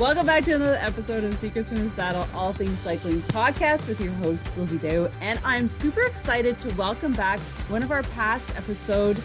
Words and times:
Welcome 0.00 0.26
back 0.26 0.42
to 0.46 0.52
another 0.56 0.74
episode 0.80 1.22
of 1.22 1.32
Secrets 1.34 1.68
from 1.68 1.78
the 1.78 1.88
Saddle, 1.88 2.26
All 2.34 2.52
Things 2.52 2.80
Cycling 2.80 3.20
podcast 3.20 3.86
with 3.86 4.00
your 4.00 4.12
host, 4.14 4.44
Sylvie 4.52 4.78
Dow. 4.78 5.08
And 5.20 5.38
I'm 5.44 5.68
super 5.68 6.02
excited 6.02 6.58
to 6.60 6.74
welcome 6.74 7.12
back 7.12 7.38
one 7.68 7.84
of 7.84 7.92
our 7.92 8.02
past 8.02 8.56
episode 8.56 9.16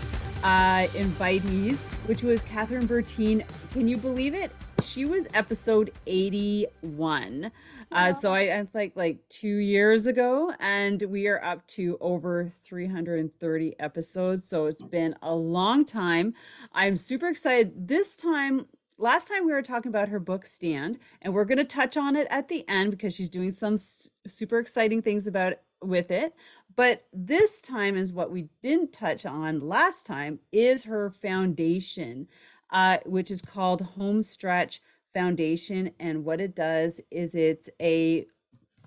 uh, 0.44 0.86
invitees, 0.94 1.80
which 2.08 2.22
was 2.22 2.45
Kathryn 2.45 2.84
Bertine. 2.84 3.44
Can 3.72 3.88
you 3.88 3.97
believe 3.97 4.36
it? 4.36 4.52
She 4.84 5.06
was 5.06 5.28
episode 5.34 5.92
81. 6.06 7.52
Uh, 7.92 8.12
so 8.12 8.31
I, 8.31 8.59
I 8.59 8.66
think 8.66 8.95
like 8.95 9.28
two 9.28 9.47
years 9.58 10.06
ago, 10.06 10.53
and 10.59 11.02
we 11.02 11.28
are 11.28 11.44
up 11.44 11.66
to 11.70 11.97
over 12.00 12.52
330 12.64 13.80
episodes. 13.80 14.47
So 14.47 14.67
it's 14.67 14.84
been 14.84 15.16
a 15.23 15.34
long 15.34 15.84
time. 15.84 16.36
I'm 16.73 16.95
super 16.95 17.28
excited. 17.28 17.88
This 17.88 18.16
time, 18.16 18.67
last 19.00 19.28
time 19.28 19.45
we 19.45 19.53
were 19.53 19.61
talking 19.61 19.89
about 19.89 20.09
her 20.09 20.19
book 20.19 20.45
stand 20.45 21.00
and 21.22 21.33
we're 21.33 21.45
going 21.45 21.58
to 21.58 21.64
touch 21.64 21.97
on 21.97 22.16
it 22.16 22.28
at 22.30 22.50
the 22.50 22.67
end 22.67 22.92
because 22.92 23.16
she's 23.16 23.30
doing 23.30 23.52
some 23.52 23.78
super 23.78 24.59
exciting 24.59 25.02
things 25.02 25.25
about 25.25 25.53
with 25.81 26.11
it. 26.11 26.36
But 26.75 27.06
this 27.11 27.61
time 27.61 27.97
is 27.97 28.14
what 28.14 28.31
we 28.31 28.50
didn't 28.61 28.94
touch 28.94 29.25
on 29.25 29.67
last 29.67 30.06
time 30.06 30.39
is 30.52 30.83
her 30.83 31.09
foundation 31.09 32.28
uh, 32.72 32.97
which 33.06 33.31
is 33.31 33.41
called 33.41 33.81
homestretch 33.81 34.81
foundation. 35.13 35.91
And 36.00 36.23
what 36.23 36.41
it 36.41 36.56
does 36.56 37.02
is 37.11 37.36
it's 37.36 37.69
a 37.81 38.25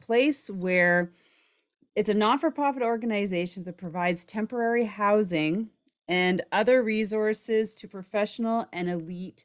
place 0.00 0.48
where 0.48 1.12
it's 1.94 2.08
a 2.08 2.14
non-for-profit 2.14 2.82
organization 2.82 3.64
that 3.64 3.76
provides 3.76 4.24
temporary 4.24 4.84
housing 4.84 5.70
and 6.08 6.42
other 6.52 6.82
resources 6.82 7.74
to 7.76 7.88
professional 7.88 8.66
and 8.72 8.88
elite 8.88 9.44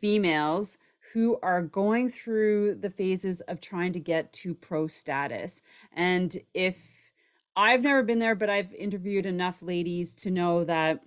females 0.00 0.78
who 1.12 1.38
are 1.42 1.62
going 1.62 2.10
through 2.10 2.74
the 2.74 2.90
phases 2.90 3.40
of 3.42 3.60
trying 3.60 3.92
to 3.92 4.00
get 4.00 4.32
to 4.32 4.54
pro 4.54 4.86
status. 4.86 5.62
And 5.92 6.36
if 6.54 6.76
I've 7.56 7.82
never 7.82 8.02
been 8.02 8.18
there, 8.18 8.34
but 8.34 8.50
I've 8.50 8.74
interviewed 8.74 9.26
enough 9.26 9.62
ladies 9.62 10.14
to 10.16 10.30
know 10.30 10.64
that 10.64 11.04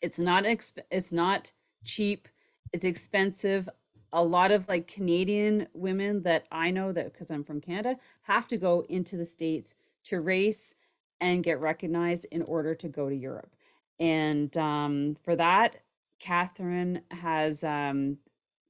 it's 0.00 0.18
not 0.18 0.44
exp- 0.44 0.78
it's 0.90 1.12
not 1.12 1.50
cheap, 1.84 2.28
it's 2.72 2.84
expensive. 2.84 3.68
A 4.12 4.22
lot 4.22 4.52
of 4.52 4.68
like 4.68 4.86
Canadian 4.86 5.66
women 5.74 6.22
that 6.22 6.46
I 6.52 6.70
know 6.70 6.92
that 6.92 7.12
because 7.12 7.30
I'm 7.30 7.42
from 7.42 7.60
Canada 7.60 7.98
have 8.22 8.46
to 8.48 8.56
go 8.56 8.84
into 8.88 9.16
the 9.16 9.26
states 9.26 9.74
to 10.04 10.20
race 10.20 10.76
and 11.20 11.42
get 11.42 11.60
recognized 11.60 12.26
in 12.30 12.42
order 12.42 12.74
to 12.76 12.88
go 12.88 13.08
to 13.08 13.16
Europe. 13.16 13.50
And 13.98 14.56
um, 14.56 15.16
for 15.24 15.34
that, 15.36 15.76
Kathryn 16.22 17.02
has 17.10 17.62
um, 17.64 18.18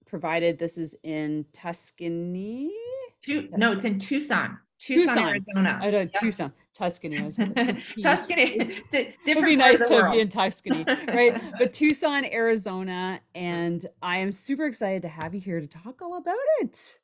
provided 0.07 0.59
this 0.59 0.79
is 0.79 0.97
in 1.03 1.47
Tuscany. 1.53 2.71
Tu- 3.25 3.49
no, 3.57 3.73
it's 3.73 3.85
in 3.85 3.99
Tucson, 3.99 4.59
Tucson, 4.79 5.07
Tucson. 5.17 5.29
Arizona. 5.29 5.79
I 5.83 5.91
don't 5.91 6.13
Tucson, 6.13 6.53
Tuscany. 6.75 7.19
I 7.19 7.23
was 7.25 7.37
gonna 7.37 7.53
say 7.55 7.83
T. 7.95 8.03
Tuscany. 8.03 8.43
It's 8.43 8.95
a 8.95 8.99
It 8.99 9.07
would 9.07 9.15
different 9.25 9.47
be 9.49 9.57
nice 9.57 9.79
to 9.89 9.95
world. 9.95 10.13
be 10.15 10.21
in 10.21 10.29
Tuscany, 10.29 10.85
right? 11.09 11.41
But 11.59 11.73
Tucson, 11.73 12.25
Arizona, 12.27 13.21
and 13.35 13.85
I 14.03 14.19
am 14.19 14.31
super 14.33 14.67
excited 14.67 15.03
to 15.03 15.09
have 15.09 15.35
you 15.35 15.41
here 15.41 15.61
to 15.61 15.67
talk 15.67 16.01
all 16.03 16.17
about 16.19 16.37
it. 16.61 16.99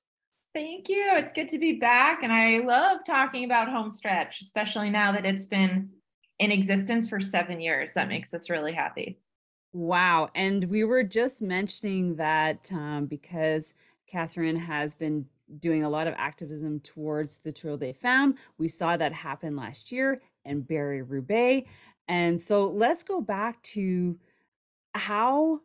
Thank 0.54 0.90
you. 0.90 1.02
It's 1.14 1.32
good 1.32 1.48
to 1.48 1.58
be 1.58 1.72
back. 1.72 2.22
And 2.22 2.30
I 2.30 2.58
love 2.58 3.04
talking 3.06 3.44
about 3.46 3.68
Homestretch, 3.68 4.42
especially 4.42 4.90
now 4.90 5.10
that 5.12 5.24
it's 5.24 5.46
been 5.46 5.88
in 6.38 6.52
existence 6.52 7.08
for 7.08 7.20
seven 7.20 7.58
years. 7.58 7.94
That 7.94 8.06
makes 8.08 8.34
us 8.34 8.50
really 8.50 8.72
happy. 8.74 9.18
Wow. 9.72 10.30
And 10.34 10.64
we 10.64 10.84
were 10.84 11.02
just 11.02 11.40
mentioning 11.40 12.16
that 12.16 12.70
um, 12.72 13.06
because 13.06 13.74
Kathryn 14.12 14.58
has 14.58 14.94
been 14.94 15.26
doing 15.58 15.84
a 15.84 15.90
lot 15.90 16.06
of 16.06 16.14
activism 16.16 16.80
towards 16.80 17.38
the 17.38 17.52
Trail 17.52 17.76
des 17.76 17.94
Femmes. 17.94 18.34
We 18.58 18.68
saw 18.68 18.96
that 18.96 19.12
happen 19.12 19.56
last 19.56 19.90
year 19.90 20.20
in 20.44 20.64
Paris-Roubaix. 20.64 21.68
And 22.08 22.40
so 22.40 22.68
let's 22.68 23.02
go 23.02 23.20
back 23.20 23.62
to 23.62 24.18
how 24.94 25.60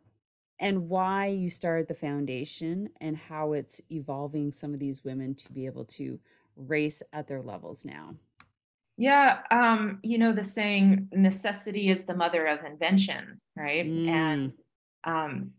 and 0.58 0.88
why 0.88 1.26
you 1.26 1.50
started 1.50 1.88
the 1.88 1.94
foundation 1.94 2.90
and 3.00 3.16
how 3.16 3.52
it's 3.52 3.80
evolving 3.90 4.50
some 4.50 4.74
of 4.74 4.80
these 4.80 5.04
women 5.04 5.34
to 5.34 5.52
be 5.52 5.66
able 5.66 5.84
to 5.84 6.18
race 6.56 7.02
at 7.12 7.28
their 7.28 7.42
levels 7.42 7.84
now. 7.84 8.14
Yeah. 8.98 9.38
Um, 9.52 10.00
you 10.02 10.18
know, 10.18 10.32
the 10.32 10.42
saying 10.42 11.08
necessity 11.12 11.88
is 11.88 12.04
the 12.04 12.16
mother 12.16 12.46
of 12.46 12.64
invention, 12.64 13.40
right? 13.56 13.86
And 13.86 14.52
um, 15.04 15.52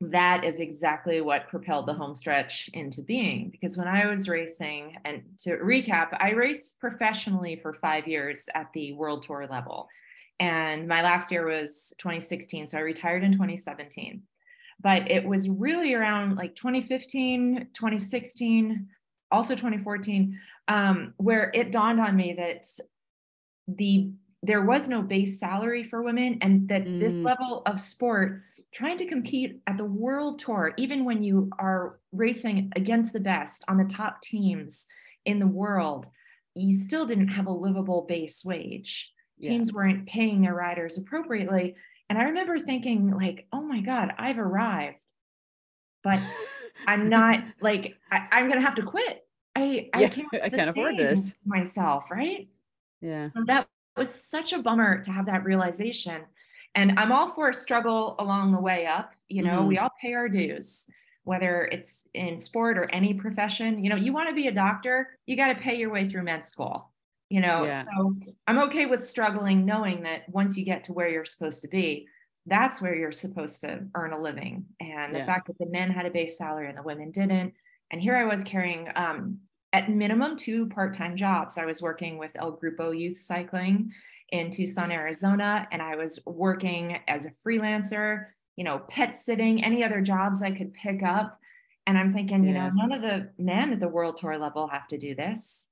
that 0.00 0.44
is 0.44 0.60
exactly 0.60 1.20
what 1.20 1.48
propelled 1.48 1.86
the 1.86 1.92
Homestretch 1.92 2.70
into 2.72 3.02
being. 3.02 3.50
Because 3.50 3.76
when 3.76 3.86
I 3.86 4.06
was 4.06 4.30
racing, 4.30 4.96
and 5.04 5.22
to 5.40 5.58
recap, 5.58 6.16
I 6.18 6.30
raced 6.30 6.80
professionally 6.80 7.56
for 7.56 7.74
five 7.74 8.08
years 8.08 8.48
at 8.54 8.72
the 8.72 8.94
world 8.94 9.24
tour 9.24 9.46
level. 9.48 9.86
And 10.38 10.88
my 10.88 11.02
last 11.02 11.30
year 11.30 11.46
was 11.46 11.92
2016. 11.98 12.68
So 12.68 12.78
I 12.78 12.80
retired 12.80 13.24
in 13.24 13.32
2017. 13.32 14.22
But 14.82 15.10
it 15.10 15.26
was 15.26 15.50
really 15.50 15.92
around 15.92 16.36
like 16.36 16.54
2015, 16.54 17.68
2016, 17.74 18.88
also 19.30 19.54
2014, 19.54 20.38
um, 20.70 21.14
where 21.16 21.50
it 21.52 21.72
dawned 21.72 22.00
on 22.00 22.16
me 22.16 22.32
that 22.38 22.64
the 23.68 24.10
there 24.42 24.62
was 24.64 24.88
no 24.88 25.02
base 25.02 25.38
salary 25.38 25.82
for 25.82 26.02
women 26.02 26.38
and 26.40 26.66
that 26.68 26.84
this 26.84 27.18
Mm. 27.18 27.24
level 27.24 27.62
of 27.66 27.78
sport 27.78 28.40
trying 28.72 28.96
to 28.98 29.06
compete 29.06 29.60
at 29.66 29.76
the 29.76 29.84
world 29.84 30.38
tour 30.38 30.72
even 30.78 31.04
when 31.04 31.22
you 31.22 31.50
are 31.58 31.98
racing 32.12 32.72
against 32.76 33.12
the 33.12 33.20
best 33.20 33.64
on 33.68 33.76
the 33.76 33.84
top 33.84 34.22
teams 34.22 34.86
in 35.26 35.40
the 35.40 35.46
world 35.46 36.06
you 36.54 36.74
still 36.74 37.04
didn't 37.04 37.28
have 37.28 37.46
a 37.48 37.52
livable 37.52 38.02
base 38.08 38.44
wage 38.44 39.12
Yeah. 39.38 39.50
teams 39.50 39.72
weren't 39.72 40.06
paying 40.06 40.40
their 40.40 40.54
riders 40.54 40.96
appropriately 40.96 41.74
and 42.08 42.16
i 42.18 42.22
remember 42.24 42.58
thinking 42.58 43.10
like 43.10 43.46
oh 43.52 43.62
my 43.62 43.80
god 43.80 44.12
i've 44.18 44.38
arrived 44.38 45.02
but 46.04 46.20
i'm 46.86 47.08
not 47.08 47.42
like 47.60 47.96
I, 48.10 48.26
i'm 48.32 48.48
gonna 48.48 48.60
have 48.62 48.76
to 48.76 48.82
quit 48.82 49.26
i 49.56 49.88
i 49.94 50.00
Yeah, 50.02 50.08
can't 50.08 50.28
I 50.42 50.48
can't 50.48 50.70
afford 50.70 50.96
this. 50.96 51.34
myself 51.44 52.10
right 52.10 52.48
Yeah. 53.00 53.30
so 53.36 53.44
that 53.44 53.68
was 53.96 54.12
such 54.14 54.52
a 54.52 54.58
bummer 54.62 55.02
to 55.02 55.10
have 55.10 55.26
that 55.26 55.44
realization. 55.44 56.22
And 56.76 56.98
I'm 56.98 57.10
all 57.10 57.26
for 57.28 57.48
a 57.48 57.54
struggle 57.54 58.14
along 58.20 58.52
the 58.52 58.60
way 58.60 58.86
up. 58.86 59.12
You 59.28 59.42
know, 59.42 59.62
Mhm. 59.62 59.66
we 59.66 59.78
all 59.78 59.90
pay 60.00 60.14
our 60.14 60.28
dues, 60.28 60.88
whether 61.24 61.64
it's 61.64 62.06
in 62.14 62.38
sport 62.38 62.78
or 62.78 62.84
any 62.92 63.12
profession. 63.14 63.82
You 63.82 63.90
know, 63.90 63.96
you 63.96 64.12
want 64.12 64.28
to 64.28 64.34
be 64.34 64.46
a 64.46 64.52
doctor, 64.52 65.18
you 65.26 65.36
got 65.36 65.48
to 65.48 65.56
pay 65.56 65.74
your 65.74 65.90
way 65.90 66.08
through 66.08 66.22
med 66.22 66.44
school. 66.44 66.92
You 67.28 67.40
know, 67.40 67.64
Yeah. 67.64 67.82
so 67.82 68.14
I'm 68.46 68.58
okay 68.60 68.86
with 68.86 69.02
struggling, 69.02 69.64
knowing 69.66 70.02
that 70.04 70.28
once 70.28 70.56
you 70.56 70.64
get 70.64 70.84
to 70.84 70.92
where 70.92 71.08
you're 71.08 71.24
supposed 71.24 71.60
to 71.62 71.68
be, 71.68 72.06
that's 72.46 72.80
where 72.80 72.94
you're 72.94 73.12
supposed 73.12 73.60
to 73.62 73.86
earn 73.96 74.12
a 74.12 74.20
living. 74.20 74.66
And 74.80 75.14
the 75.14 75.24
fact 75.24 75.48
that 75.48 75.58
the 75.58 75.66
men 75.66 75.90
had 75.90 76.06
a 76.06 76.10
base 76.10 76.38
salary 76.38 76.68
and 76.68 76.78
the 76.78 76.82
women 76.82 77.10
didn't. 77.10 77.54
And 77.90 78.00
here 78.00 78.16
I 78.16 78.24
was 78.24 78.44
carrying 78.44 78.88
um, 78.94 79.40
at 79.72 79.90
minimum 79.90 80.36
two 80.36 80.66
part-time 80.68 81.16
jobs. 81.16 81.58
I 81.58 81.66
was 81.66 81.80
working 81.80 82.18
with 82.18 82.32
El 82.34 82.56
Grupo 82.56 82.98
Youth 82.98 83.18
Cycling 83.18 83.92
in 84.30 84.50
Tucson, 84.50 84.90
Arizona, 84.92 85.66
and 85.72 85.80
I 85.82 85.96
was 85.96 86.20
working 86.26 86.98
as 87.08 87.26
a 87.26 87.30
freelancer, 87.30 88.26
you 88.56 88.64
know, 88.64 88.80
pet 88.88 89.16
sitting, 89.16 89.64
any 89.64 89.82
other 89.84 90.00
jobs 90.00 90.42
I 90.42 90.50
could 90.50 90.72
pick 90.74 91.02
up. 91.02 91.38
And 91.86 91.96
I'm 91.98 92.12
thinking, 92.12 92.44
you 92.44 92.52
know, 92.52 92.70
none 92.72 92.92
of 92.92 93.02
the 93.02 93.30
men 93.38 93.72
at 93.72 93.80
the 93.80 93.88
world 93.88 94.16
tour 94.16 94.38
level 94.38 94.68
have 94.68 94.86
to 94.88 94.98
do 94.98 95.14
this. 95.14 95.70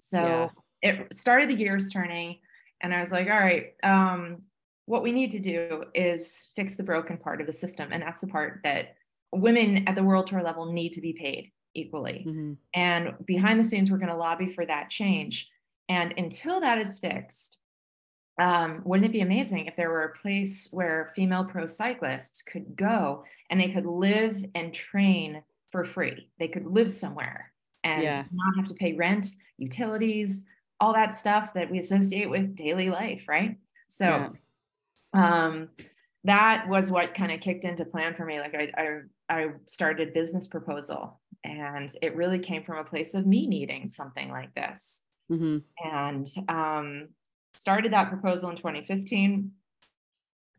So 0.00 0.50
Yeah. 0.82 0.90
it 0.90 1.14
started 1.14 1.48
the 1.48 1.54
gears 1.54 1.90
turning, 1.90 2.38
and 2.80 2.92
I 2.92 3.00
was 3.00 3.12
like, 3.12 3.28
all 3.28 3.38
right, 3.38 3.74
um, 3.84 4.40
what 4.86 5.04
we 5.04 5.12
need 5.12 5.30
to 5.32 5.38
do 5.38 5.84
is 5.94 6.50
fix 6.56 6.74
the 6.74 6.82
broken 6.82 7.16
part 7.18 7.40
of 7.40 7.46
the 7.46 7.52
system. 7.52 7.90
And 7.92 8.02
that's 8.02 8.22
the 8.22 8.26
part 8.26 8.60
that 8.64 8.96
women 9.30 9.86
at 9.86 9.94
the 9.94 10.02
world 10.02 10.26
tour 10.26 10.42
level 10.42 10.72
need 10.72 10.94
to 10.94 11.00
be 11.00 11.12
paid 11.12 11.52
equally. 11.74 12.24
Mm-hmm. 12.26 12.52
And 12.74 13.14
behind 13.26 13.58
the 13.58 13.64
scenes, 13.64 13.90
we're 13.90 13.98
going 13.98 14.08
to 14.08 14.16
lobby 14.16 14.46
for 14.46 14.64
that 14.66 14.90
change. 14.90 15.48
And 15.88 16.14
until 16.16 16.60
that 16.60 16.78
is 16.78 16.98
fixed, 16.98 17.58
um, 18.40 18.80
wouldn't 18.84 19.06
it 19.06 19.12
be 19.12 19.20
amazing 19.20 19.66
if 19.66 19.76
there 19.76 19.90
were 19.90 20.04
a 20.04 20.18
place 20.18 20.68
where 20.72 21.12
female 21.14 21.44
pro 21.44 21.66
cyclists 21.66 22.42
could 22.42 22.76
go 22.76 23.24
and 23.50 23.60
they 23.60 23.68
could 23.68 23.86
live 23.86 24.44
and 24.54 24.72
train 24.72 25.42
for 25.70 25.84
free? 25.84 26.28
They 26.38 26.48
could 26.48 26.66
live 26.66 26.92
somewhere 26.92 27.52
and 27.84 28.02
yeah. 28.02 28.24
not 28.32 28.56
have 28.56 28.68
to 28.68 28.74
pay 28.74 28.94
rent, 28.94 29.28
utilities, 29.58 30.46
all 30.80 30.94
that 30.94 31.14
stuff 31.14 31.52
that 31.54 31.70
we 31.70 31.78
associate 31.78 32.30
with 32.30 32.56
daily 32.56 32.90
life, 32.90 33.28
right? 33.28 33.58
So, 33.88 34.32
yeah. 35.14 35.44
um, 35.44 35.68
that 36.24 36.68
was 36.68 36.90
what 36.90 37.14
kind 37.14 37.32
of 37.32 37.40
kicked 37.40 37.64
into 37.64 37.84
plan 37.84 38.14
for 38.14 38.24
me. 38.24 38.40
Like 38.40 38.54
I, 38.54 38.70
I, 38.76 38.98
I 39.28 39.50
started 39.66 40.14
business 40.14 40.46
proposal, 40.46 41.20
and 41.44 41.94
it 42.00 42.16
really 42.16 42.38
came 42.38 42.62
from 42.62 42.78
a 42.78 42.84
place 42.84 43.14
of 43.14 43.26
me 43.26 43.46
needing 43.46 43.88
something 43.88 44.30
like 44.30 44.54
this, 44.54 45.04
mm-hmm. 45.30 45.58
and 45.84 46.28
um, 46.48 47.08
started 47.54 47.92
that 47.92 48.08
proposal 48.08 48.50
in 48.50 48.56
2015. 48.56 49.52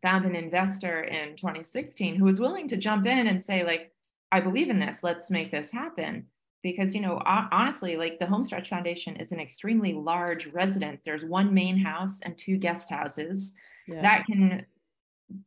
Found 0.02 0.26
an 0.26 0.36
investor 0.36 1.02
in 1.02 1.34
2016 1.34 2.16
who 2.16 2.26
was 2.26 2.38
willing 2.38 2.68
to 2.68 2.76
jump 2.76 3.06
in 3.06 3.26
and 3.26 3.42
say, 3.42 3.64
like, 3.64 3.90
I 4.30 4.40
believe 4.40 4.68
in 4.68 4.78
this. 4.78 5.02
Let's 5.02 5.30
make 5.30 5.50
this 5.50 5.72
happen 5.72 6.26
because 6.64 6.94
you 6.94 7.00
know 7.00 7.20
honestly 7.24 7.96
like 7.96 8.18
the 8.18 8.26
homestretch 8.26 8.70
foundation 8.70 9.14
is 9.16 9.30
an 9.30 9.38
extremely 9.38 9.92
large 9.92 10.46
residence 10.52 11.02
there's 11.04 11.24
one 11.24 11.54
main 11.54 11.76
house 11.76 12.22
and 12.22 12.36
two 12.36 12.56
guest 12.56 12.90
houses 12.90 13.54
yeah. 13.86 14.00
that 14.02 14.24
can 14.26 14.64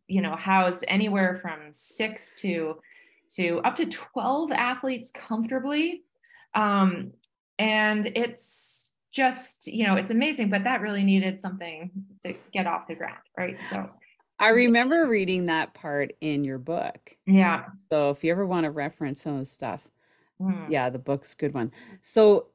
you 0.07 0.21
know 0.21 0.35
house 0.35 0.83
anywhere 0.87 1.35
from 1.35 1.59
six 1.71 2.33
to 2.39 2.77
to 3.35 3.59
up 3.59 3.75
to 3.75 3.85
12 3.85 4.51
athletes 4.51 5.11
comfortably 5.11 6.03
um, 6.53 7.11
and 7.59 8.05
it's 8.15 8.95
just 9.11 9.67
you 9.67 9.85
know 9.85 9.95
it's 9.95 10.11
amazing 10.11 10.49
but 10.49 10.63
that 10.63 10.81
really 10.81 11.03
needed 11.03 11.39
something 11.39 11.89
to 12.23 12.33
get 12.53 12.67
off 12.67 12.87
the 12.87 12.95
ground 12.95 13.17
right 13.37 13.57
so 13.69 13.89
I 14.39 14.49
remember 14.49 15.07
reading 15.07 15.47
that 15.47 15.73
part 15.73 16.11
in 16.21 16.43
your 16.43 16.59
book. 16.59 17.17
Yeah. 17.25 17.63
So 17.89 18.11
if 18.11 18.23
you 18.23 18.31
ever 18.31 18.45
want 18.45 18.65
to 18.65 18.69
reference 18.69 19.23
some 19.23 19.33
of 19.33 19.39
the 19.39 19.45
stuff, 19.45 19.89
Mm. 20.41 20.69
Yeah, 20.69 20.89
the 20.89 20.99
book's 20.99 21.33
good 21.35 21.53
one. 21.53 21.71
So 22.01 22.47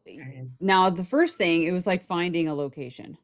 now 0.61 0.91
the 0.91 1.05
first 1.05 1.39
thing, 1.39 1.65
it 1.65 1.73
was 1.73 1.87
like 1.87 2.03
finding 2.03 2.49
a 2.49 2.55
location. 2.55 3.19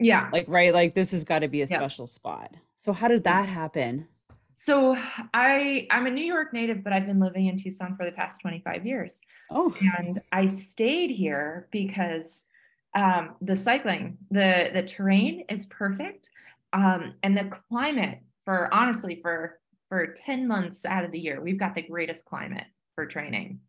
Yeah. 0.00 0.28
Like, 0.32 0.46
right, 0.48 0.74
like 0.74 0.94
this 0.94 1.12
has 1.12 1.24
got 1.24 1.40
to 1.40 1.48
be 1.48 1.62
a 1.62 1.66
special 1.66 2.06
spot. 2.06 2.54
So 2.74 2.92
how 2.92 3.08
did 3.08 3.24
that 3.24 3.48
happen? 3.48 4.08
So 4.54 4.96
I 5.34 5.86
I'm 5.90 6.06
a 6.06 6.10
New 6.10 6.24
York 6.24 6.52
native, 6.52 6.84
but 6.84 6.92
I've 6.92 7.06
been 7.06 7.20
living 7.20 7.46
in 7.46 7.58
Tucson 7.58 7.96
for 7.96 8.04
the 8.04 8.12
past 8.12 8.40
25 8.40 8.86
years. 8.86 9.20
Oh. 9.50 9.74
And 9.98 10.20
I 10.30 10.46
stayed 10.46 11.10
here 11.10 11.68
because 11.70 12.48
um, 12.94 13.36
the 13.40 13.56
cycling, 13.56 14.18
the 14.30 14.70
the 14.72 14.82
terrain 14.82 15.44
is 15.48 15.66
perfect. 15.66 16.30
Um, 16.72 17.14
and 17.22 17.36
the 17.36 17.44
climate 17.44 18.20
for 18.44 18.72
honestly 18.72 19.20
for 19.22 19.58
for 19.88 20.06
10 20.06 20.48
months 20.48 20.86
out 20.86 21.04
of 21.04 21.12
the 21.12 21.18
year, 21.18 21.40
we've 21.40 21.58
got 21.58 21.74
the 21.74 21.82
greatest 21.82 22.24
climate 22.24 22.64
for 22.94 23.06
training 23.06 23.60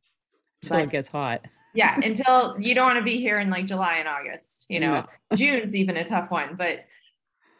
until 0.63 0.77
but, 0.77 0.83
it 0.83 0.89
gets 0.89 1.09
hot. 1.09 1.45
yeah, 1.74 2.00
until 2.01 2.56
you 2.59 2.74
don't 2.74 2.85
want 2.85 3.00
to 3.00 3.03
be 3.03 3.18
here 3.18 3.39
in 3.39 3.50
like 3.50 3.65
July 3.65 3.97
and 3.97 4.07
August. 4.07 4.65
You 4.69 4.80
know, 4.80 5.06
no. 5.31 5.38
June's 5.38 5.75
even 5.75 5.97
a 5.97 6.06
tough 6.06 6.31
one, 6.31 6.56
but 6.56 6.85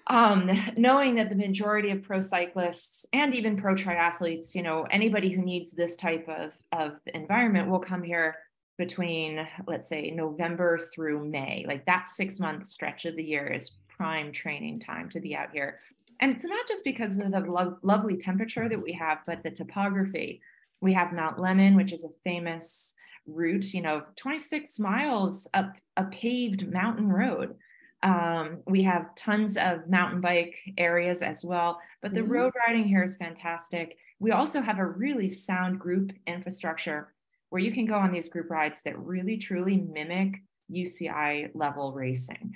um, 0.08 0.50
knowing 0.78 1.16
that 1.16 1.30
the 1.30 1.36
majority 1.36 1.92
of 1.92 2.04
pro 2.04 2.20
cyclists 2.20 3.06
and 3.14 3.36
even 3.36 3.58
pro 3.58 3.76
triathletes, 3.76 4.56
you 4.56 4.62
know, 4.62 4.84
anybody 4.92 5.30
who 5.30 5.42
needs 5.42 5.72
this 5.72 5.96
type 5.96 6.28
of 6.28 6.54
of 6.72 7.00
environment 7.14 7.70
will 7.70 7.80
come 7.80 8.04
here 8.04 8.36
between 8.78 9.48
let's 9.68 9.88
say 9.88 10.12
November 10.12 10.80
through 10.94 11.30
May. 11.30 11.66
Like 11.68 11.86
that 11.86 12.08
six 12.08 12.40
month 12.40 12.66
stretch 12.66 13.06
of 13.06 13.16
the 13.16 13.24
year 13.24 13.48
is 13.48 13.78
prime 13.88 14.32
training 14.32 14.80
time 14.80 15.10
to 15.12 15.20
be 15.20 15.36
out 15.36 15.50
here. 15.54 15.80
And 16.20 16.34
it's 16.34 16.46
not 16.46 16.68
just 16.68 16.84
because 16.84 17.18
of 17.18 17.32
the 17.32 17.40
lo- 17.42 17.78
lovely 17.82 18.18
temperature 18.18 18.70
that 18.70 18.82
we 18.82 18.94
have, 18.94 19.20
but 19.26 19.44
the 19.44 19.52
topography. 19.52 20.42
We 20.82 20.94
have 20.94 21.14
Mount 21.14 21.38
Lemmon, 21.38 21.76
which 21.76 21.94
is 21.94 22.04
a 22.04 22.10
famous 22.24 22.96
route, 23.26 23.74
you 23.74 23.82
know, 23.82 24.04
26 24.16 24.80
miles 24.80 25.48
up 25.54 25.74
a 25.96 26.06
paved 26.06 26.72
mountain 26.72 27.10
road. 27.10 27.56
Um, 28.04 28.60
we 28.68 28.84
have 28.84 29.16
tons 29.16 29.58
of 29.58 29.90
mountain 29.90 30.22
bike 30.22 30.60
areas 30.78 31.22
as 31.22 31.44
well, 31.46 31.80
but 32.02 32.14
the 32.14 32.20
mm-hmm. 32.20 32.32
road 32.32 32.54
riding 32.68 32.86
here 32.86 33.04
is 33.04 33.16
fantastic. 33.16 33.98
We 34.20 34.32
also 34.32 34.62
have 34.62 34.80
a 34.80 34.86
really 34.86 35.30
sound 35.30 35.80
group 35.80 36.12
infrastructure 36.28 37.14
where 37.50 37.62
you 37.62 37.72
can 37.72 37.86
go 37.86 37.96
on 37.96 38.12
these 38.12 38.28
group 38.28 38.50
rides 38.50 38.82
that 38.84 39.00
really 39.00 39.38
truly 39.38 39.78
mimic 39.78 40.42
UCI 40.72 41.52
level 41.54 41.94
racing. 41.94 42.56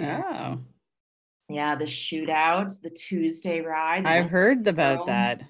Oh. 0.00 0.56
Yeah, 1.48 1.76
the 1.76 1.84
shootout, 1.84 2.80
the 2.82 2.90
Tuesday 2.90 3.60
ride. 3.60 4.04
I've 4.04 4.30
heard 4.30 4.66
about 4.66 5.06
that. 5.06 5.42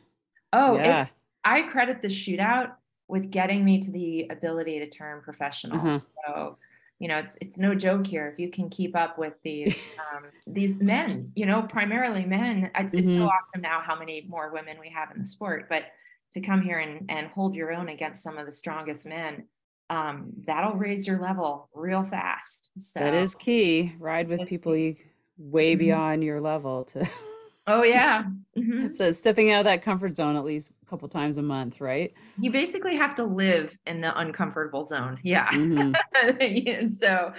Oh, 0.52 0.76
yeah. 0.76 1.02
it's 1.02 1.14
I 1.42 1.62
credit 1.62 2.02
the 2.02 2.08
shootout 2.08 2.72
with 3.08 3.30
getting 3.30 3.64
me 3.64 3.80
to 3.80 3.90
the 3.90 4.26
ability 4.30 4.78
to 4.80 4.88
turn 4.88 5.22
professional. 5.22 5.78
Uh-huh. 5.78 6.00
So, 6.26 6.58
you 6.98 7.08
know, 7.08 7.18
it's 7.18 7.36
it's 7.40 7.58
no 7.58 7.74
joke 7.74 8.06
here. 8.06 8.28
If 8.28 8.38
you 8.38 8.50
can 8.50 8.70
keep 8.70 8.96
up 8.96 9.18
with 9.18 9.34
these 9.42 9.96
um, 10.14 10.24
these 10.46 10.76
men, 10.80 11.32
you 11.34 11.46
know, 11.46 11.62
primarily 11.62 12.24
men, 12.24 12.70
it's, 12.74 12.94
mm-hmm. 12.94 12.98
it's 12.98 13.14
so 13.14 13.20
mm-hmm. 13.20 13.28
awesome 13.28 13.60
now 13.60 13.80
how 13.80 13.98
many 13.98 14.26
more 14.28 14.52
women 14.52 14.78
we 14.80 14.90
have 14.90 15.10
in 15.14 15.20
the 15.20 15.26
sport. 15.26 15.66
But 15.68 15.84
to 16.32 16.40
come 16.40 16.62
here 16.62 16.78
and 16.78 17.10
and 17.10 17.28
hold 17.28 17.54
your 17.54 17.72
own 17.72 17.88
against 17.88 18.22
some 18.22 18.38
of 18.38 18.46
the 18.46 18.52
strongest 18.52 19.06
men, 19.06 19.44
um, 19.90 20.32
that'll 20.46 20.74
raise 20.74 21.06
your 21.06 21.20
level 21.20 21.68
real 21.74 22.04
fast. 22.04 22.70
So 22.78 23.00
that 23.00 23.14
is 23.14 23.34
key. 23.34 23.94
Ride 23.98 24.28
with 24.28 24.48
people 24.48 24.72
key. 24.72 24.80
you 24.80 24.96
way 25.38 25.72
mm-hmm. 25.72 25.80
beyond 25.80 26.24
your 26.24 26.40
level 26.40 26.84
to 26.84 27.08
Oh 27.66 27.82
yeah. 27.82 28.24
Mm-hmm. 28.56 28.94
So 28.94 29.10
stepping 29.10 29.50
out 29.50 29.60
of 29.60 29.64
that 29.66 29.82
comfort 29.82 30.16
zone 30.16 30.36
at 30.36 30.44
least 30.44 30.72
a 30.82 30.90
couple 30.90 31.08
times 31.08 31.36
a 31.36 31.42
month, 31.42 31.80
right? 31.80 32.12
You 32.38 32.50
basically 32.50 32.96
have 32.96 33.14
to 33.16 33.24
live 33.24 33.76
in 33.86 34.00
the 34.00 34.16
uncomfortable 34.18 34.84
zone. 34.84 35.18
Yeah. 35.22 35.48
Mm-hmm. 35.50 36.88
so 36.88 37.32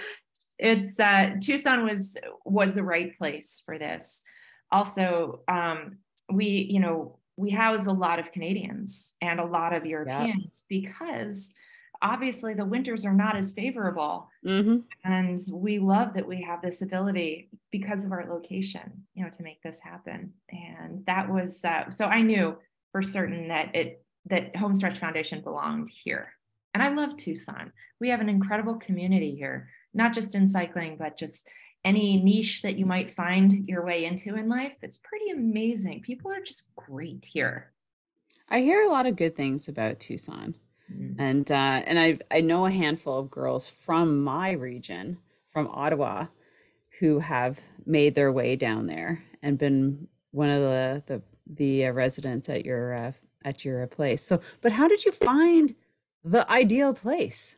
it's 0.58 1.00
uh 1.00 1.36
Tucson 1.40 1.84
was 1.84 2.18
was 2.44 2.74
the 2.74 2.82
right 2.82 3.16
place 3.16 3.62
for 3.64 3.78
this. 3.78 4.22
Also, 4.70 5.40
um, 5.48 5.98
we, 6.30 6.68
you 6.70 6.80
know, 6.80 7.18
we 7.36 7.50
house 7.50 7.86
a 7.86 7.92
lot 7.92 8.18
of 8.18 8.32
Canadians 8.32 9.16
and 9.22 9.40
a 9.40 9.44
lot 9.44 9.72
of 9.72 9.86
Europeans 9.86 10.64
because 10.68 11.54
obviously 12.00 12.54
the 12.54 12.64
winters 12.64 13.04
are 13.04 13.14
not 13.14 13.36
as 13.36 13.52
favorable. 13.52 14.30
Mm-hmm. 14.44 14.78
and 15.04 15.40
we 15.52 15.78
love 15.78 16.14
that 16.14 16.26
we 16.26 16.42
have 16.42 16.62
this 16.62 16.80
ability 16.80 17.50
because 17.72 18.04
of 18.04 18.12
our 18.12 18.24
location 18.28 19.04
you 19.14 19.24
know 19.24 19.30
to 19.30 19.42
make 19.42 19.62
this 19.62 19.80
happen. 19.80 20.32
And 20.50 21.04
that 21.06 21.28
was 21.30 21.64
uh, 21.64 21.90
so 21.90 22.06
i 22.06 22.22
knew 22.22 22.56
for 22.92 23.02
certain 23.02 23.48
that 23.48 23.74
it 23.74 24.04
that 24.26 24.54
homestretch 24.56 24.98
foundation 24.98 25.42
belonged 25.42 25.88
here. 25.88 26.32
And 26.74 26.82
i 26.82 26.88
love 26.88 27.16
tucson. 27.16 27.72
We 28.00 28.10
have 28.10 28.20
an 28.20 28.28
incredible 28.28 28.76
community 28.76 29.34
here 29.34 29.68
not 29.94 30.14
just 30.14 30.34
in 30.34 30.46
cycling 30.46 30.96
but 30.98 31.18
just 31.18 31.48
any 31.84 32.20
niche 32.20 32.62
that 32.62 32.76
you 32.76 32.84
might 32.86 33.10
find 33.10 33.68
your 33.68 33.84
way 33.84 34.04
into 34.04 34.34
in 34.36 34.48
life. 34.48 34.74
It's 34.82 34.98
pretty 34.98 35.30
amazing. 35.30 36.02
People 36.02 36.30
are 36.30 36.40
just 36.40 36.74
great 36.76 37.24
here. 37.24 37.72
I 38.48 38.60
hear 38.60 38.82
a 38.82 38.88
lot 38.88 39.06
of 39.06 39.16
good 39.16 39.36
things 39.36 39.68
about 39.68 40.00
tucson 40.00 40.54
Mm-hmm. 40.92 41.20
And 41.20 41.50
uh, 41.50 41.82
and 41.86 41.98
I 41.98 42.18
I 42.30 42.40
know 42.40 42.66
a 42.66 42.70
handful 42.70 43.18
of 43.18 43.30
girls 43.30 43.68
from 43.68 44.22
my 44.22 44.52
region, 44.52 45.18
from 45.48 45.68
Ottawa, 45.68 46.26
who 47.00 47.18
have 47.18 47.60
made 47.86 48.14
their 48.14 48.32
way 48.32 48.56
down 48.56 48.86
there 48.86 49.22
and 49.42 49.58
been 49.58 50.08
one 50.30 50.50
of 50.50 50.62
the 50.62 51.02
the 51.06 51.22
the 51.46 51.86
uh, 51.86 51.92
residents 51.92 52.48
at 52.48 52.64
your 52.64 52.94
uh, 52.94 53.12
at 53.44 53.64
your 53.64 53.86
place. 53.86 54.26
So, 54.26 54.40
but 54.60 54.72
how 54.72 54.88
did 54.88 55.04
you 55.04 55.12
find 55.12 55.74
the 56.24 56.50
ideal 56.50 56.94
place? 56.94 57.56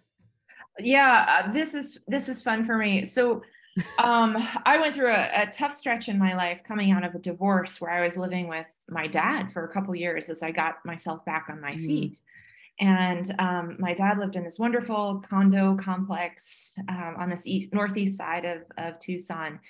Yeah, 0.79 1.45
uh, 1.47 1.53
this 1.53 1.75
is 1.75 1.99
this 2.07 2.29
is 2.29 2.43
fun 2.43 2.65
for 2.65 2.77
me. 2.77 3.05
So, 3.05 3.43
um, 3.99 4.37
I 4.65 4.79
went 4.79 4.95
through 4.95 5.13
a, 5.13 5.43
a, 5.43 5.47
tough 5.47 5.73
stretch 5.73 6.09
in 6.09 6.19
my 6.19 6.35
life 6.35 6.63
coming 6.65 6.91
out 6.91 7.05
of 7.05 7.15
a 7.15 7.19
divorce 7.19 7.81
where 7.81 7.91
I 7.91 8.05
was 8.05 8.17
living 8.17 8.49
with 8.49 8.67
my 8.89 9.07
dad 9.07 9.51
for 9.51 9.65
a 9.65 9.73
couple 9.73 9.95
years 9.95 10.29
as 10.29 10.43
I 10.43 10.51
got 10.51 10.85
myself 10.85 11.25
back 11.25 11.47
on 11.49 11.61
my 11.61 11.73
mm. 11.73 11.87
feet. 11.87 12.21
And 12.81 13.31
um, 13.39 13.77
my 13.79 13.93
dad 13.93 14.19
lived 14.19 14.37
in 14.37 14.45
this 14.45 14.59
wonderful 14.59 15.23
condo 15.29 15.77
complex 15.77 16.75
um, 16.89 17.15
on 17.19 17.29
this 17.29 17.47
east 17.47 17.73
northeast 17.75 18.17
side 18.17 18.47
of, 18.47 18.63
of 18.79 18.99
Tucson. 18.99 19.61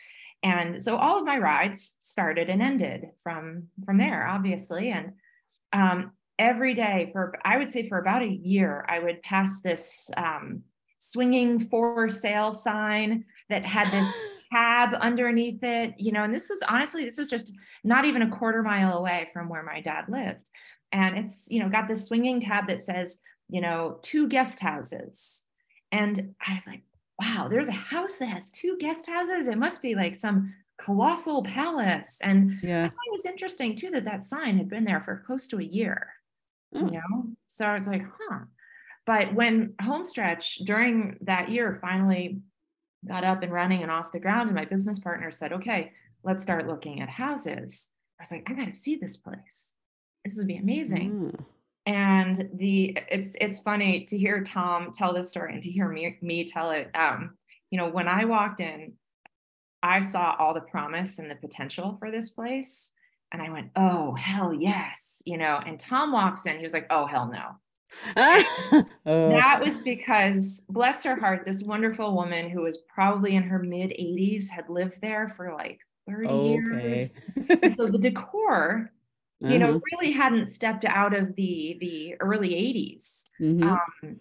And 0.43 0.83
so 0.83 0.97
all 0.97 1.19
of 1.19 1.27
my 1.27 1.37
rides 1.37 1.97
started 2.01 2.49
and 2.49 2.63
ended 2.63 3.07
from 3.23 3.65
from 3.85 3.99
there, 3.99 4.27
obviously. 4.27 4.91
And 4.91 5.13
um, 5.73 6.13
every 6.39 6.73
day 6.75 7.11
for 7.13 7.35
I 7.45 7.59
would 7.59 7.69
say 7.69 7.89
for 7.89 7.99
about 7.99 8.23
a 8.23 8.29
year, 8.29 8.87
I 8.89 9.01
would 9.01 9.23
pass 9.23 9.61
this 9.61 10.11
um, 10.17 10.63
swinging 10.99 11.59
for 11.59 12.09
sale 12.11 12.53
sign 12.53 13.25
that 13.49 13.65
had 13.65 13.89
this 13.91 14.13
cab 14.53 14.95
underneath 14.95 15.63
it, 15.63 15.95
you 15.99 16.13
know, 16.13 16.25
and 16.25 16.35
this 16.35 16.49
was 16.49 16.63
honestly, 16.69 17.05
this 17.05 17.19
was 17.19 17.31
just 17.31 17.53
not 17.85 18.05
even 18.05 18.23
a 18.23 18.31
quarter 18.31 18.63
mile 18.63 18.99
away 18.99 19.29
from 19.33 19.49
where 19.49 19.63
my 19.63 19.81
dad 19.81 20.05
lived. 20.09 20.49
And 20.93 21.19
it's, 21.19 21.47
you 21.51 21.61
know, 21.61 21.69
got 21.69 21.89
this 21.89 22.07
swinging 22.07 22.41
tab 22.41 22.67
that 22.67 22.83
says, 22.83 23.21
you 23.49 23.61
know, 23.61 23.99
two 24.03 24.29
guest 24.29 24.61
houses. 24.61 25.47
And 25.93 26.35
I 26.47 26.55
was 26.55 26.67
like, 26.67 26.83
wow, 27.21 27.49
there's 27.49 27.69
a 27.69 27.73
house 27.73 28.19
that 28.19 28.29
has 28.29 28.51
two 28.51 28.77
guest 28.79 29.07
houses. 29.07 29.49
It 29.49 29.59
must 29.59 29.83
be 29.83 29.95
like 29.95 30.15
some 30.15 30.55
colossal 30.81 31.43
palace. 31.43 32.19
And 32.23 32.59
yeah, 32.63 32.87
it 32.87 33.13
was 33.13 33.27
interesting 33.27 33.77
too 33.77 33.91
that 33.91 34.05
that 34.05 34.25
sign 34.25 34.57
had 34.57 34.69
been 34.69 34.85
there 34.85 35.01
for 35.01 35.23
close 35.25 35.47
to 35.49 35.59
a 35.59 35.65
year. 35.65 36.15
Oh. 36.75 36.87
You 36.87 36.93
know, 36.93 37.27
so 37.47 37.67
I 37.67 37.75
was 37.75 37.89
like, 37.89 38.03
huh. 38.03 38.41
But 39.07 39.35
when 39.35 39.75
Homestretch 39.83 40.65
during 40.65 41.19
that 41.23 41.51
year 41.51 41.79
finally 41.81 42.41
got 43.07 43.25
up 43.25 43.43
and 43.43 43.53
running 43.53 43.83
and 43.83 43.91
off 43.91 44.13
the 44.13 44.21
ground, 44.21 44.49
and 44.49 44.55
my 44.55 44.65
business 44.65 44.99
partner 44.99 45.33
said, 45.33 45.53
okay, 45.53 45.93
let's 46.23 46.43
start 46.43 46.69
looking 46.69 47.01
at 47.01 47.09
houses. 47.09 47.91
I 48.19 48.23
was 48.23 48.31
like, 48.31 48.47
I 48.49 48.55
got 48.55 48.67
to 48.67 48.73
see 48.73 48.97
this 48.97 49.17
place. 49.17 49.75
This 50.25 50.37
would 50.37 50.47
be 50.47 50.57
amazing. 50.57 51.33
Mm. 51.35 51.45
And 51.87 52.51
the 52.55 52.97
it's 53.11 53.37
it's 53.41 53.59
funny 53.59 54.05
to 54.07 54.19
hear 54.19 54.43
Tom 54.43 54.93
tell 54.93 55.15
this 55.15 55.31
story 55.31 55.55
and 55.55 55.63
to 55.63 55.71
hear 55.71 55.89
me 55.89 56.19
me 56.21 56.45
tell 56.45 56.71
it. 56.71 56.91
Um, 56.95 57.37
you 57.71 57.79
know, 57.79 57.89
when 57.89 58.07
I 58.07 58.25
walked 58.25 58.61
in, 58.61 58.93
I 59.83 60.01
saw 60.01 60.37
all 60.39 60.55
the 60.55 60.61
promise 60.61 61.19
and 61.19 61.31
the 61.31 61.37
potential 61.37 61.97
for 61.99 62.11
this 62.11 62.31
place. 62.31 62.93
And 63.33 63.41
I 63.41 63.51
went, 63.51 63.71
oh, 63.77 64.15
hell 64.15 64.53
yes. 64.53 65.23
You 65.25 65.39
know, 65.39 65.61
and 65.65 65.79
Tom 65.79 66.13
walks 66.13 66.47
in, 66.47 66.57
he 66.57 66.65
was 66.65 66.73
like, 66.73 66.87
oh, 66.91 67.07
hell 67.07 67.31
no. 67.33 67.57
oh. 69.07 69.31
That 69.31 69.61
was 69.61 69.81
because, 69.81 70.65
bless 70.69 71.05
her 71.05 71.17
heart, 71.17 71.45
this 71.47 71.63
wonderful 71.63 72.15
woman 72.15 72.51
who 72.51 72.63
was 72.63 72.79
probably 72.93 73.37
in 73.37 73.45
her 73.45 73.61
mid 73.61 73.91
80s 73.91 74.49
had 74.49 74.69
lived 74.69 75.01
there 75.01 75.29
for 75.29 75.55
like 75.55 75.81
30 76.09 76.29
okay. 76.29 76.51
years. 76.51 77.17
so 77.77 77.87
the 77.87 77.99
decor, 77.99 78.93
you 79.41 79.59
know, 79.59 79.71
uh-huh. 79.71 79.81
really 79.93 80.13
hadn't 80.13 80.47
stepped 80.47 80.85
out 80.85 81.15
of 81.15 81.35
the 81.35 81.77
the 81.81 82.15
early 82.21 82.51
80s. 82.51 83.25
Mm-hmm. 83.41 83.63
Um, 83.63 84.21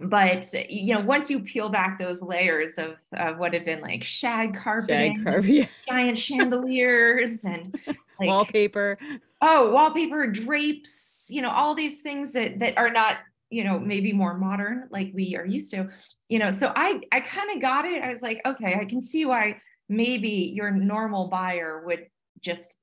but 0.00 0.50
you 0.70 0.94
know 0.94 1.00
once 1.00 1.28
you 1.28 1.40
peel 1.40 1.68
back 1.68 1.98
those 1.98 2.22
layers 2.22 2.78
of, 2.78 2.96
of 3.12 3.38
what 3.38 3.52
had 3.52 3.66
been 3.66 3.80
like 3.80 4.02
shag 4.02 4.56
carpeting 4.56 5.16
shag 5.16 5.24
carpet, 5.24 5.44
yeah. 5.50 5.66
giant 5.88 6.16
chandeliers 6.16 7.44
and 7.44 7.78
like, 7.86 8.28
wallpaper 8.28 8.96
oh 9.42 9.70
wallpaper 9.70 10.26
drapes 10.26 11.28
you 11.30 11.42
know 11.42 11.50
all 11.50 11.74
these 11.74 12.00
things 12.00 12.32
that 12.32 12.58
that 12.58 12.78
are 12.78 12.90
not 12.90 13.18
you 13.50 13.62
know 13.62 13.78
maybe 13.78 14.12
more 14.12 14.38
modern 14.38 14.88
like 14.90 15.10
we 15.12 15.36
are 15.36 15.44
used 15.44 15.70
to 15.70 15.88
you 16.30 16.38
know 16.38 16.50
so 16.50 16.72
i 16.76 16.98
i 17.12 17.20
kind 17.20 17.50
of 17.54 17.60
got 17.60 17.84
it 17.84 18.02
i 18.02 18.08
was 18.08 18.22
like 18.22 18.40
okay 18.46 18.78
i 18.80 18.86
can 18.86 19.02
see 19.02 19.26
why 19.26 19.60
maybe 19.88 20.50
your 20.54 20.70
normal 20.70 21.28
buyer 21.28 21.82
would 21.84 22.06
just 22.40 22.78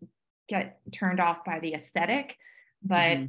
get 0.47 0.79
turned 0.91 1.19
off 1.19 1.43
by 1.45 1.59
the 1.59 1.73
aesthetic 1.73 2.37
but 2.83 3.17
mm-hmm. 3.17 3.25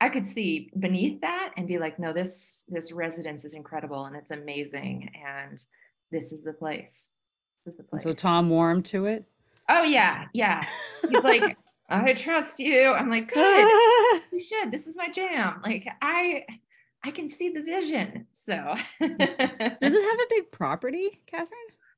I 0.00 0.08
could 0.08 0.24
see 0.24 0.70
beneath 0.78 1.20
that 1.22 1.52
and 1.56 1.66
be 1.66 1.78
like, 1.78 1.98
no, 1.98 2.12
this 2.12 2.64
this 2.68 2.92
residence 2.92 3.44
is 3.44 3.54
incredible 3.54 4.04
and 4.04 4.16
it's 4.16 4.30
amazing, 4.30 5.10
and 5.26 5.58
this 6.10 6.32
is 6.32 6.42
the 6.42 6.52
place. 6.52 7.12
This 7.64 7.72
is 7.72 7.78
the 7.78 7.84
place. 7.84 8.02
So 8.02 8.12
Tom 8.12 8.50
warmed 8.50 8.84
to 8.86 9.06
it. 9.06 9.24
Oh 9.68 9.82
yeah, 9.82 10.26
yeah. 10.32 10.62
He's 11.02 11.24
like, 11.24 11.56
I 11.88 12.12
trust 12.12 12.58
you. 12.58 12.92
I'm 12.92 13.10
like, 13.10 13.32
good. 13.32 14.22
you 14.32 14.42
should. 14.42 14.70
This 14.70 14.86
is 14.86 14.96
my 14.96 15.08
jam. 15.08 15.60
Like 15.64 15.86
I, 16.02 16.44
I 17.02 17.10
can 17.10 17.28
see 17.28 17.50
the 17.50 17.62
vision. 17.62 18.26
So. 18.32 18.54
Does 19.00 19.94
it 19.94 20.04
have 20.04 20.20
a 20.20 20.28
big 20.28 20.50
property, 20.50 21.20
Kathryn? 21.32 21.48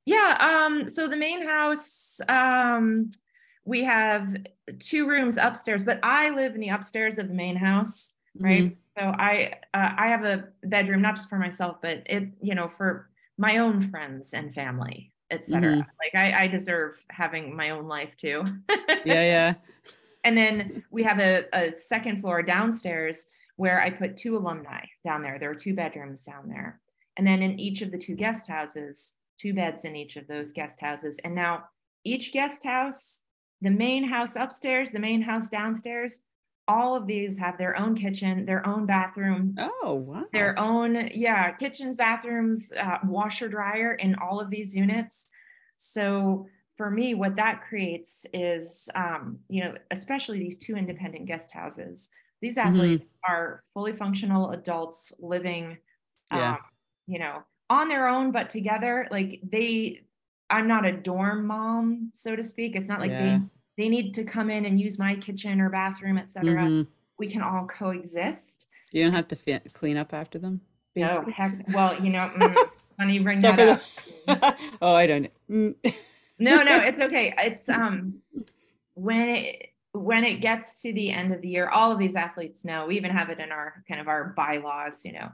Yeah. 0.05 0.37
Um. 0.41 0.89
So 0.89 1.09
the 1.09 1.17
main 1.17 1.45
house. 1.45 2.21
Um 2.29 3.11
we 3.69 3.85
have 3.85 4.35
two 4.79 5.07
rooms 5.07 5.37
upstairs, 5.37 5.85
but 5.85 6.01
I 6.03 6.31
live 6.31 6.55
in 6.55 6.61
the 6.63 6.71
upstairs 6.71 7.19
of 7.19 7.29
the 7.29 7.35
main 7.35 7.55
house, 7.55 8.17
right? 8.41 8.65
Mm-hmm. 8.65 8.75
So 8.99 9.05
I 9.05 9.53
uh, 9.75 9.91
I 9.97 10.07
have 10.09 10.25
a 10.25 10.49
bedroom 10.65 11.03
not 11.03 11.17
just 11.17 11.29
for 11.29 11.39
myself, 11.39 11.77
but 11.83 12.03
it 12.07 12.31
you 12.41 12.55
know 12.55 12.69
for 12.69 13.11
my 13.37 13.59
own 13.59 13.83
friends 13.83 14.33
and 14.33 14.55
family, 14.55 15.13
etc. 15.31 15.73
Mm-hmm. 15.73 15.81
Like 15.81 16.15
I, 16.15 16.45
I 16.45 16.47
deserve 16.49 17.05
having 17.11 17.55
my 17.55 17.71
own 17.71 17.87
life 17.87 18.17
too. 18.17 18.43
yeah, 19.05 19.05
yeah. 19.05 19.55
And 20.25 20.37
then 20.37 20.83
we 20.91 21.03
have 21.05 21.21
a, 21.21 21.45
a 21.53 21.71
second 21.71 22.23
floor 22.23 22.43
downstairs 22.43 23.29
where 23.57 23.83
I 23.83 23.91
put 23.91 24.17
two 24.17 24.37
alumni 24.39 24.87
down 25.05 25.23
there. 25.23 25.39
There 25.39 25.51
are 25.51 25.55
two 25.55 25.75
bedrooms 25.75 26.25
down 26.25 26.49
there, 26.49 26.81
and 27.19 27.27
then 27.27 27.43
in 27.43 27.61
each 27.61 27.83
of 27.83 27.93
the 27.93 27.99
two 27.99 28.15
guest 28.15 28.49
houses, 28.49 29.19
two 29.39 29.53
beds 29.53 29.85
in 29.85 29.95
each 29.95 30.17
of 30.17 30.27
those 30.27 30.55
guest 30.55 30.81
houses, 30.81 31.21
and 31.23 31.35
now 31.35 31.65
each 32.03 32.33
guest 32.33 32.65
house 32.65 33.25
the 33.61 33.71
main 33.71 34.05
house 34.05 34.37
upstairs, 34.37 34.91
the 34.91 34.99
main 34.99 35.23
house 35.23 35.49
downstairs, 35.49 36.21
all 36.69 36.95
of 36.95 37.07
these 37.07 37.39
have 37.39 37.57
their 37.57 37.79
own 37.79 37.95
kitchen, 37.95 38.45
their 38.45 38.65
own 38.67 38.85
bathroom. 38.85 39.57
Oh, 39.59 39.95
wow. 39.95 40.25
Their 40.33 40.59
own, 40.59 41.11
yeah, 41.15 41.51
kitchens, 41.53 41.97
bathrooms, 41.97 42.73
uh, 42.79 42.99
washer, 43.05 43.49
dryer 43.49 43.95
in 43.95 44.15
all 44.17 44.39
of 44.39 44.51
these 44.51 44.77
units. 44.77 45.31
So 45.77 46.47
for 46.77 46.91
me, 46.91 47.15
what 47.15 47.37
that 47.37 47.63
creates 47.63 48.27
is, 48.35 48.89
um, 48.95 49.39
you 49.49 49.65
know, 49.65 49.75
especially 49.91 50.39
these 50.39 50.59
two 50.59 50.77
independent 50.77 51.27
guest 51.27 51.53
houses, 51.53 52.11
these 52.43 52.57
mm-hmm. 52.57 52.69
athletes 52.69 53.07
mm-hmm. 53.07 53.33
are 53.33 53.63
fully 53.73 53.93
functional 53.93 54.51
adults 54.51 55.13
living, 55.19 55.79
yeah. 56.33 56.53
um, 56.53 56.59
you 57.07 57.19
know, 57.19 57.43
on 57.71 57.89
their 57.89 58.09
own, 58.09 58.31
but 58.31 58.51
together. 58.51 59.09
Like 59.11 59.41
they, 59.43 60.03
I'm 60.51 60.67
not 60.67 60.87
a 60.87 60.93
dorm 60.93 61.47
mom, 61.47 62.11
so 62.15 62.35
to 62.35 62.43
speak. 62.43 62.77
It's 62.77 62.89
not 62.89 63.01
like 63.01 63.11
yeah. 63.11 63.39
they 63.77 63.85
they 63.85 63.89
need 63.89 64.15
to 64.15 64.25
come 64.25 64.51
in 64.51 64.65
and 64.65 64.81
use 64.81 64.99
my 64.99 65.15
kitchen 65.17 65.61
or 65.61 65.71
bathroom, 65.71 66.19
etc. 66.19 66.55
Mm-hmm. 66.55 66.91
We 67.19 67.29
can 67.29 67.43
all 67.43 67.67
coexist. 67.67 68.67
You 68.91 69.05
don't 69.05 69.13
have 69.13 69.29
to 69.29 69.37
fit, 69.37 69.73
clean 69.73 69.97
up 69.97 70.15
after 70.15 70.39
them. 70.39 70.61
Basically. 70.95 71.27
No, 71.27 71.33
heck, 71.33 71.69
well, 71.75 71.95
you 72.03 72.11
know, 72.11 72.31
mm, 72.35 72.57
funny 72.97 73.19
bring 73.19 73.41
that 73.41 73.59
up. 73.59 73.83
The... 74.27 74.57
oh, 74.83 74.95
I 74.95 75.07
don't. 75.07 75.31
Mm. 75.51 75.75
no, 76.39 76.63
no, 76.63 76.77
it's 76.85 76.99
okay. 76.99 77.35
It's 77.39 77.69
um 77.69 78.21
when 78.95 79.29
it 79.29 79.73
when 79.93 80.25
it 80.25 80.41
gets 80.41 80.83
to 80.83 80.93
the 80.93 81.11
end 81.11 81.33
of 81.33 81.43
the 81.43 81.49
year, 81.49 81.69
all 81.69 81.93
of 81.93 81.99
these 81.99 82.17
athletes 82.17 82.65
know. 82.65 82.87
We 82.87 82.97
even 82.97 83.11
have 83.11 83.31
it 83.31 83.39
in 83.39 83.53
our 83.53 83.85
kind 83.87 84.01
of 84.01 84.09
our 84.09 84.33
bylaws. 84.37 85.05
You 85.05 85.13
know, 85.13 85.29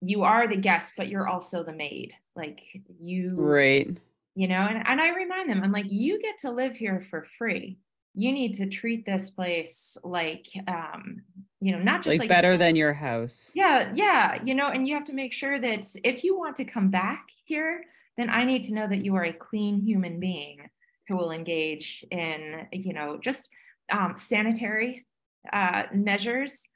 you 0.00 0.24
are 0.24 0.48
the 0.48 0.56
guest, 0.56 0.94
but 0.96 1.08
you're 1.08 1.28
also 1.28 1.62
the 1.62 1.72
maid. 1.72 2.14
Like 2.34 2.60
you, 3.00 3.34
right? 3.36 3.96
You 4.34 4.48
know 4.48 4.66
and, 4.68 4.86
and 4.86 5.00
i 5.00 5.14
remind 5.14 5.48
them 5.48 5.62
i'm 5.62 5.72
like 5.72 5.90
you 5.90 6.20
get 6.20 6.38
to 6.38 6.50
live 6.50 6.76
here 6.76 7.04
for 7.10 7.24
free. 7.38 7.78
You 8.16 8.30
need 8.30 8.54
to 8.54 8.68
treat 8.68 9.04
this 9.04 9.30
place 9.30 9.96
like 10.04 10.46
um 10.68 11.22
you 11.60 11.72
know 11.72 11.82
not 11.82 12.02
just 12.02 12.14
like, 12.14 12.20
like 12.20 12.28
better 12.28 12.56
than 12.56 12.76
your 12.76 12.92
house. 12.92 13.52
Yeah 13.54 13.90
yeah 13.94 14.40
you 14.42 14.54
know 14.54 14.68
and 14.68 14.86
you 14.86 14.94
have 14.94 15.06
to 15.06 15.12
make 15.12 15.32
sure 15.32 15.60
that 15.60 15.84
if 16.04 16.22
you 16.22 16.38
want 16.38 16.56
to 16.56 16.64
come 16.64 16.90
back 16.90 17.26
here 17.44 17.84
then 18.16 18.30
i 18.30 18.44
need 18.44 18.62
to 18.64 18.74
know 18.74 18.86
that 18.86 19.04
you 19.04 19.16
are 19.16 19.24
a 19.24 19.32
clean 19.32 19.80
human 19.80 20.20
being 20.20 20.70
who 21.08 21.16
will 21.16 21.32
engage 21.32 22.04
in 22.10 22.66
you 22.72 22.92
know 22.92 23.18
just 23.20 23.50
um, 23.92 24.14
sanitary 24.16 25.06
uh, 25.52 25.84
measures. 25.92 26.68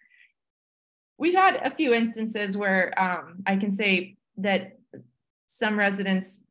We've 1.17 1.35
had 1.35 1.57
a 1.57 1.71
few 1.71 1.95
instances 1.95 2.57
where 2.57 2.93
um, 3.01 3.43
i 3.47 3.57
can 3.57 3.71
say 3.71 4.17
that 4.37 4.79
some 5.47 5.79
residents 5.79 6.45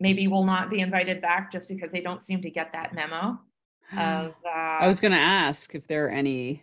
maybe 0.00 0.28
will 0.28 0.44
not 0.44 0.70
be 0.70 0.80
invited 0.80 1.20
back 1.20 1.50
just 1.50 1.68
because 1.68 1.92
they 1.92 2.00
don't 2.00 2.20
seem 2.20 2.42
to 2.42 2.50
get 2.50 2.72
that 2.72 2.94
memo. 2.94 3.40
Of, 3.90 4.34
uh, 4.44 4.50
I 4.50 4.86
was 4.86 5.00
going 5.00 5.12
to 5.12 5.18
ask 5.18 5.74
if 5.74 5.86
there 5.86 6.06
are 6.06 6.10
any 6.10 6.62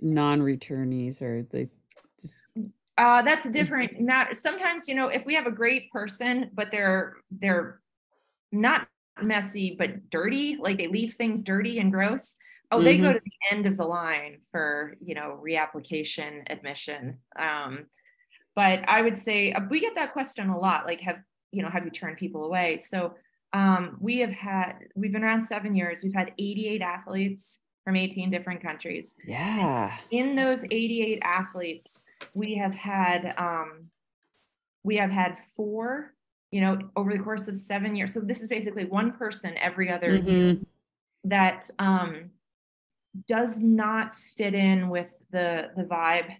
non-returnees 0.00 1.20
or 1.20 1.42
they 1.42 1.68
just. 2.18 2.44
Uh, 2.96 3.20
that's 3.20 3.44
a 3.44 3.50
different. 3.50 4.00
Not 4.00 4.34
sometimes 4.36 4.88
you 4.88 4.94
know 4.94 5.08
if 5.08 5.26
we 5.26 5.34
have 5.34 5.46
a 5.46 5.50
great 5.50 5.90
person, 5.92 6.50
but 6.54 6.70
they're 6.70 7.16
they're 7.30 7.80
not 8.50 8.88
messy 9.20 9.74
but 9.78 10.08
dirty, 10.08 10.56
like 10.56 10.78
they 10.78 10.88
leave 10.88 11.14
things 11.14 11.42
dirty 11.42 11.78
and 11.78 11.92
gross. 11.92 12.36
Oh, 12.70 12.76
mm-hmm. 12.76 12.84
they 12.84 12.96
go 12.96 13.08
mm-hmm. 13.08 13.18
to 13.18 13.20
the 13.24 13.54
end 13.56 13.66
of 13.66 13.76
the 13.76 13.84
line 13.84 14.38
for 14.50 14.94
you 15.04 15.14
know 15.14 15.38
reapplication 15.44 16.50
admission. 16.50 17.18
Um, 17.38 17.86
but 18.54 18.88
I 18.88 19.02
would 19.02 19.16
say 19.16 19.52
uh, 19.52 19.60
we 19.70 19.80
get 19.80 19.94
that 19.94 20.12
question 20.12 20.50
a 20.50 20.58
lot. 20.58 20.86
Like, 20.86 21.00
have 21.00 21.18
you 21.52 21.62
know 21.62 21.68
have 21.68 21.84
you 21.84 21.90
turned 21.90 22.16
people 22.16 22.44
away? 22.44 22.78
So 22.78 23.14
um, 23.52 23.98
we 24.00 24.18
have 24.18 24.30
had 24.30 24.72
we've 24.96 25.12
been 25.12 25.24
around 25.24 25.42
seven 25.42 25.76
years. 25.76 26.00
We've 26.02 26.14
had 26.14 26.32
88 26.38 26.82
athletes 26.82 27.60
from 27.84 27.96
18 27.96 28.30
different 28.30 28.62
countries. 28.62 29.16
Yeah. 29.26 29.96
In 30.10 30.34
those 30.34 30.64
88 30.64 31.20
athletes 31.22 32.02
we 32.34 32.54
have 32.56 32.74
had 32.74 33.34
um, 33.36 33.88
we 34.82 34.96
have 34.96 35.10
had 35.10 35.38
four 35.38 36.14
you 36.50 36.60
know 36.60 36.78
over 36.96 37.12
the 37.12 37.22
course 37.22 37.48
of 37.48 37.56
seven 37.56 37.94
years. 37.94 38.12
So 38.14 38.20
this 38.20 38.40
is 38.40 38.48
basically 38.48 38.84
one 38.84 39.12
person 39.12 39.54
every 39.58 39.90
other 39.90 40.18
mm-hmm. 40.18 40.28
year 40.28 40.56
that 41.24 41.70
um, 41.78 42.30
does 43.28 43.60
not 43.60 44.14
fit 44.14 44.54
in 44.54 44.88
with 44.88 45.10
the 45.30 45.70
the 45.76 45.84
vibe 45.84 46.36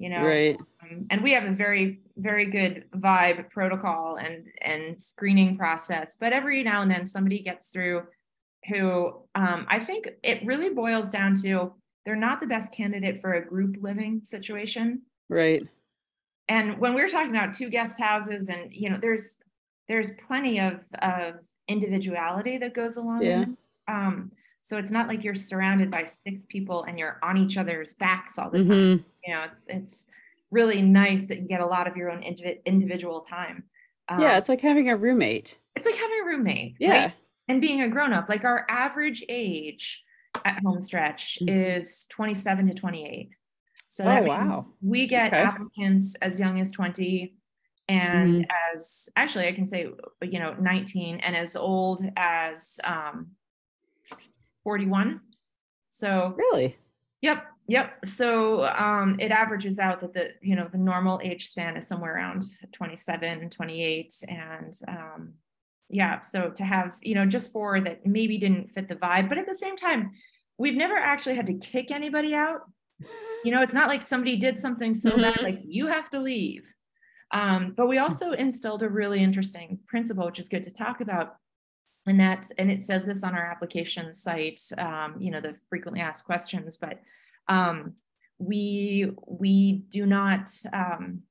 you 0.00 0.08
know? 0.08 0.24
Right. 0.24 0.56
Um, 0.82 1.06
and 1.10 1.22
we 1.22 1.32
have 1.34 1.44
a 1.44 1.52
very 1.52 2.00
very 2.20 2.46
good 2.46 2.84
vibe 2.96 3.48
protocol 3.50 4.16
and 4.16 4.46
and 4.60 5.00
screening 5.00 5.56
process 5.56 6.16
but 6.16 6.32
every 6.32 6.62
now 6.62 6.82
and 6.82 6.90
then 6.90 7.04
somebody 7.04 7.40
gets 7.42 7.70
through 7.70 8.02
who 8.68 9.12
um, 9.34 9.66
i 9.68 9.78
think 9.78 10.08
it 10.22 10.44
really 10.44 10.70
boils 10.70 11.10
down 11.10 11.34
to 11.34 11.72
they're 12.04 12.16
not 12.16 12.40
the 12.40 12.46
best 12.46 12.72
candidate 12.72 13.20
for 13.20 13.34
a 13.34 13.46
group 13.46 13.76
living 13.80 14.20
situation 14.22 15.02
right 15.28 15.62
and 16.48 16.78
when 16.78 16.94
we 16.94 17.00
we're 17.00 17.08
talking 17.08 17.34
about 17.34 17.54
two 17.54 17.70
guest 17.70 17.98
houses 17.98 18.48
and 18.48 18.72
you 18.72 18.90
know 18.90 18.98
there's 19.00 19.42
there's 19.88 20.16
plenty 20.26 20.60
of 20.60 20.80
of 21.02 21.34
individuality 21.68 22.58
that 22.58 22.74
goes 22.74 22.96
along 22.96 23.22
yeah. 23.22 23.44
um, 23.88 24.30
so 24.62 24.78
it's 24.78 24.90
not 24.90 25.08
like 25.08 25.24
you're 25.24 25.34
surrounded 25.34 25.90
by 25.90 26.04
six 26.04 26.44
people 26.44 26.84
and 26.84 26.98
you're 26.98 27.18
on 27.22 27.36
each 27.36 27.56
other's 27.56 27.94
backs 27.94 28.38
all 28.38 28.50
the 28.50 28.58
time. 28.58 28.68
Mhm. 28.70 29.04
You 29.26 29.34
know, 29.34 29.42
it's 29.44 29.66
it's 29.68 30.08
really 30.50 30.82
nice 30.82 31.28
that 31.28 31.38
you 31.40 31.48
get 31.48 31.60
a 31.60 31.66
lot 31.66 31.86
of 31.86 31.96
your 31.96 32.10
own 32.10 32.22
indivi- 32.22 32.64
individual 32.64 33.20
time. 33.20 33.64
Um, 34.08 34.20
yeah 34.20 34.38
it's 34.38 34.48
like 34.48 34.60
having 34.60 34.88
a 34.90 34.96
roommate 34.96 35.58
it's 35.76 35.86
like 35.86 35.94
having 35.94 36.20
a 36.22 36.26
roommate. 36.26 36.74
yeah 36.80 36.90
right? 37.04 37.12
And 37.48 37.60
being 37.60 37.80
a 37.82 37.88
grown 37.88 38.12
up. 38.12 38.28
Like 38.28 38.44
our 38.44 38.64
average 38.68 39.24
age 39.28 40.02
at 40.44 40.62
Homestretch 40.62 41.38
Mhm. 41.42 41.76
is 41.78 42.06
27 42.10 42.68
to 42.68 42.74
28. 42.74 43.30
So 43.88 44.04
Oh, 44.04 44.06
that 44.06 44.22
means 44.24 44.50
wow. 44.52 44.66
we 44.80 45.06
get 45.08 45.28
Okay. 45.32 45.42
applicants 45.42 46.14
as 46.16 46.38
young 46.38 46.60
as 46.60 46.70
20 46.70 47.34
and 47.88 48.38
Mhm. 48.38 48.46
as 48.72 49.08
actually 49.16 49.48
I 49.48 49.52
can 49.52 49.66
say 49.66 49.88
you 50.22 50.38
know 50.38 50.54
19 50.54 51.18
and 51.20 51.34
as 51.34 51.56
old 51.56 52.02
as 52.16 52.78
um 52.84 53.32
41. 54.64 55.20
So 55.88 56.34
really 56.38 56.76
Yep, 57.22 57.44
yep. 57.70 58.04
So 58.04 58.64
um, 58.66 59.16
it 59.20 59.30
averages 59.30 59.78
out 59.78 60.00
that 60.00 60.12
the 60.12 60.30
you 60.42 60.56
know 60.56 60.68
the 60.70 60.78
normal 60.78 61.20
age 61.22 61.48
span 61.48 61.76
is 61.76 61.86
somewhere 61.86 62.14
around 62.16 62.42
27, 62.72 63.50
28, 63.50 64.14
and 64.28 64.74
um, 64.88 65.34
yeah. 65.88 66.20
So 66.20 66.50
to 66.50 66.64
have 66.64 66.98
you 67.00 67.14
know 67.14 67.26
just 67.26 67.52
four 67.52 67.80
that 67.80 68.04
maybe 68.04 68.38
didn't 68.38 68.72
fit 68.74 68.88
the 68.88 68.96
vibe, 68.96 69.28
but 69.28 69.38
at 69.38 69.46
the 69.46 69.54
same 69.54 69.76
time, 69.76 70.10
we've 70.58 70.76
never 70.76 70.96
actually 70.96 71.36
had 71.36 71.46
to 71.46 71.54
kick 71.54 71.90
anybody 71.90 72.34
out. 72.34 72.60
You 73.44 73.52
know, 73.52 73.62
it's 73.62 73.72
not 73.72 73.88
like 73.88 74.02
somebody 74.02 74.36
did 74.36 74.58
something 74.58 74.92
so 74.92 75.16
bad 75.16 75.36
Mhm. 75.36 75.42
like 75.42 75.58
you 75.64 75.86
have 75.86 76.10
to 76.10 76.20
leave. 76.20 76.64
Um, 77.32 77.72
but 77.76 77.86
we 77.86 77.98
also 77.98 78.32
instilled 78.32 78.82
a 78.82 78.88
really 78.88 79.22
interesting 79.22 79.78
principle, 79.86 80.26
which 80.26 80.40
is 80.40 80.48
good 80.48 80.64
to 80.64 80.70
talk 80.72 81.00
about. 81.00 81.36
And 82.06 82.18
that, 82.18 82.50
and 82.58 82.70
it 82.70 82.80
says 82.82 83.04
this 83.06 83.22
on 83.22 83.34
our 83.34 83.46
application 83.46 84.12
site, 84.12 84.60
um, 84.76 85.16
you 85.18 85.30
know, 85.30 85.40
the 85.40 85.54
frequently 85.70 86.00
asked 86.00 86.24
questions, 86.24 86.76
but 86.76 87.00
um, 87.48 87.94
we 88.38 89.12
we 89.26 89.72
do 89.88 90.06
not 90.06 90.50
um, 90.72 91.22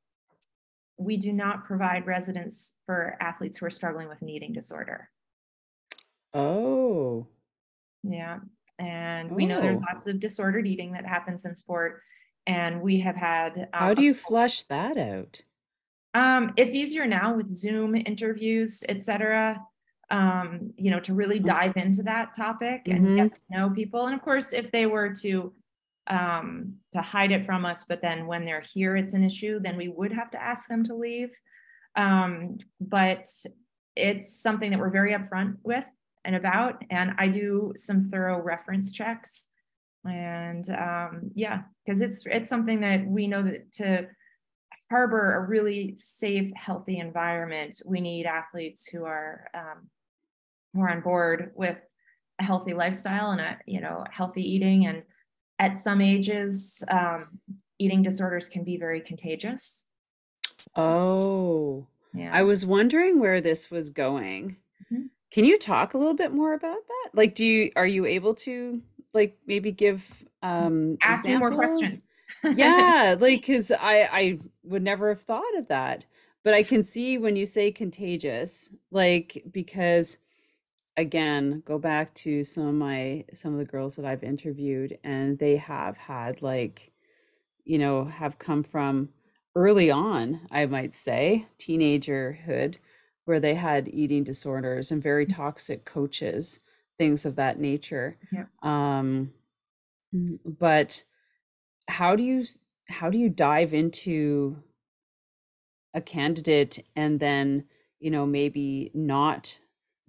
we 0.98 1.18
do 1.18 1.32
not 1.34 1.66
provide 1.66 2.06
residence 2.06 2.78
for 2.86 3.16
athletes 3.22 3.58
who 3.58 3.66
are 3.66 3.70
struggling 3.72 4.08
with 4.10 4.22
an 4.22 4.30
eating 4.30 4.52
disorder. 4.54 5.10
oh 6.34 7.28
Yeah. 8.04 8.40
And 8.78 9.32
we 9.32 9.46
know 9.46 9.60
there's 9.62 9.80
Oh. 9.80 9.86
lots 9.92 10.08
of 10.08 10.20
disordered 10.20 10.66
eating 10.68 10.94
that 10.94 11.06
happens 11.06 11.44
in 11.46 11.54
sport. 11.56 12.02
And 12.48 12.82
we 12.82 13.00
have 13.02 13.16
had 13.16 13.68
how 13.74 13.90
um, 13.90 13.96
do 13.96 14.04
you 14.04 14.14
flush 14.14 14.64
that 14.64 14.98
out 14.98 15.42
Um, 16.14 16.54
it's 16.58 16.74
easier 16.74 17.06
now 17.06 17.36
with 17.36 17.48
Zoom 17.48 17.96
interviews, 17.96 18.84
etc. 18.90 19.64
um, 20.12 20.74
you 20.76 20.90
know, 20.92 21.00
to 21.02 21.14
really 21.14 21.40
dive 21.40 21.78
into 21.78 22.02
that 22.04 22.34
topic 22.36 22.88
and 22.88 23.06
Mhm. 23.06 23.16
get 23.18 23.36
to 23.36 23.42
know 23.52 23.70
people. 23.70 24.06
And 24.08 24.16
of 24.16 24.22
course, 24.22 24.54
if 24.54 24.72
they 24.72 24.86
were 24.88 25.14
to 25.22 25.54
um, 26.10 26.76
to 26.94 27.02
hide 27.02 27.32
it 27.32 27.46
from 27.46 27.66
us, 27.66 27.86
but 27.86 28.02
then 28.02 28.26
when 28.26 28.46
they're 28.46 28.64
here, 28.74 28.96
it's 28.96 29.14
an 29.14 29.24
issue, 29.24 29.60
then 29.60 29.78
we 29.78 29.88
would 29.88 30.12
have 30.12 30.32
to 30.32 30.42
ask 30.42 30.68
them 30.68 30.84
to 30.86 30.96
leave. 30.96 31.32
Um, 31.96 32.58
but 32.80 33.28
it's 33.96 34.42
something 34.42 34.72
that 34.72 34.80
we're 34.80 34.90
very 34.90 35.14
upfront 35.14 35.58
with 35.64 35.86
and 36.26 36.36
about. 36.36 36.84
And 36.90 37.12
I 37.18 37.28
do 37.28 37.74
some 37.78 38.10
thorough 38.10 38.42
reference 38.42 38.94
checks. 38.94 39.50
And 40.06 40.70
um, 40.70 41.32
yeah, 41.36 41.64
because 41.86 42.02
it's 42.02 42.26
it's 42.26 42.50
something 42.50 42.82
that 42.82 43.06
we 43.06 43.28
know 43.28 43.44
that 43.44 43.72
to 43.74 44.08
harbor 44.90 45.36
a 45.36 45.48
really 45.48 45.96
safe, 45.98 46.52
healthy 46.56 47.00
environment, 47.00 47.82
we 47.86 48.02
need 48.02 48.26
athletes 48.26 48.88
who 48.88 49.06
are 49.06 49.50
um, 49.54 49.90
who 50.74 50.82
are 50.82 50.90
on 50.90 51.02
board 51.02 51.52
with 51.54 51.80
a 52.40 52.44
healthy 52.44 52.74
lifestyle 52.74 53.32
and 53.32 53.42
a 53.42 53.58
you 53.66 53.82
know 53.82 54.06
healthy 54.10 54.42
eating. 54.42 54.86
And 54.88 55.04
at 55.60 55.76
some 55.76 56.02
ages, 56.02 56.84
um, 56.90 57.40
eating 57.78 58.02
disorders 58.02 58.50
can 58.50 58.64
be 58.64 58.78
very 58.78 59.02
contagious. 59.02 59.88
oh 60.76 61.86
Yeah, 62.14 62.32
I 62.34 62.44
was 62.44 62.66
wondering 62.66 63.20
where 63.20 63.42
this 63.42 63.70
was 63.70 63.90
going. 63.90 64.58
Mhm. 64.92 65.10
Can 65.32 65.46
you 65.46 65.58
talk 65.58 65.94
a 65.94 65.98
little 65.98 66.16
bit 66.16 66.34
more 66.34 66.54
about 66.54 66.88
that? 66.88 67.10
Like, 67.14 67.36
do 67.36 67.46
you 67.46 67.72
are 67.76 67.86
you 67.88 68.06
able 68.06 68.34
to 68.36 68.82
like 69.14 69.38
maybe 69.46 69.72
give 69.72 70.26
um 70.42 70.98
ask 71.02 71.26
me 71.26 71.36
more 71.36 71.52
questions. 71.52 72.08
Yeah, 72.56 73.16
like 73.20 73.42
because 73.42 73.72
I 73.72 74.10
I 74.12 74.40
would 74.64 74.84
never 74.84 75.10
have 75.10 75.22
thought 75.22 75.58
of 75.58 75.68
that, 75.68 76.06
but 76.44 76.54
I 76.54 76.64
can 76.64 76.84
see 76.84 77.18
when 77.18 77.36
you 77.36 77.46
say 77.46 77.72
contagious, 77.72 78.74
like 78.92 79.44
because 79.52 80.18
again, 81.00 81.64
go 81.66 81.80
back 81.80 82.14
to 82.14 82.44
some 82.44 82.68
of 82.68 82.76
my 82.76 83.24
some 83.34 83.54
of 83.54 83.60
the 83.60 83.66
girls 83.66 83.96
that 83.96 84.06
I've 84.06 84.24
interviewed, 84.24 85.00
and 85.04 85.40
they 85.40 85.56
have 85.56 85.98
had 85.98 86.42
like, 86.42 86.92
you 87.64 87.78
know, 87.80 88.06
have 88.06 88.38
come 88.38 88.64
from 88.64 89.10
early 89.56 89.90
on, 89.90 90.42
I 90.52 90.66
might 90.66 90.96
say, 90.96 91.48
teenagerhood, 91.58 92.78
where 93.26 93.40
they 93.40 93.56
had 93.56 93.88
eating 93.88 94.24
disorders 94.24 94.92
and 94.92 95.02
very 95.02 95.26
toxic 95.26 95.86
coaches, 95.86 96.60
things 96.98 97.26
of 97.26 97.38
that 97.38 97.60
nature. 97.60 98.18
Yeah. 98.32 98.46
Um, 98.62 99.32
mm, 100.14 100.38
but 100.46 101.04
how 101.88 102.18
do 102.18 102.24
you 102.24 102.44
how 102.90 103.10
do 103.10 103.18
you 103.18 103.30
dive 103.30 103.74
into 103.74 104.64
a 105.94 106.02
candidate 106.02 106.86
and 106.96 107.20
then, 107.20 107.64
you 108.00 108.12
know, 108.12 108.26
maybe 108.26 108.92
not 108.94 109.60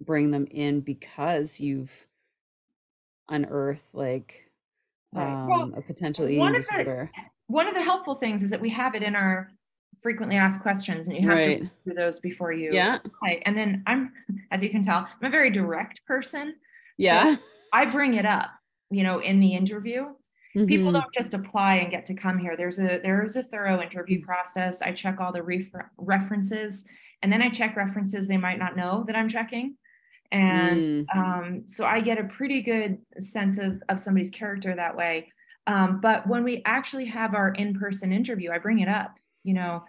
bring 0.05 0.31
them 0.31 0.47
in 0.51 0.81
because 0.81 1.59
you've 1.59 2.07
unearthed 3.29 3.93
like 3.93 4.47
Right. 5.13 5.45
Well, 5.45 5.63
um, 5.63 5.73
a 5.73 5.81
potential 5.81 6.25
eating 6.25 6.39
one 6.39 6.55
of 6.55 6.65
the- 6.67 7.09
One 7.47 7.67
of 7.67 7.73
the 7.73 7.81
helpful 7.81 8.15
things 8.15 8.43
is 8.43 8.49
that 8.51 8.61
we 8.61 8.69
have 8.69 8.95
it 8.95 9.03
in 9.03 9.13
our 9.13 9.51
frequently 9.99 10.37
asked 10.37 10.61
questions, 10.61 11.09
and 11.09 11.17
you 11.17 11.27
have 11.27 11.37
Right. 11.37 11.59
to 11.63 11.69
do 11.85 11.93
those 11.93 12.21
before 12.21 12.53
you 12.53 12.71
Yeah. 12.71 12.97
apply. 13.03 13.41
And 13.45 13.57
then 13.57 13.83
I'm, 13.85 14.13
as 14.51 14.63
you 14.63 14.69
can 14.69 14.83
tell, 14.83 14.99
I'm 15.21 15.27
a 15.27 15.29
very 15.29 15.49
direct 15.49 16.05
person. 16.05 16.51
so 16.51 17.05
Yeah. 17.05 17.35
I 17.73 17.85
bring 17.85 18.13
it 18.13 18.25
up, 18.25 18.51
you 18.89 19.03
know, 19.03 19.19
in 19.19 19.41
the 19.41 19.53
interview. 19.53 20.15
People 20.53 20.91
Mhm. 20.91 20.93
don't 20.93 21.13
just 21.13 21.33
apply 21.33 21.75
and 21.75 21.91
get 21.91 22.05
to 22.05 22.13
come 22.13 22.37
here. 22.37 22.55
There's 22.55 22.79
a 22.79 22.99
there 22.99 23.21
is 23.23 23.35
a 23.35 23.43
thorough 23.43 23.79
Mm. 23.79 23.83
interview 23.83 24.21
process. 24.23 24.81
I 24.81 24.93
check 24.93 25.19
all 25.19 25.33
the 25.33 25.43
refer- 25.43 25.89
references, 25.97 26.89
and 27.21 27.33
then 27.33 27.41
I 27.41 27.49
check 27.49 27.75
references 27.75 28.27
they 28.29 28.37
might 28.37 28.59
not 28.59 28.77
know 28.77 29.03
that 29.07 29.15
I'm 29.17 29.27
checking. 29.27 29.77
And 30.31 31.05
Mm. 31.07 31.15
um, 31.15 31.67
so 31.67 31.85
I 31.85 32.01
get 32.01 32.17
a 32.17 32.23
pretty 32.23 32.61
good 32.61 32.99
sense 33.19 33.57
of, 33.57 33.83
of 33.89 33.99
somebody's 33.99 34.31
character 34.31 34.75
that 34.75 34.95
way. 34.95 35.31
Um, 35.67 35.99
but 36.01 36.25
when 36.25 36.43
we 36.43 36.61
actually 36.65 37.05
have 37.05 37.35
our 37.35 37.51
in-person 37.51 38.11
interview, 38.11 38.51
I 38.51 38.57
bring 38.57 38.79
it 38.79 38.87
up. 38.87 39.15
You 39.43 39.55
know, 39.55 39.83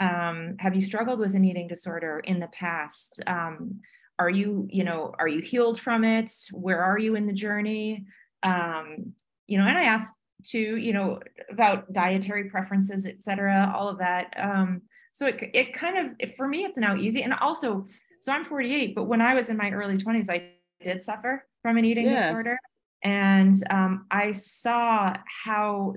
um, 0.00 0.56
have 0.58 0.74
you 0.74 0.80
struggled 0.80 1.18
with 1.18 1.34
an 1.34 1.44
eating 1.44 1.68
disorder 1.68 2.20
in 2.20 2.40
the 2.40 2.48
past? 2.48 3.20
Um, 3.26 3.80
are 4.18 4.30
you, 4.30 4.66
you 4.70 4.84
know, 4.84 5.14
are 5.18 5.28
you 5.28 5.42
healed 5.42 5.80
from 5.80 6.04
it? 6.04 6.30
Where 6.52 6.82
are 6.82 6.98
you 6.98 7.14
in 7.14 7.26
the 7.26 7.32
journey? 7.32 8.06
Um, 8.42 9.14
you 9.46 9.58
know, 9.58 9.66
and 9.66 9.78
I 9.78 9.84
ask 9.84 10.14
to, 10.44 10.58
you 10.58 10.92
know, 10.92 11.20
about 11.50 11.92
dietary 11.92 12.50
preferences, 12.50 13.06
et 13.06 13.22
cetera, 13.22 13.72
all 13.76 13.88
of 13.88 13.98
that. 13.98 14.32
Um, 14.36 14.82
so 15.12 15.26
it, 15.26 15.50
it 15.54 15.72
kind 15.72 15.98
of, 15.98 16.30
for 16.36 16.48
me, 16.48 16.64
it's 16.64 16.78
now 16.78 16.96
easy. 16.96 17.22
And 17.22 17.34
also, 17.34 17.86
so 18.22 18.30
I'm 18.30 18.44
48, 18.44 18.94
but 18.94 19.04
when 19.06 19.20
I 19.20 19.34
was 19.34 19.50
in 19.50 19.56
my 19.56 19.72
early 19.72 19.96
20s, 19.96 20.30
I 20.30 20.52
did 20.80 21.02
suffer 21.02 21.44
from 21.60 21.76
an 21.76 21.84
eating 21.84 22.04
Yeah. 22.04 22.18
disorder. 22.18 22.56
And 23.02 23.52
um, 23.68 24.06
I 24.12 24.30
saw 24.30 25.16
how, 25.44 25.94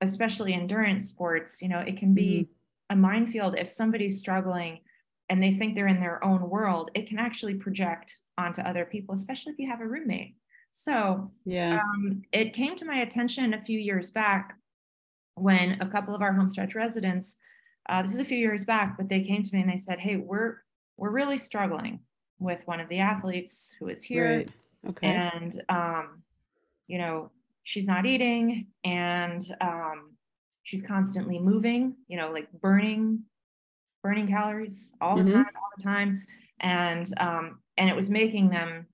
especially 0.00 0.54
endurance 0.54 1.10
sports, 1.10 1.60
you 1.60 1.68
know, 1.68 1.80
it 1.80 1.98
can 1.98 2.14
be 2.14 2.48
a 2.88 2.96
minefield 2.96 3.56
if 3.58 3.68
somebody's 3.68 4.18
struggling 4.18 4.80
and 5.28 5.42
they 5.42 5.52
think 5.52 5.74
they're 5.74 5.86
in 5.86 6.00
their 6.00 6.24
own 6.24 6.48
world, 6.48 6.92
it 6.94 7.06
can 7.08 7.18
actually 7.18 7.56
project 7.56 8.16
onto 8.38 8.62
other 8.62 8.86
people, 8.86 9.14
especially 9.14 9.52
if 9.52 9.58
you 9.58 9.68
have 9.68 9.82
a 9.82 9.86
roommate. 9.86 10.34
So 10.72 11.30
Yeah. 11.44 11.74
um, 11.74 12.22
it 12.32 12.54
came 12.54 12.74
to 12.76 12.86
my 12.86 13.02
attention 13.02 13.52
a 13.52 13.60
few 13.60 13.78
years 13.78 14.10
back 14.10 14.54
when 15.34 15.78
a 15.82 15.90
couple 15.90 16.14
of 16.14 16.22
our 16.22 16.32
homestretch 16.32 16.74
residents, 16.74 17.38
uh, 17.90 18.00
this 18.00 18.14
is 18.14 18.20
a 18.20 18.24
few 18.24 18.38
years 18.38 18.64
back, 18.64 18.96
but 18.96 19.10
they 19.10 19.22
came 19.22 19.42
to 19.42 19.54
me 19.54 19.60
and 19.60 19.70
they 19.70 19.76
said, 19.76 19.98
"Hey, 20.00 20.16
we're 20.16 20.56
we're 20.96 21.10
really 21.10 21.38
struggling 21.38 22.00
with 22.38 22.62
one 22.66 22.80
of 22.80 22.88
the 22.88 22.98
athletes 22.98 23.74
who 23.78 23.88
is 23.88 24.02
here, 24.02 24.36
Right. 24.38 24.50
Okay. 24.88 25.06
and 25.08 25.62
um, 25.68 26.22
you 26.86 26.98
know 26.98 27.30
she's 27.66 27.86
not 27.86 28.06
eating, 28.06 28.68
and 28.84 29.42
um, 29.60 30.16
she's 30.66 30.82
constantly 30.82 31.38
moving, 31.38 31.96
you 32.08 32.16
know, 32.16 32.30
like 32.32 32.50
burning, 32.60 33.22
burning 34.02 34.28
calories 34.28 34.94
all 35.00 35.16
the 35.16 35.22
mm-hmm. 35.22 35.34
time, 35.34 35.46
all 35.56 35.70
the 35.76 35.82
time. 35.82 36.22
And 36.60 37.12
um, 37.18 37.58
and 37.76 37.90
it 37.90 37.96
was 37.96 38.08
making 38.08 38.50
them 38.50 38.86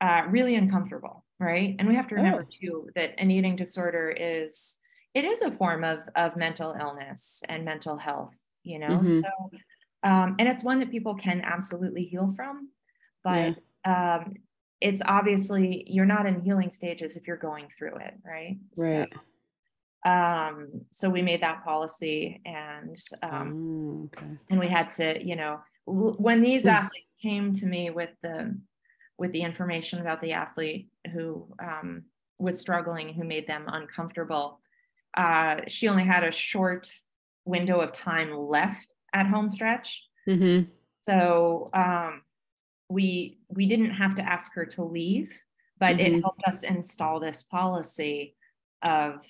uh, 0.00 0.22
really 0.28 0.54
uncomfortable, 0.54 1.24
right? 1.40 1.74
And 1.78 1.88
we 1.88 1.94
have 1.94 2.06
to 2.08 2.14
remember 2.14 2.46
oh. 2.46 2.56
too 2.60 2.90
that 2.94 3.14
an 3.18 3.30
eating 3.30 3.56
disorder 3.56 4.14
is 4.16 4.80
it 5.14 5.24
is 5.24 5.42
a 5.42 5.50
form 5.50 5.82
of 5.82 6.00
of 6.14 6.36
mental 6.36 6.76
illness 6.78 7.42
and 7.48 7.64
mental 7.64 7.96
health, 7.96 8.36
you 8.62 8.78
know. 8.78 8.98
Mm-hmm. 8.98 9.20
So 9.22 9.50
um, 10.04 10.36
and 10.38 10.46
it's 10.46 10.62
one 10.62 10.78
that 10.80 10.90
people 10.90 11.14
can 11.14 11.40
absolutely 11.40 12.04
heal 12.04 12.30
from, 12.36 12.68
but 13.24 13.56
yeah. 13.86 14.16
um, 14.20 14.34
it's 14.80 15.00
obviously 15.06 15.84
you're 15.86 16.04
not 16.04 16.26
in 16.26 16.42
healing 16.42 16.70
stages 16.70 17.16
if 17.16 17.26
you're 17.26 17.38
going 17.38 17.68
through 17.70 17.96
it, 17.96 18.14
right? 18.24 18.58
Right. 18.76 19.10
So, 20.04 20.10
um, 20.10 20.82
so 20.90 21.08
we 21.08 21.22
made 21.22 21.42
that 21.42 21.64
policy, 21.64 22.42
and 22.44 22.96
um, 23.22 24.10
oh, 24.12 24.18
okay. 24.18 24.32
and 24.50 24.60
we 24.60 24.68
had 24.68 24.90
to, 24.92 25.24
you 25.26 25.36
know, 25.36 25.60
when 25.86 26.42
these 26.42 26.64
hmm. 26.64 26.68
athletes 26.68 27.16
came 27.22 27.54
to 27.54 27.66
me 27.66 27.88
with 27.88 28.10
the 28.22 28.54
with 29.16 29.32
the 29.32 29.40
information 29.40 30.00
about 30.00 30.20
the 30.20 30.32
athlete 30.32 30.88
who 31.14 31.46
um, 31.58 32.02
was 32.38 32.60
struggling, 32.60 33.14
who 33.14 33.24
made 33.24 33.46
them 33.46 33.64
uncomfortable, 33.68 34.60
uh, 35.16 35.60
she 35.66 35.88
only 35.88 36.04
had 36.04 36.24
a 36.24 36.32
short 36.32 36.92
window 37.46 37.80
of 37.80 37.92
time 37.92 38.36
left 38.36 38.88
at 39.14 39.26
Homestretch. 39.26 40.00
Mm-hmm. 40.28 40.70
So 41.02 41.70
um, 41.72 42.22
we 42.88 43.38
we 43.48 43.66
didn't 43.66 43.92
have 43.92 44.16
to 44.16 44.22
ask 44.22 44.52
her 44.54 44.66
to 44.66 44.84
leave, 44.84 45.38
but 45.78 45.96
mm-hmm. 45.96 46.16
it 46.16 46.20
helped 46.20 46.42
us 46.46 46.62
install 46.62 47.20
this 47.20 47.42
policy 47.44 48.36
of 48.82 49.24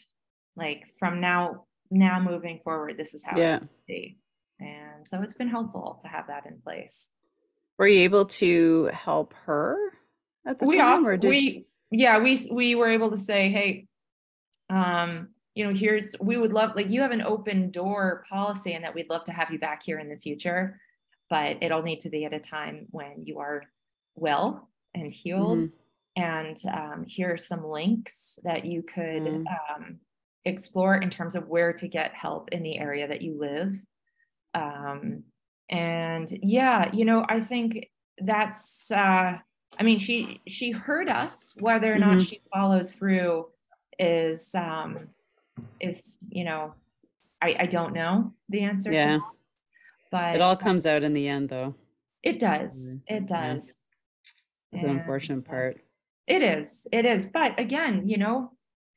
like 0.57 0.85
from 0.99 1.21
now 1.21 1.67
now 1.91 2.19
moving 2.21 2.61
forward, 2.65 2.97
this 2.97 3.15
is 3.15 3.25
how 3.25 3.37
yeah. 3.37 3.57
it's 3.57 3.67
be. 3.87 4.19
And 4.61 5.07
so 5.07 5.23
it's 5.23 5.35
been 5.35 5.49
helpful 5.49 5.99
to 6.03 6.09
have 6.09 6.29
that 6.29 6.47
in 6.47 6.61
place. 6.63 7.11
Were 7.79 7.87
you 7.87 8.01
able 8.01 8.27
to 8.27 8.91
help 8.93 9.35
her 9.47 9.77
at 10.47 10.59
the 10.59 10.67
we 10.67 10.79
time, 10.79 11.07
or 11.07 11.17
did 11.17 11.29
we? 11.29 11.39
You... 11.39 11.65
Yeah, 11.91 12.19
we 12.19 12.39
we 12.51 12.75
were 12.75 12.89
able 12.89 13.11
to 13.11 13.19
say, 13.19 13.51
hey, 13.51 13.87
um, 14.71 15.29
you 15.55 15.65
know, 15.65 15.73
here's 15.73 16.17
we 16.21 16.37
would 16.37 16.53
love 16.53 16.75
like 16.75 16.91
you 16.91 17.01
have 17.01 17.13
an 17.13 17.23
open 17.23 17.71
door 17.71 18.25
policy, 18.29 18.73
and 18.73 18.85
that 18.85 18.95
we'd 18.95 19.11
love 19.11 19.25
to 19.25 19.33
have 19.33 19.51
you 19.51 19.59
back 19.59 19.83
here 19.85 19.99
in 19.99 20.09
the 20.09 20.17
future, 20.17 20.81
but 21.31 21.59
it'll 21.61 21.83
need 21.83 22.01
to 22.01 22.11
be 22.11 22.25
at 22.25 22.33
a 22.33 22.41
time 22.41 22.87
when 22.91 23.23
you 23.25 23.39
are 23.39 23.63
well 24.17 24.69
and 24.95 25.13
healed. 25.13 25.61
Mm-hmm. 25.61 26.23
And 26.23 26.63
um, 26.73 27.05
here 27.09 27.33
are 27.33 27.39
some 27.39 27.65
links 27.65 28.39
that 28.45 28.65
you 28.65 28.83
could 28.83 29.23
mm-hmm. 29.23 29.47
um, 29.47 29.99
explore 30.45 30.97
in 30.97 31.11
terms 31.11 31.35
of 31.35 31.49
where 31.49 31.73
to 31.73 31.89
get 31.89 32.15
help 32.15 32.51
in 32.53 32.63
the 32.63 32.79
area 32.79 33.09
that 33.09 33.23
you 33.23 33.39
live. 33.39 33.75
Um, 34.55 35.25
and 35.69 36.29
yeah, 36.43 36.91
you 36.93 37.05
know, 37.05 37.25
I 37.29 37.41
think 37.41 37.91
that's. 38.19 38.91
Uh, 38.91 39.39
I 39.77 39.83
mean, 39.83 39.99
she 39.99 40.41
she 40.47 40.71
heard 40.71 41.09
us. 41.09 41.55
Whether 41.59 41.93
or 41.93 41.99
not 41.99 42.19
mm-hmm. 42.19 42.27
she 42.27 42.41
followed 42.53 42.89
through 42.89 43.47
is 43.99 44.55
um, 44.55 45.09
is 45.81 46.19
you 46.29 46.45
know, 46.45 46.75
I 47.43 47.57
I 47.61 47.67
don't 47.67 47.93
know 47.93 48.33
the 48.49 48.63
answer. 48.63 48.93
Yeah, 48.93 49.19
but 50.11 50.35
it 50.35 50.41
all 50.41 50.57
comes 50.57 50.87
out 50.87 51.03
in 51.03 51.15
the 51.15 51.29
end, 51.29 51.49
though. 51.49 51.75
It 52.23 52.39
does. 52.39 53.03
It 53.07 53.27
does. 53.27 53.77
It's 54.73 54.83
an 54.83 54.91
unfortunate 54.91 55.45
part. 55.45 55.81
It 56.27 56.43
is. 56.43 56.87
It 56.91 57.05
is. 57.05 57.27
But 57.27 57.61
again, 57.61 58.09
you 58.09 58.17
know, 58.17 58.53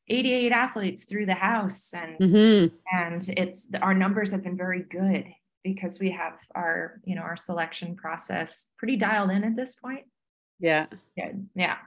88 0.10 0.52
athletes 0.52 1.06
through 1.06 1.26
the 1.26 1.34
house 1.34 1.93
and 1.93 2.17
mm-hmm. 2.17 2.76
and 2.91 3.30
it's 3.38 3.70
our 3.82 3.93
numbers 3.93 4.32
have 4.32 4.43
been 4.43 4.58
very 4.58 4.84
good 4.84 5.26
because 5.63 6.00
we 6.00 6.12
have 6.12 6.39
our 6.56 7.02
you 7.04 7.15
know 7.15 7.22
our 7.22 7.36
selection 7.36 7.96
process 7.96 8.70
pretty 8.78 8.96
dialed 8.96 9.32
in 9.32 9.43
at 9.43 9.56
this 9.56 9.76
point 9.76 10.06
yeah 10.60 10.86
good 11.17 11.48
yeah 11.56 11.78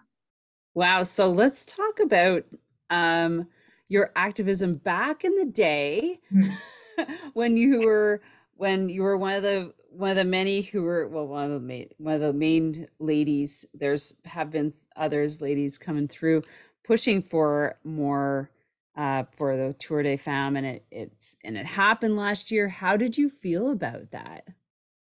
wow 0.75 1.03
so 1.03 1.31
let's 1.31 1.65
talk 1.65 1.99
about 2.01 2.45
um 2.91 3.47
your 3.91 4.11
activism 4.17 4.77
back 4.77 5.23
in 5.25 5.37
the 5.37 5.45
day 5.45 6.19
mm-hmm. 6.33 7.13
when 7.35 7.59
you 7.59 7.83
were 7.83 8.23
when 8.57 8.89
you 8.89 9.03
were 9.03 9.19
one 9.19 9.35
of 9.35 9.43
the 9.43 9.75
one 9.91 10.11
of 10.11 10.17
the 10.17 10.25
many 10.25 10.63
who 10.63 10.83
were 10.83 11.07
well 11.09 11.27
one 11.27 11.45
of 11.45 11.51
the 11.51 11.61
main 11.61 11.89
one 11.99 12.15
of 12.15 12.21
the 12.23 12.33
main 12.33 12.87
ladies 12.99 13.67
there's 13.75 14.15
have 14.25 14.51
been 14.51 14.73
others 14.97 15.43
ladies 15.43 15.77
coming 15.77 16.09
through 16.09 16.43
pushing 16.85 17.21
for 17.21 17.79
more 17.85 18.51
uh, 18.97 19.25
for 19.37 19.57
the 19.57 19.73
Tour 19.79 20.03
de 20.03 20.17
Femme, 20.17 20.57
and 20.57 20.67
it 20.67 20.85
it's 20.91 21.37
and 21.45 21.57
it 21.57 21.67
happened 21.67 22.17
last 22.17 22.51
year. 22.51 22.69
How 22.69 22.97
did 22.97 23.17
you 23.17 23.31
feel 23.31 23.71
about 23.71 24.11
that? 24.11 24.45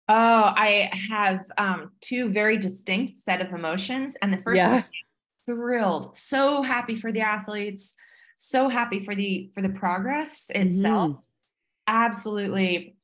Oh, 0.07 0.53
I 0.55 0.89
have 1.09 1.45
um, 1.57 1.91
two 2.01 2.29
very 2.29 2.57
distinct 2.57 3.17
set 3.17 3.41
of 3.41 3.51
emotions, 3.51 4.15
and 4.21 4.31
the 4.31 4.37
first 4.37 4.57
yeah. 4.57 4.71
one, 4.71 4.85
thrilled, 5.45 6.15
so 6.15 6.61
happy 6.61 6.95
for 6.95 7.11
the 7.11 7.21
athletes, 7.21 7.95
so 8.35 8.69
happy 8.69 8.99
for 8.99 9.15
the 9.15 9.49
for 9.53 9.61
the 9.61 9.69
progress 9.69 10.49
itself. 10.53 11.11
Mm-hmm. 11.11 11.19
Absolutely 11.87 12.97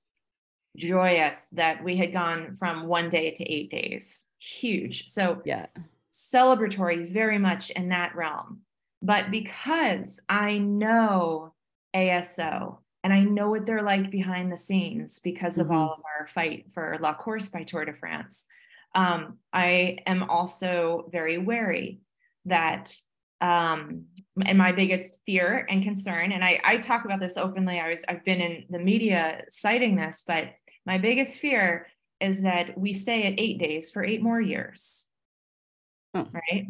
joyous 0.78 1.50
that 1.50 1.84
we 1.84 1.98
had 1.98 2.14
gone 2.14 2.54
from 2.54 2.88
one 2.88 3.10
day 3.10 3.32
to 3.32 3.44
eight 3.44 3.70
days. 3.70 4.28
Huge. 4.40 5.08
So 5.08 5.42
yeah, 5.46 5.68
celebratory 6.12 7.12
very 7.12 7.38
much 7.38 7.70
in 7.72 7.90
that 7.90 8.16
realm. 8.16 8.62
But 9.02 9.32
because 9.32 10.22
I 10.30 10.58
know 10.58 11.54
ASO 11.96 12.78
and 13.04 13.12
I 13.12 13.22
know 13.22 13.50
what 13.50 13.66
they're 13.66 13.82
like 13.82 14.12
behind 14.12 14.52
the 14.52 14.58
scenes 14.58 15.20
because 15.20 15.58
of 15.58 15.68
mm-hmm. 15.68 15.76
all 15.76 15.94
of 15.94 16.04
our 16.20 16.28
fight 16.28 16.72
for 16.72 16.98
La 17.02 17.14
Course 17.14 17.50
by 17.50 17.64
Tour 17.64 17.86
de 17.86 17.94
France, 17.94 18.46
um, 18.94 19.38
I 19.52 20.00
am 20.06 20.24
also 20.24 21.10
very 21.12 21.38
wary 21.38 22.02
that 22.46 22.94
um, 23.40 24.06
and 24.46 24.58
my 24.58 24.72
biggest 24.72 25.20
fear 25.26 25.66
and 25.70 25.84
concern, 25.84 26.32
and 26.32 26.44
I, 26.44 26.60
I 26.64 26.78
talk 26.78 27.06
about 27.06 27.20
this 27.20 27.38
openly. 27.38 27.80
I 27.80 27.90
was 27.90 28.04
I've 28.08 28.24
been 28.24 28.42
in 28.42 28.66
the 28.70 28.80
media 28.80 29.44
citing 29.50 29.96
this, 29.96 30.24
but 30.26 30.46
my 30.86 30.98
biggest 30.98 31.40
fear 31.40 31.88
is 32.20 32.42
that 32.44 32.78
we 32.78 32.94
stay 32.94 33.24
at 33.24 33.40
eight 33.40 33.60
days 33.60 33.92
for 33.92 34.04
eight 34.04 34.22
more 34.22 34.40
years. 34.40 35.08
Oh. 36.14 36.28
Right 36.32 36.68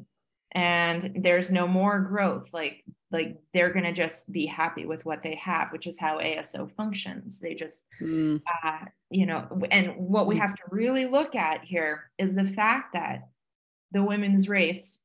and 0.54 1.12
there's 1.24 1.52
no 1.52 1.68
more 1.68 2.00
growth 2.00 2.54
like 2.54 2.84
like 3.12 3.38
they're 3.54 3.72
going 3.72 3.86
to 3.86 3.94
just 3.94 4.32
be 4.32 4.46
happy 4.46 4.86
with 4.86 5.06
what 5.06 5.24
they 5.24 5.36
have 5.36 5.72
which 5.72 5.88
is 5.88 5.98
how 5.98 6.20
aso 6.20 6.70
functions 6.76 7.40
they 7.40 7.54
just 7.54 7.86
mm. 8.02 8.42
uh, 8.64 8.86
you 9.10 9.26
know 9.26 9.48
and 9.72 9.94
what 9.96 10.28
we 10.28 10.36
mm. 10.36 10.40
have 10.40 10.54
to 10.54 10.62
really 10.70 11.06
look 11.06 11.36
at 11.36 11.64
here 11.64 12.12
is 12.18 12.36
the 12.36 12.46
fact 12.46 12.94
that 12.94 13.30
the 13.92 14.04
women's 14.04 14.50
race 14.50 15.04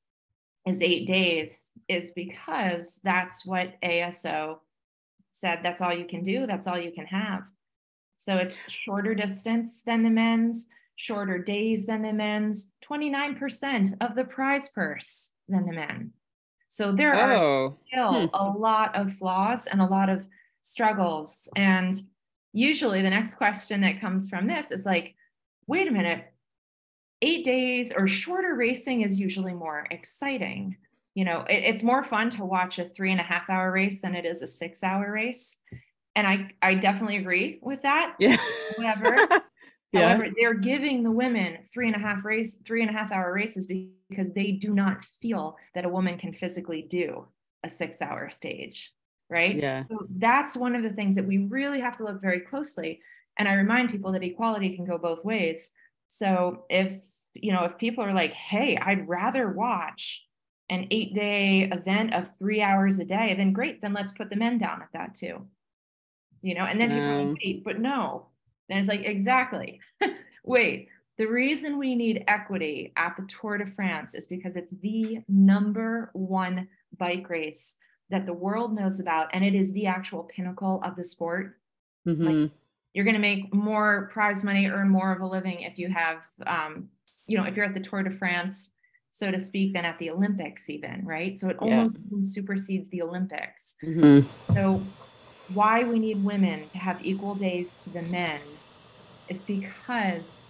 is 0.66 0.82
eight 0.82 1.06
days 1.06 1.72
is 1.88 2.10
because 2.12 3.00
that's 3.04 3.46
what 3.46 3.80
aso 3.82 4.58
said 5.30 5.60
that's 5.62 5.80
all 5.80 5.94
you 5.94 6.06
can 6.06 6.22
do 6.22 6.46
that's 6.46 6.66
all 6.66 6.78
you 6.78 6.92
can 6.92 7.06
have 7.06 7.46
so 8.16 8.36
it's 8.36 8.68
shorter 8.70 9.14
distance 9.14 9.82
than 9.82 10.02
the 10.02 10.10
men's 10.10 10.68
shorter 10.96 11.38
days 11.38 11.86
than 11.86 12.02
the 12.02 12.12
men's 12.12 12.74
29% 12.88 13.94
of 14.00 14.16
the 14.16 14.24
prize 14.24 14.70
purse 14.70 15.32
than 15.48 15.66
the 15.66 15.72
men. 15.72 16.12
So 16.68 16.92
there 16.92 17.14
oh. 17.14 17.66
are 17.66 17.76
still 17.86 18.28
hmm. 18.28 18.34
a 18.34 18.50
lot 18.50 18.96
of 18.96 19.12
flaws 19.12 19.66
and 19.66 19.80
a 19.80 19.86
lot 19.86 20.10
of 20.10 20.26
struggles. 20.62 21.48
And 21.54 21.94
usually 22.52 23.02
the 23.02 23.10
next 23.10 23.34
question 23.34 23.80
that 23.82 24.00
comes 24.00 24.28
from 24.28 24.46
this 24.46 24.70
is 24.70 24.84
like, 24.84 25.14
wait 25.66 25.88
a 25.88 25.92
minute, 25.92 26.32
eight 27.22 27.44
days 27.44 27.92
or 27.92 28.08
shorter 28.08 28.54
racing 28.54 29.02
is 29.02 29.18
usually 29.18 29.54
more 29.54 29.86
exciting. 29.90 30.76
You 31.14 31.24
know, 31.24 31.40
it, 31.48 31.62
it's 31.64 31.82
more 31.82 32.02
fun 32.02 32.30
to 32.30 32.44
watch 32.44 32.78
a 32.78 32.84
three 32.84 33.10
and 33.10 33.20
a 33.20 33.24
half 33.24 33.48
hour 33.48 33.72
race 33.72 34.02
than 34.02 34.14
it 34.14 34.26
is 34.26 34.42
a 34.42 34.46
six 34.46 34.82
hour 34.82 35.10
race. 35.10 35.60
And 36.14 36.26
I, 36.26 36.50
I 36.62 36.74
definitely 36.74 37.16
agree 37.16 37.58
with 37.62 37.82
that. 37.82 38.16
Yeah. 38.18 38.36
However, 38.78 39.16
yeah. 39.92 40.08
However, 40.08 40.28
they're 40.38 40.54
giving 40.54 41.02
the 41.02 41.10
women 41.10 41.58
three 41.72 41.86
and 41.86 41.96
a 41.96 41.98
half 41.98 42.24
race, 42.24 42.56
three 42.66 42.82
and 42.82 42.90
a 42.90 42.92
half 42.92 43.12
hour 43.12 43.32
races 43.32 43.70
because 44.08 44.32
they 44.32 44.52
do 44.52 44.74
not 44.74 45.04
feel 45.04 45.56
that 45.74 45.84
a 45.84 45.88
woman 45.88 46.18
can 46.18 46.32
physically 46.32 46.82
do 46.82 47.26
a 47.64 47.68
six 47.68 48.00
hour 48.00 48.30
stage. 48.30 48.92
Right. 49.28 49.56
Yeah. 49.56 49.82
So 49.82 50.06
that's 50.08 50.56
one 50.56 50.76
of 50.76 50.82
the 50.82 50.90
things 50.90 51.16
that 51.16 51.26
we 51.26 51.38
really 51.38 51.80
have 51.80 51.96
to 51.98 52.04
look 52.04 52.22
very 52.22 52.40
closely. 52.40 53.00
And 53.38 53.48
I 53.48 53.54
remind 53.54 53.90
people 53.90 54.12
that 54.12 54.22
equality 54.22 54.76
can 54.76 54.84
go 54.84 54.98
both 54.98 55.24
ways. 55.24 55.72
So 56.08 56.64
if, 56.70 56.94
you 57.34 57.52
know, 57.52 57.64
if 57.64 57.78
people 57.78 58.04
are 58.04 58.14
like, 58.14 58.32
hey, 58.32 58.76
I'd 58.76 59.08
rather 59.08 59.50
watch 59.50 60.24
an 60.68 60.88
eight 60.90 61.14
day 61.14 61.64
event 61.70 62.14
of 62.14 62.36
three 62.38 62.62
hours 62.62 62.98
a 62.98 63.04
day, 63.04 63.34
then 63.34 63.52
great, 63.52 63.80
then 63.82 63.92
let's 63.92 64.12
put 64.12 64.30
the 64.30 64.36
men 64.36 64.58
down 64.58 64.82
at 64.82 64.88
that 64.92 65.14
too. 65.14 65.46
You 66.42 66.54
know, 66.54 66.64
and 66.64 66.80
then 66.80 66.90
people 66.90 67.12
are 67.12 67.24
like, 67.24 67.36
wait, 67.42 67.64
but 67.64 67.80
no, 67.80 68.28
and 68.68 68.78
it's 68.78 68.88
like, 68.88 69.04
exactly. 69.04 69.80
Wait, 70.44 70.88
the 71.18 71.26
reason 71.26 71.78
we 71.78 71.94
need 71.94 72.24
equity 72.28 72.92
at 72.96 73.16
the 73.16 73.26
Tour 73.26 73.58
de 73.58 73.66
France 73.66 74.14
is 74.14 74.28
because 74.28 74.54
it's 74.54 74.74
the 74.80 75.18
number 75.28 76.10
one 76.12 76.68
bike 76.96 77.28
race 77.28 77.78
that 78.10 78.26
the 78.26 78.32
world 78.32 78.74
knows 78.74 79.00
about 79.00 79.28
and 79.32 79.44
it 79.44 79.54
is 79.54 79.72
the 79.72 79.86
actual 79.86 80.22
pinnacle 80.24 80.80
of 80.84 80.94
the 80.94 81.02
sport 81.04 81.58
Mhm. 82.06 82.24
like 82.24 82.50
you're 82.96 83.04
going 83.04 83.14
to 83.14 83.20
make 83.20 83.52
more 83.52 84.08
prize 84.10 84.42
money 84.42 84.68
earn 84.68 84.88
more 84.88 85.12
of 85.12 85.20
a 85.20 85.26
living 85.26 85.60
if 85.60 85.78
you 85.78 85.90
have 85.90 86.22
um, 86.46 86.88
you 87.26 87.36
know 87.36 87.44
if 87.44 87.54
you're 87.54 87.66
at 87.66 87.74
the 87.74 87.80
tour 87.80 88.02
de 88.02 88.10
france 88.10 88.72
so 89.10 89.30
to 89.30 89.38
speak 89.38 89.74
than 89.74 89.84
at 89.84 89.98
the 89.98 90.08
olympics 90.08 90.70
even 90.70 91.04
right? 91.04 91.38
So 91.38 91.50
it 91.50 91.58
almost 91.58 91.98
even 92.06 92.22
supersedes 92.22 92.88
the 92.88 93.02
olympics. 93.02 93.76
Mhm. 93.84 94.24
so 94.54 94.82
why 95.52 95.84
we 95.84 95.98
need 95.98 96.24
women 96.24 96.68
to 96.70 96.78
have 96.78 97.04
equal 97.04 97.34
days 97.34 97.76
to 97.78 97.90
the 97.90 98.02
men 98.02 98.40
is 99.28 99.42
because 99.42 100.46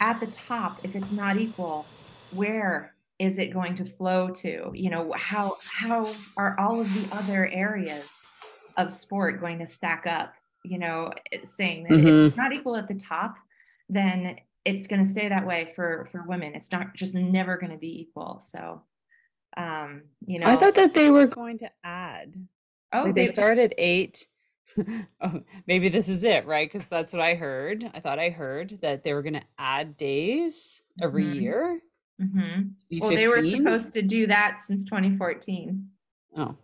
at 0.00 0.18
the 0.18 0.26
top 0.26 0.80
if 0.82 0.96
it's 0.96 1.12
not 1.12 1.36
equal 1.38 1.86
where 2.32 2.94
is 3.20 3.38
it 3.38 3.52
going 3.52 3.74
to 3.74 3.84
flow 3.84 4.30
to? 4.30 4.72
You 4.74 4.90
know 4.90 5.12
how 5.16 5.56
how 5.62 6.10
are 6.36 6.58
all 6.58 6.80
of 6.80 6.92
the 6.94 7.16
other 7.16 7.46
areas 7.46 8.08
of 8.76 8.92
sport 8.92 9.38
going 9.40 9.60
to 9.60 9.66
stack 9.66 10.04
up 10.06 10.32
you 10.64 10.78
know 10.78 11.12
saying 11.44 11.84
that 11.84 11.98
if 11.98 12.04
Mhm. 12.04 12.28
it's 12.28 12.36
not 12.36 12.52
equal 12.52 12.76
at 12.76 12.88
the 12.88 12.94
top 12.94 13.36
then 13.88 14.36
it's 14.64 14.86
going 14.86 15.02
to 15.02 15.08
stay 15.08 15.28
that 15.28 15.46
way 15.46 15.70
for 15.74 16.06
for 16.12 16.22
women 16.26 16.54
it's 16.54 16.70
not 16.70 16.94
just 16.94 17.14
never 17.14 17.56
going 17.56 17.72
to 17.72 17.78
be 17.78 18.00
equal 18.02 18.38
so 18.40 18.82
um 19.56 20.02
you 20.24 20.38
know 20.38 20.46
I 20.46 20.56
thought 20.56 20.74
that 20.76 20.94
they 20.94 21.10
were 21.10 21.26
going 21.26 21.58
to 21.58 21.70
add. 21.84 22.36
oh 22.92 23.04
Like 23.04 23.14
they 23.14 23.26
started 23.26 23.74
eight. 23.76 24.26
oh, 25.20 25.42
maybe 25.66 25.90
this 25.90 26.08
is 26.08 26.24
it, 26.24 26.46
right? 26.46 26.66
Because 26.72 26.88
that's 26.88 27.12
what 27.12 27.20
I 27.20 27.34
heard. 27.34 27.84
I 27.92 28.00
thought 28.00 28.18
I 28.18 28.30
heard 28.30 28.70
that 28.80 29.04
they 29.04 29.12
were 29.12 29.20
going 29.20 29.34
to 29.34 29.42
add 29.58 29.98
days 29.98 30.82
every 31.02 31.24
Mhm. 31.24 31.40
year. 31.42 31.80
hmm 32.18 32.60
Be 32.88 33.00
Well, 33.00 33.10
they 33.10 33.28
were 33.28 33.44
supposed 33.44 33.92
to 33.94 34.00
do 34.00 34.26
that 34.28 34.58
since 34.60 34.86
2014. 34.86 35.90
Oh, 36.38 36.56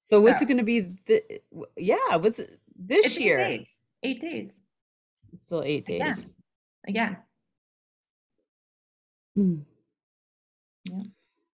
so 0.00 0.20
what's 0.20 0.40
So- 0.40 0.44
it 0.44 0.48
going 0.48 0.58
to 0.58 0.64
be? 0.64 0.80
The, 1.06 1.40
yeah, 1.78 2.16
what's 2.16 2.38
it- 2.40 2.60
this 2.76 3.06
It's 3.06 3.20
year? 3.20 3.40
Eight 3.40 3.58
days. 3.58 3.84
Eight 4.02 4.20
days. 4.20 4.62
Still 5.36 5.62
eight 5.62 5.84
days. 5.86 6.26
Again. 6.86 7.16
Hmm. 9.36 9.56
Yeah. 10.84 11.02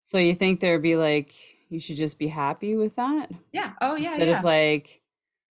So 0.02 0.18
you 0.18 0.34
think 0.34 0.60
there'd 0.60 0.82
be 0.82 0.96
like 0.96 1.32
you 1.70 1.80
should 1.80 1.96
just 1.96 2.18
be 2.18 2.28
happy 2.28 2.76
with 2.76 2.94
that 2.96 3.30
Yeah. 3.52 3.72
Oh, 3.80 3.96
yeah. 3.96 4.10
instead 4.12 4.28
yeah. 4.28 4.38
of 4.38 4.44
like 4.44 5.00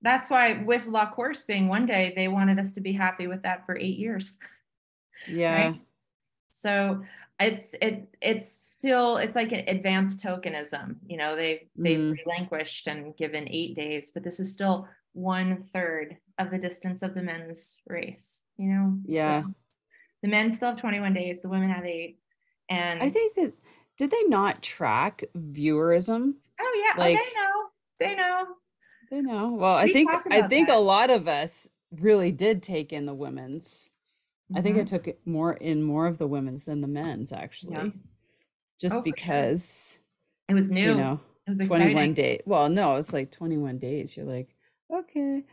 That's 0.02 0.30
why 0.30 0.62
with 0.62 0.86
La 0.86 1.10
Course 1.10 1.44
being 1.44 1.68
one 1.68 1.86
day, 1.86 2.12
they 2.14 2.28
wanted 2.28 2.58
us 2.58 2.72
to 2.72 2.80
be 2.80 2.92
happy 2.92 3.26
with 3.26 3.42
that 3.42 3.64
for 3.66 3.76
eight 3.76 3.98
years. 3.98 4.38
yeah 5.28 5.68
Right. 5.70 5.80
So 6.50 7.02
it's 7.40 7.74
it 7.80 8.06
it's 8.20 8.46
still 8.46 9.16
it's 9.16 9.34
like 9.34 9.50
an 9.52 9.64
advanced 9.66 10.22
tokenism. 10.22 10.96
You 11.06 11.16
know, 11.16 11.34
they 11.34 11.68
they've 11.76 11.98
Mm. 11.98 12.16
relinquished 12.24 12.86
and 12.86 13.16
given 13.16 13.48
eight 13.50 13.74
days, 13.74 14.12
but 14.12 14.22
this 14.22 14.38
is 14.38 14.52
still 14.52 14.86
one 15.12 15.64
third 15.72 16.16
of 16.38 16.50
the 16.50 16.58
distance 16.58 17.02
of 17.02 17.14
the 17.14 17.22
men's 17.22 17.80
race. 17.86 18.40
You 18.56 18.68
know. 18.68 18.98
So 19.06 19.12
Yeah. 19.12 19.42
the 20.22 20.28
men 20.28 20.50
still 20.50 20.70
have 20.70 20.80
21 20.80 21.14
days. 21.14 21.42
The 21.42 21.48
women 21.48 21.70
have 21.70 21.84
eight. 21.84 22.18
And 22.70 23.02
I 23.02 23.08
think 23.10 23.34
that 23.34 23.52
did 23.98 24.10
they 24.10 24.22
not 24.24 24.62
track 24.62 25.24
viewerism? 25.36 26.34
oh 26.60 26.84
yeah, 26.96 27.00
like- 27.00 27.18
oh, 27.36 27.68
they 27.98 28.14
know. 28.14 28.14
They 28.14 28.14
know. 28.14 28.46
They 29.10 29.20
know. 29.20 29.52
Well, 29.52 29.76
I 29.76 29.92
think 29.92 30.10
I 30.30 30.42
think 30.48 30.68
that. 30.68 30.76
a 30.76 30.80
lot 30.80 31.10
of 31.10 31.28
us 31.28 31.68
really 31.90 32.32
did 32.32 32.62
take 32.62 32.92
in 32.92 33.04
the 33.06 33.14
women's. 33.14 33.90
I 34.54 34.60
think 34.62 34.76
I 34.76 34.80
Mhm. 34.80 34.86
took 34.86 35.26
more 35.26 35.52
in 35.54 35.82
more 35.82 36.06
of 36.06 36.18
the 36.18 36.26
women's 36.26 36.64
than 36.66 36.80
the 36.80 36.88
men's 36.88 37.32
actually. 37.32 37.92
Just 38.80 38.96
Oh, 38.96 39.00
for 39.00 39.04
sure. 39.06 39.12
because, 39.14 40.00
it 40.48 40.54
was 40.54 40.70
new. 40.70 40.90
you 40.90 40.94
know, 40.96 41.20
it 41.46 41.50
was 41.50 41.58
21 41.60 41.90
exciting. 41.90 42.14
days. 42.14 42.40
Well, 42.46 42.68
no, 42.68 42.96
it's 42.96 43.12
like 43.12 43.30
21 43.30 43.78
days. 43.78 44.16
You're 44.16 44.26
like, 44.26 44.51
okay. 45.16 45.44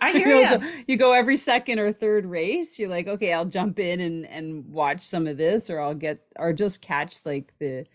I 0.00 0.10
You 0.12 0.18
hear 0.18 0.28
know, 0.28 0.46
so 0.46 0.62
you 0.86 0.96
go 0.96 1.14
every 1.14 1.36
second 1.36 1.78
or 1.78 1.92
third 1.92 2.26
race. 2.26 2.78
You're 2.78 2.90
like, 2.90 3.08
okay, 3.08 3.32
I'll 3.32 3.44
jump 3.44 3.78
in 3.78 4.00
and 4.00 4.26
and 4.26 4.66
watch 4.70 5.02
some 5.02 5.26
of 5.26 5.36
this, 5.36 5.70
or 5.70 5.80
I'll 5.80 5.94
get 5.94 6.20
or 6.36 6.52
just 6.52 6.82
catch 6.82 7.24
like 7.24 7.52
the 7.58 7.86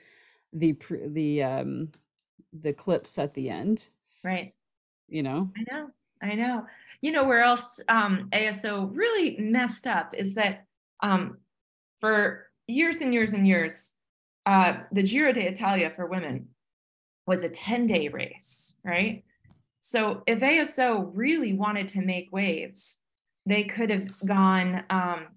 the 0.53 0.75
the 1.07 1.43
um 1.43 1.91
the 2.53 2.73
clips 2.73 3.19
at 3.19 3.33
the 3.33 3.49
end. 3.49 3.89
Right. 4.23 4.53
You 5.07 5.23
know. 5.23 5.51
I 5.57 5.73
know. 5.73 5.89
I 6.21 6.35
know. 6.35 6.65
You 7.01 7.11
know 7.11 7.23
where 7.23 7.43
else 7.43 7.79
um, 7.87 8.29
ASO 8.31 8.89
really 8.93 9.37
messed 9.37 9.87
up 9.87 10.13
is 10.17 10.35
that 10.35 10.65
um, 11.01 11.37
for 11.99 12.47
years 12.67 13.01
and 13.01 13.13
years 13.13 13.33
and 13.33 13.47
years, 13.47 13.93
uh, 14.45 14.79
the 14.91 15.03
Giro 15.03 15.31
d'Italia 15.31 15.89
for 15.89 16.07
women 16.07 16.49
was 17.25 17.43
a 17.43 17.49
10 17.49 17.87
day 17.87 18.09
race, 18.09 18.77
right? 18.83 19.23
So 19.81 20.23
if 20.27 20.39
ASO 20.39 21.09
really 21.13 21.53
wanted 21.53 21.87
to 21.89 22.01
make 22.01 22.31
waves, 22.31 23.01
they 23.45 23.63
could 23.63 23.89
have 23.89 24.07
gone 24.25 24.83
um, 24.89 25.27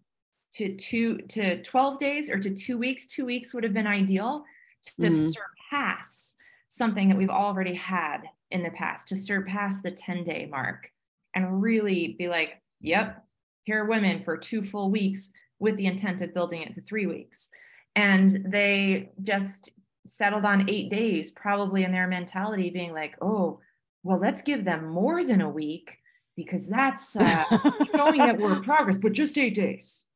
to 0.55 0.75
two 0.77 1.19
to 1.29 1.63
12 1.63 1.99
days 1.99 2.31
or 2.31 2.39
to 2.39 2.55
two 2.55 2.77
weeks. 2.77 3.07
Two 3.07 3.25
weeks 3.25 3.55
would 3.55 3.65
have 3.65 3.73
been 3.73 3.87
ideal 3.87 4.45
to 4.83 4.93
Mhm. 5.03 5.33
surpass 5.33 6.37
something 6.67 7.09
that 7.09 7.17
we've 7.19 7.31
already 7.31 7.75
had 7.75 8.23
in 8.51 8.63
the 8.63 8.71
past, 8.71 9.09
to 9.09 9.17
surpass 9.17 9.81
the 9.83 9.91
10 9.91 10.25
day 10.25 10.47
mark 10.47 10.91
and 11.35 11.63
really 11.63 12.15
be 12.19 12.29
like, 12.29 12.61
yep, 12.81 13.25
here 13.65 13.85
are 13.85 13.89
women 13.89 14.23
for 14.23 14.37
two 14.37 14.63
full 14.63 14.91
weeks 14.91 15.33
with 15.59 15.77
the 15.77 15.87
intent 15.87 16.21
of 16.21 16.35
building 16.35 16.63
it 16.63 16.75
to 16.75 16.81
three 16.81 17.07
weeks. 17.07 17.51
And 17.95 18.45
they 18.53 19.13
just 19.23 19.71
settled 20.05 20.45
on 20.45 20.69
eight 20.69 20.91
days, 20.91 21.31
probably 21.31 21.85
in 21.85 21.93
their 21.93 22.09
mentality 22.09 22.71
being 22.71 22.93
like, 22.93 23.15
oh, 23.23 23.61
well, 24.03 24.19
let's 24.19 24.43
give 24.43 24.65
them 24.65 24.87
more 24.87 25.25
than 25.25 25.41
a 25.41 25.49
week 25.49 25.99
because 26.37 26.69
that's 26.69 27.17
uh, 27.17 27.45
showing 27.95 28.19
that 28.19 28.39
we're 28.39 28.55
in 28.55 28.63
progress, 28.63 28.97
but 28.97 29.13
just 29.13 29.37
eight 29.39 29.55
days. 29.55 30.07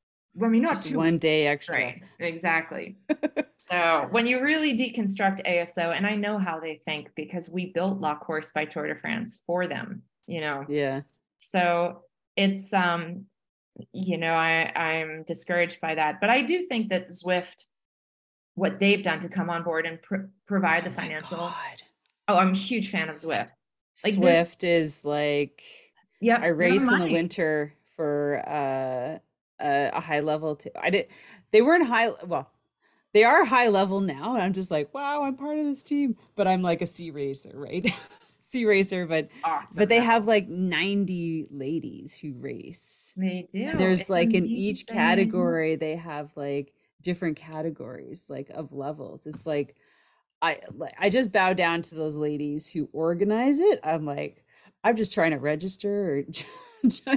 I 0.42 0.48
mean, 0.48 0.62
not 0.62 0.72
Just 0.72 0.86
two 0.86 0.98
one 0.98 1.18
day 1.18 1.46
extra. 1.46 1.76
Right, 1.76 2.02
exactly. 2.18 2.96
so 3.56 4.08
when 4.10 4.26
you 4.26 4.42
really 4.42 4.76
deconstruct 4.76 5.46
ASO, 5.46 5.96
and 5.96 6.06
I 6.06 6.14
know 6.14 6.38
how 6.38 6.60
they 6.60 6.80
think 6.84 7.10
because 7.16 7.48
we 7.48 7.66
built 7.72 8.00
La 8.00 8.16
Course 8.18 8.52
by 8.52 8.66
Tour 8.66 8.86
de 8.86 9.00
France 9.00 9.40
for 9.46 9.66
them, 9.66 10.02
you 10.26 10.42
know. 10.42 10.66
Yeah. 10.68 11.02
So 11.38 12.02
it's 12.36 12.72
um, 12.74 13.26
you 13.92 14.18
know, 14.18 14.34
I 14.34 14.70
I'm 14.76 15.22
discouraged 15.22 15.80
by 15.80 15.94
that, 15.94 16.20
but 16.20 16.28
I 16.28 16.42
do 16.42 16.66
think 16.66 16.90
that 16.90 17.08
Zwift, 17.08 17.64
what 18.54 18.78
they've 18.78 19.02
done 19.02 19.20
to 19.20 19.28
come 19.30 19.48
on 19.48 19.62
board 19.62 19.86
and 19.86 20.02
pr- 20.02 20.28
provide 20.46 20.84
the 20.84 20.90
Oh 20.90 20.94
financial. 20.94 21.36
God. 21.38 21.82
Oh, 22.28 22.36
I'm 22.36 22.52
a 22.52 22.56
huge 22.56 22.90
fan 22.90 23.08
of 23.08 23.14
Zwift. 23.14 23.48
Like 24.04 24.14
Zwift 24.14 24.64
is 24.64 25.04
like 25.04 25.62
yeah, 26.20 26.38
I 26.40 26.48
race 26.48 26.82
in 26.88 26.98
the 26.98 27.06
winter 27.12 27.72
for 27.94 28.42
uh, 28.46 29.18
a, 29.64 29.90
a 29.94 30.00
high 30.00 30.20
level. 30.20 30.56
T- 30.56 30.70
I 30.80 30.90
did. 30.90 31.08
They 31.50 31.62
weren't 31.62 31.86
high. 31.86 32.10
Well, 32.24 32.50
they 33.12 33.24
are 33.24 33.44
high 33.44 33.68
level 33.68 34.00
now, 34.00 34.34
and 34.34 34.42
I'm 34.42 34.52
just 34.52 34.70
like, 34.70 34.92
wow, 34.92 35.22
I'm 35.22 35.36
part 35.36 35.58
of 35.58 35.64
this 35.64 35.82
team. 35.82 36.16
But 36.34 36.46
I'm 36.46 36.62
like 36.62 36.82
a 36.82 36.86
sea 36.86 37.10
racer, 37.10 37.52
right? 37.54 37.86
sea 38.46 38.64
racer, 38.64 39.06
but 39.06 39.28
Awesome. 39.44 39.78
but 39.78 39.88
they 39.88 40.00
have 40.00 40.26
like 40.26 40.48
90 40.48 41.46
ladies 41.50 42.14
who 42.14 42.34
race. 42.34 43.12
They 43.16 43.46
do. 43.50 43.62
And 43.64 43.80
there's 43.80 44.08
like 44.10 44.34
in 44.34 44.46
each 44.46 44.86
category, 44.86 45.76
they 45.76 45.96
have 45.96 46.30
like 46.36 46.72
different 47.02 47.36
categories, 47.36 48.26
like 48.28 48.50
of 48.50 48.72
levels. 48.72 49.26
It's 49.26 49.46
like 49.46 49.76
I 50.42 50.60
like 50.74 50.94
I 50.98 51.08
just 51.10 51.32
bow 51.32 51.52
down 51.52 51.82
to 51.82 51.94
those 51.94 52.16
ladies 52.16 52.68
who 52.70 52.88
organize 52.92 53.58
it. 53.60 53.80
I'm 53.82 54.04
like, 54.04 54.44
I'm 54.84 54.96
just 54.96 55.12
trying 55.12 55.32
to 55.32 55.38
register, 55.38 56.18
or 56.18 56.24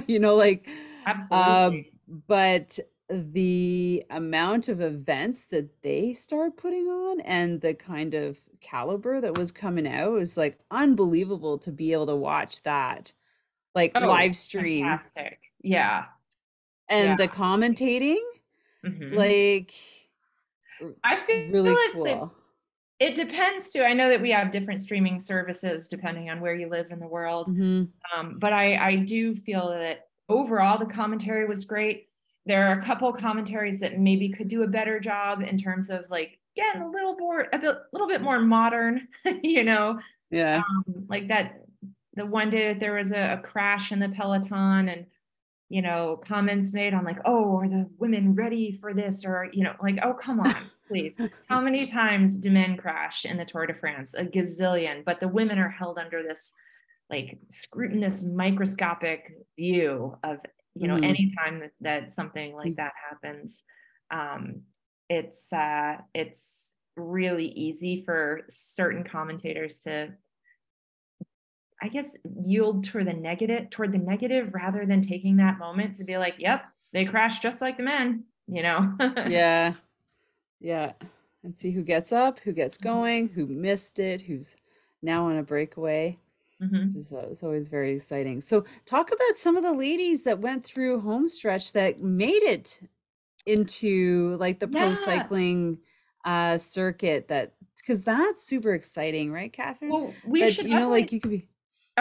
you 0.06 0.18
know, 0.18 0.36
like 0.36 0.68
Absolutely. 1.06 1.92
but 2.28 2.78
the 3.08 4.04
amount 4.10 4.68
of 4.68 4.80
events 4.80 5.48
that 5.48 5.82
they 5.82 6.14
start 6.14 6.56
putting 6.56 6.86
on 6.86 7.20
and 7.22 7.60
the 7.60 7.74
kind 7.74 8.14
of 8.14 8.38
caliber 8.60 9.20
that 9.20 9.36
was 9.36 9.50
coming 9.50 9.88
out 9.88 10.20
is 10.20 10.36
like 10.36 10.58
unbelievable 10.70 11.58
to 11.58 11.72
be 11.72 11.92
able 11.92 12.06
to 12.06 12.14
watch 12.14 12.62
that 12.62 13.12
like 13.74 13.90
Oh, 13.96 14.06
live 14.06 14.36
stream 14.36 14.84
Fantastic. 14.84 15.40
Yeah. 15.60 16.04
and 16.88 17.18
the 17.18 17.24
yeah. 17.24 17.30
commentating 17.30 18.22
Mhm. 18.86 19.14
like 19.16 19.74
I 21.02 21.16
feel 21.26 21.50
really 21.50 21.76
cool 21.92 22.32
it 23.00 23.14
depends 23.14 23.70
too. 23.70 23.82
I 23.82 23.94
know 23.94 24.08
that 24.10 24.20
we 24.20 24.30
have 24.30 24.50
different 24.50 24.80
streaming 24.80 25.18
services 25.18 25.88
depending 25.88 26.30
on 26.30 26.40
where 26.40 26.54
you 26.54 26.68
live 26.68 26.90
in 26.90 27.00
the 27.00 27.08
world. 27.08 27.48
Mhm. 27.50 27.88
Um, 28.14 28.38
but 28.38 28.52
I, 28.52 28.76
I 28.76 28.96
do 28.96 29.34
feel 29.34 29.70
that 29.70 30.08
overall 30.28 30.78
the 30.78 30.86
commentary 30.86 31.46
was 31.46 31.64
great. 31.64 32.08
There 32.46 32.68
are 32.68 32.78
a 32.78 32.84
couple 32.84 33.12
commentaries 33.12 33.80
that 33.80 33.98
maybe 33.98 34.28
could 34.28 34.48
do 34.48 34.62
a 34.62 34.68
better 34.68 35.00
job 35.00 35.42
in 35.42 35.58
terms 35.58 35.90
of 35.90 36.04
like 36.10 36.38
getting 36.54 36.82
a 36.82 36.90
little 36.90 37.16
more 37.16 37.48
a 37.52 37.58
bit 37.58 37.76
little 37.92 38.08
bit 38.08 38.20
more 38.20 38.38
modern, 38.38 39.08
you 39.42 39.64
know, 39.64 39.98
yeah 40.30 40.58
um, 40.58 41.06
like 41.08 41.28
that 41.28 41.64
the 42.14 42.24
one 42.24 42.50
day 42.50 42.68
that 42.68 42.80
there 42.80 42.94
was 42.94 43.12
a, 43.12 43.34
a 43.34 43.38
crash 43.38 43.92
in 43.92 43.98
the 43.98 44.08
peloton 44.08 44.88
and 44.88 45.06
you 45.68 45.82
know 45.82 46.20
comments 46.24 46.72
made 46.72 46.94
on 46.94 47.04
like 47.04 47.18
oh 47.24 47.56
are 47.56 47.68
the 47.68 47.88
women 47.98 48.34
ready 48.34 48.72
for 48.72 48.94
this 48.94 49.24
or 49.24 49.48
you 49.52 49.64
know 49.64 49.74
like 49.82 49.98
oh 50.02 50.12
come 50.14 50.40
on 50.40 50.54
please. 50.90 51.20
How 51.48 51.60
many 51.60 51.86
times 51.86 52.38
do 52.38 52.50
men 52.50 52.76
crash 52.76 53.24
in 53.24 53.36
the 53.36 53.44
Tour 53.44 53.66
de 53.66 53.74
France? 53.74 54.14
A 54.14 54.24
gazillion, 54.24 55.04
but 55.04 55.20
the 55.20 55.28
women 55.28 55.58
are 55.58 55.70
held 55.70 55.98
under 55.98 56.22
this 56.22 56.54
like 57.08 57.38
scrutinous 57.48 58.24
microscopic 58.24 59.32
view 59.56 60.16
of 60.22 60.38
you 60.74 60.86
know 60.86 60.96
mm. 60.96 61.04
anytime 61.04 61.60
that, 61.60 61.72
that 61.80 62.10
something 62.12 62.54
like 62.54 62.76
that 62.76 62.92
happens 63.10 63.64
um 64.12 64.62
it's 65.08 65.52
uh 65.52 65.96
it's 66.14 66.74
really 66.96 67.46
easy 67.46 68.02
for 68.04 68.42
certain 68.48 69.02
commentators 69.02 69.80
to 69.80 70.10
I 71.82 71.88
guess 71.88 72.16
yield 72.44 72.84
toward 72.84 73.06
the 73.06 73.14
negative 73.14 73.70
toward 73.70 73.92
the 73.92 73.98
negative 73.98 74.54
rather 74.54 74.84
than 74.84 75.00
taking 75.00 75.36
that 75.36 75.58
moment 75.58 75.96
to 75.96 76.04
be 76.04 76.18
like, 76.18 76.34
yep, 76.38 76.64
they 76.92 77.04
crashed 77.04 77.42
just 77.42 77.62
like 77.62 77.78
the 77.78 77.82
men, 77.82 78.24
you 78.46 78.62
know. 78.62 78.96
yeah. 79.26 79.74
Yeah. 80.60 80.92
And 81.42 81.56
see 81.56 81.72
who 81.72 81.82
gets 81.82 82.12
up, 82.12 82.40
who 82.40 82.52
gets 82.52 82.76
mm-hmm. 82.76 82.88
going, 82.88 83.28
who 83.28 83.46
missed 83.46 83.98
it, 83.98 84.22
who's 84.22 84.56
now 85.02 85.26
on 85.26 85.38
a 85.38 85.42
breakaway. 85.42 86.18
Mm-hmm. 86.62 86.98
It's, 86.98 87.10
it's 87.12 87.42
always 87.42 87.68
very 87.68 87.96
exciting. 87.96 88.42
So, 88.42 88.66
talk 88.84 89.10
about 89.10 89.36
some 89.36 89.56
of 89.56 89.62
the 89.62 89.72
ladies 89.72 90.24
that 90.24 90.40
went 90.40 90.62
through 90.62 91.00
homestretch 91.00 91.72
that 91.72 92.02
made 92.02 92.42
it 92.42 92.78
into 93.46 94.36
like 94.38 94.60
the 94.60 94.68
yeah. 94.70 94.80
pro 94.80 94.94
cycling 94.94 95.78
uh 96.26 96.58
circuit 96.58 97.28
that 97.28 97.54
because 97.76 98.04
that's 98.04 98.44
super 98.44 98.74
exciting, 98.74 99.32
right, 99.32 99.52
Kathryn? 99.52 99.90
Well, 99.90 100.14
we 100.24 100.40
that, 100.40 100.52
should 100.52 100.68
you 100.68 100.74
know, 100.74 100.90
like 100.90 101.12
you 101.12 101.20
could 101.20 101.30
be 101.30 101.48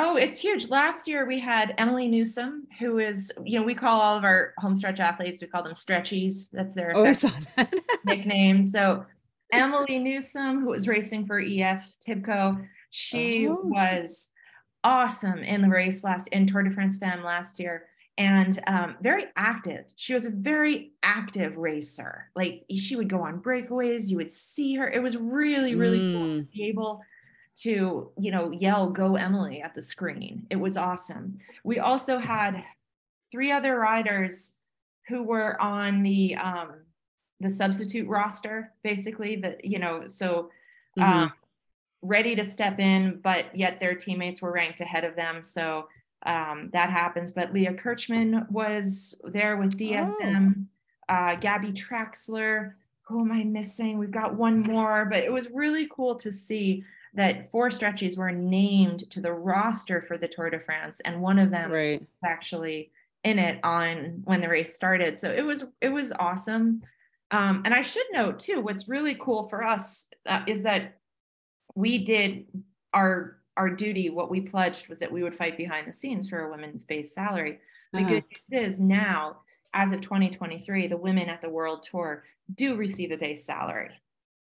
Oh, 0.01 0.15
it's 0.15 0.39
huge. 0.39 0.69
Last 0.69 1.09
year 1.09 1.25
we 1.25 1.41
had 1.41 1.75
Emily 1.77 2.07
Newsom, 2.07 2.67
who 2.79 2.99
is, 2.99 3.33
you 3.43 3.59
know, 3.59 3.65
we 3.65 3.75
call 3.75 3.99
all 3.99 4.17
of 4.17 4.23
our 4.23 4.53
homestretch 4.57 5.01
athletes, 5.01 5.41
we 5.41 5.47
call 5.47 5.61
them 5.61 5.73
stretchies. 5.73 6.49
That's 6.51 6.73
their 6.73 6.95
oh, 6.95 7.03
I 7.03 7.11
saw 7.11 7.29
that. 7.57 7.73
nickname. 8.05 8.63
So 8.63 9.05
Emily 9.51 9.99
Newsom, 9.99 10.61
who 10.61 10.69
was 10.69 10.87
racing 10.87 11.25
for 11.25 11.37
EF 11.37 11.93
Tibco, 11.99 12.65
she 12.91 13.49
oh. 13.49 13.59
was 13.61 14.31
awesome 14.85 15.39
in 15.39 15.61
the 15.61 15.67
race 15.67 16.01
last 16.01 16.29
in 16.29 16.47
Tour 16.47 16.63
de 16.63 16.71
France 16.71 16.95
Femme 16.95 17.21
last 17.21 17.59
year 17.59 17.87
and 18.17 18.57
um, 18.67 18.95
very 19.01 19.25
active. 19.35 19.83
She 19.97 20.13
was 20.13 20.25
a 20.25 20.29
very 20.29 20.93
active 21.03 21.57
racer. 21.57 22.29
Like 22.37 22.63
she 22.73 22.95
would 22.95 23.09
go 23.09 23.21
on 23.21 23.41
breakaways, 23.41 24.09
you 24.09 24.15
would 24.15 24.31
see 24.31 24.75
her. 24.75 24.89
It 24.89 25.03
was 25.03 25.17
really, 25.17 25.75
really 25.75 25.99
mm. 25.99 26.13
cool 26.13 26.33
to 26.35 26.41
mm. 26.43 26.51
be 26.53 26.67
able 26.67 27.01
to, 27.63 28.11
you 28.17 28.31
know, 28.31 28.51
yell, 28.51 28.89
go 28.89 29.15
Emily 29.15 29.61
at 29.61 29.75
the 29.75 29.81
screen. 29.81 30.45
It 30.49 30.55
was 30.55 30.77
awesome. 30.77 31.39
We 31.63 31.79
also 31.79 32.17
had 32.17 32.63
three 33.31 33.51
other 33.51 33.77
riders 33.77 34.57
who 35.07 35.23
were 35.23 35.59
on 35.61 36.03
the 36.03 36.35
um, 36.35 36.73
the 37.39 37.49
substitute 37.49 38.07
roster, 38.07 38.73
basically, 38.83 39.37
that, 39.37 39.63
you 39.63 39.79
know, 39.79 40.07
so 40.07 40.49
mm-hmm. 40.97 41.03
um, 41.03 41.33
ready 42.01 42.35
to 42.35 42.43
step 42.43 42.79
in, 42.79 43.19
but 43.23 43.57
yet 43.57 43.79
their 43.79 43.95
teammates 43.95 44.41
were 44.41 44.51
ranked 44.51 44.81
ahead 44.81 45.03
of 45.03 45.15
them. 45.15 45.41
So 45.41 45.87
um, 46.25 46.69
that 46.73 46.89
happens. 46.89 47.31
But 47.31 47.53
Leah 47.53 47.73
Kirchmann 47.73 48.45
was 48.49 49.21
there 49.23 49.57
with 49.57 49.77
DSM, 49.77 50.65
oh. 51.09 51.13
uh, 51.13 51.35
Gabby 51.35 51.71
Traxler. 51.71 52.73
Who 53.03 53.21
am 53.21 53.31
I 53.31 53.43
missing? 53.43 53.97
We've 53.97 54.11
got 54.11 54.35
one 54.35 54.61
more, 54.61 55.05
but 55.05 55.19
it 55.19 55.31
was 55.31 55.49
really 55.49 55.87
cool 55.89 56.15
to 56.15 56.31
see 56.31 56.83
that 57.13 57.49
four 57.49 57.69
stretchies 57.69 58.17
were 58.17 58.31
named 58.31 59.09
to 59.11 59.21
the 59.21 59.33
roster 59.33 60.01
for 60.01 60.17
the 60.17 60.27
Tour 60.27 60.49
de 60.49 60.59
France, 60.59 61.01
and 61.05 61.21
one 61.21 61.39
of 61.39 61.51
them 61.51 61.71
right. 61.71 61.99
was 61.99 62.09
actually 62.23 62.91
in 63.23 63.39
it 63.39 63.59
on 63.63 64.21
when 64.23 64.41
the 64.41 64.49
race 64.49 64.75
started. 64.75 65.17
So 65.17 65.31
it 65.31 65.41
was 65.41 65.65
it 65.81 65.89
was 65.89 66.11
awesome. 66.19 66.81
Um, 67.31 67.61
and 67.65 67.73
I 67.73 67.81
should 67.81 68.05
note 68.11 68.39
too, 68.39 68.59
what's 68.61 68.87
really 68.87 69.15
cool 69.15 69.47
for 69.49 69.63
us 69.63 70.09
uh, 70.25 70.41
is 70.47 70.63
that 70.63 70.99
we 71.75 72.03
did 72.03 72.45
our 72.93 73.37
our 73.57 73.69
duty. 73.69 74.09
What 74.09 74.31
we 74.31 74.41
pledged 74.41 74.87
was 74.87 74.99
that 74.99 75.11
we 75.11 75.23
would 75.23 75.35
fight 75.35 75.57
behind 75.57 75.87
the 75.87 75.93
scenes 75.93 76.29
for 76.29 76.39
a 76.39 76.51
women's 76.51 76.85
base 76.85 77.13
salary. 77.13 77.59
The 77.91 77.99
uh-huh. 77.99 78.09
good 78.09 78.23
news 78.49 78.73
is 78.73 78.79
now, 78.79 79.37
as 79.73 79.91
of 79.91 80.01
2023, 80.01 80.87
the 80.87 80.97
women 80.97 81.27
at 81.27 81.41
the 81.41 81.49
World 81.49 81.83
Tour 81.83 82.23
do 82.55 82.75
receive 82.75 83.11
a 83.11 83.17
base 83.17 83.45
salary. 83.45 83.91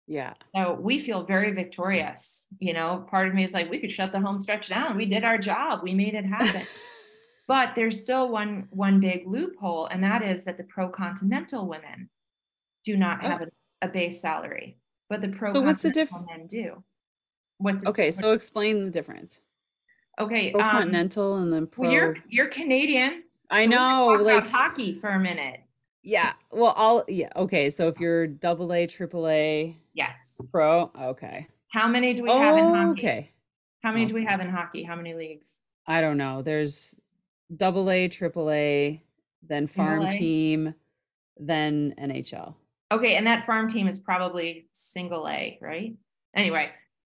Yeah. 0.08 0.34
So 0.56 0.74
we 0.74 1.00
feel 1.00 1.24
very 1.24 1.52
victorious. 1.52 2.48
You 2.60 2.74
know, 2.74 3.06
part 3.10 3.28
of 3.28 3.34
me 3.34 3.44
is 3.44 3.54
like, 3.54 3.70
we 3.70 3.80
could 3.80 3.92
shut 3.92 4.12
the 4.12 4.20
Homestretch 4.20 4.68
down. 4.68 4.98
We 4.98 5.06
did 5.06 5.24
our 5.24 5.38
job. 5.38 5.82
We 5.84 5.94
made 5.94 6.16
it 6.16 6.26
happen. 6.26 6.64
but 7.48 7.76
there's 7.76 8.02
still 8.02 8.30
one 8.30 8.68
one 8.70 9.00
big 9.00 9.28
loophole, 9.28 9.88
and 9.88 10.04
that 10.04 10.24
is 10.24 10.46
that 10.46 10.58
the 10.58 10.64
pro 10.64 10.90
continental 10.90 11.68
women 11.68 12.10
do 12.84 12.96
not 12.98 13.20
oh. 13.22 13.28
have 13.28 13.42
oh. 13.42 13.46
a, 13.82 13.88
a, 13.88 13.90
base 13.90 14.22
salary, 14.22 14.78
but 15.10 15.22
the 15.22 15.28
pro 15.28 15.52
so 15.52 15.62
what's 15.62 15.82
the 15.82 15.90
difference? 15.90 16.28
men 16.30 16.48
do. 16.48 16.84
What's 17.58 17.86
okay? 17.86 18.12
So 18.12 18.32
explain 18.32 18.86
the 18.86 18.92
difference. 18.92 19.42
Okay, 20.20 20.52
pro 20.52 20.62
um, 20.62 20.72
continental 20.72 21.38
and 21.38 21.52
then 21.52 21.68
pro. 21.68 21.84
Well, 21.84 21.92
you're 21.92 22.18
you're 22.30 22.48
Canadian. 22.48 23.24
I 23.50 23.66
so 23.66 23.72
know, 23.72 24.08
like 24.24 24.48
hockey 24.50 25.00
for 25.00 25.10
a 25.10 25.20
minute. 25.20 25.60
Yeah. 26.04 26.34
Well, 26.52 26.74
all 26.76 27.04
yeah. 27.08 27.30
Okay. 27.36 27.70
So 27.70 27.88
if 27.88 28.00
you're 28.00 28.28
double 28.28 28.74
A, 28.74 28.88
triple 28.88 29.28
A, 29.28 29.76
yes, 29.94 30.42
pro. 30.52 30.92
Okay. 31.00 31.48
How 31.70 31.88
many 31.88 32.14
do 32.14 32.24
we 32.24 32.32
have 32.32 32.58
in 32.58 32.74
hockey? 32.74 33.02
Okay. 33.02 33.32
How 33.84 33.92
many 33.92 34.06
do 34.06 34.14
we 34.14 34.26
have 34.26 34.42
in 34.42 34.50
hockey? 34.50 34.84
How 34.84 34.96
many 34.96 35.14
leagues? 35.14 35.62
I 35.88 36.02
don't 36.02 36.18
know. 36.18 36.42
There's 36.42 37.00
double 37.56 37.90
A, 37.90 38.08
triple 38.08 38.52
A, 38.52 39.02
then 39.48 39.66
farm 39.68 40.10
team, 40.10 40.74
then 41.38 41.94
NHL. 42.00 42.56
Okay, 42.92 43.16
and 43.16 43.26
that 43.26 43.46
farm 43.46 43.70
team 43.70 43.88
is 43.88 44.00
probably 44.00 44.68
single 44.72 45.28
A, 45.28 45.58
right? 45.62 45.96
Anyway. 46.36 46.70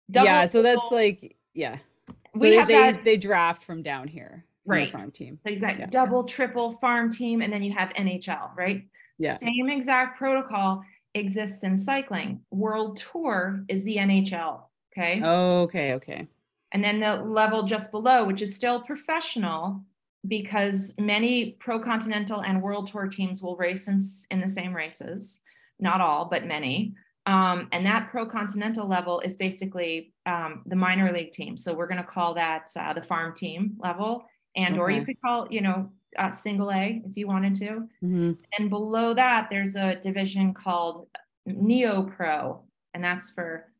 yeah. 0.09 0.45
So 0.45 0.61
that's 0.61 0.91
like 0.91 1.35
yeah. 1.53 1.77
So 2.07 2.41
we 2.41 2.49
they, 2.51 2.55
have 2.55 2.67
they, 2.67 2.73
that, 2.73 3.03
they 3.03 3.17
draft 3.17 3.63
from 3.63 3.81
down 3.81 4.07
here 4.07 4.45
right. 4.65 4.91
farm 4.91 5.11
team. 5.11 5.39
So 5.43 5.51
you've 5.51 5.61
got 5.61 5.79
yeah. 5.79 5.87
double 5.87 6.23
triple 6.23 6.73
farm 6.73 7.11
team 7.11 7.41
and 7.41 7.51
then 7.51 7.63
you 7.63 7.73
have 7.73 7.93
nhl 7.93 8.55
right? 8.55 8.85
Yeah. 9.17 9.35
Same 9.35 9.69
exact 9.69 10.17
protocol 10.17 10.83
exists 11.13 11.63
in 11.63 11.77
cycling. 11.77 12.41
World 12.51 12.97
tour 12.97 13.63
is 13.67 13.83
the 13.83 13.97
nhl 13.97 14.61
okay? 14.91 15.21
Okay 15.23 15.93
okay. 15.93 16.27
And 16.71 16.83
then 16.83 16.99
the 16.99 17.15
level 17.17 17.63
just 17.63 17.91
below 17.91 18.25
which 18.25 18.41
is 18.41 18.55
still 18.55 18.81
professional 18.81 19.81
because 20.27 20.95
many 20.99 21.51
pro 21.59 21.79
continental 21.79 22.41
and 22.41 22.61
world 22.61 22.87
tour 22.87 23.07
teams 23.07 23.41
will 23.41 23.55
race 23.57 23.87
in, 23.87 23.97
in 24.31 24.41
the 24.41 24.47
same 24.47 24.73
races. 24.73 25.43
Not 25.79 26.01
all 26.01 26.25
but 26.25 26.45
many. 26.45 26.95
Um, 27.27 27.69
and 27.71 27.85
that 27.85 28.09
pro 28.09 28.25
continental 28.25 28.87
level 28.87 29.19
is 29.21 29.35
basically 29.35 30.13
um, 30.25 30.61
the 30.67 30.75
minor 30.75 31.11
league 31.11 31.31
team. 31.31 31.57
So 31.57 31.73
we're 31.73 31.87
going 31.87 32.01
to 32.01 32.03
call 32.03 32.35
that 32.35 32.69
uh, 32.77 32.93
the 32.93 33.01
farm 33.01 33.35
team 33.35 33.77
level 33.79 34.25
and 34.55 34.75
okay. 34.75 34.79
or 34.79 34.91
you 34.91 35.05
could 35.05 35.21
call 35.21 35.47
you 35.49 35.61
know 35.61 35.89
uh, 36.17 36.31
single 36.31 36.71
A 36.71 37.01
if 37.05 37.17
you 37.17 37.27
wanted 37.27 37.55
to. 37.55 37.87
Mm-hmm. 38.03 38.31
And 38.57 38.69
below 38.69 39.13
that, 39.13 39.47
there's 39.49 39.75
a 39.75 39.95
division 39.95 40.53
called 40.53 41.07
Neo 41.45 42.03
Pro, 42.03 42.63
and 42.93 43.03
that's 43.03 43.31
for, 43.31 43.71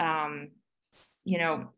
um, 0.00 0.48
you 1.24 1.38
know, 1.38 1.70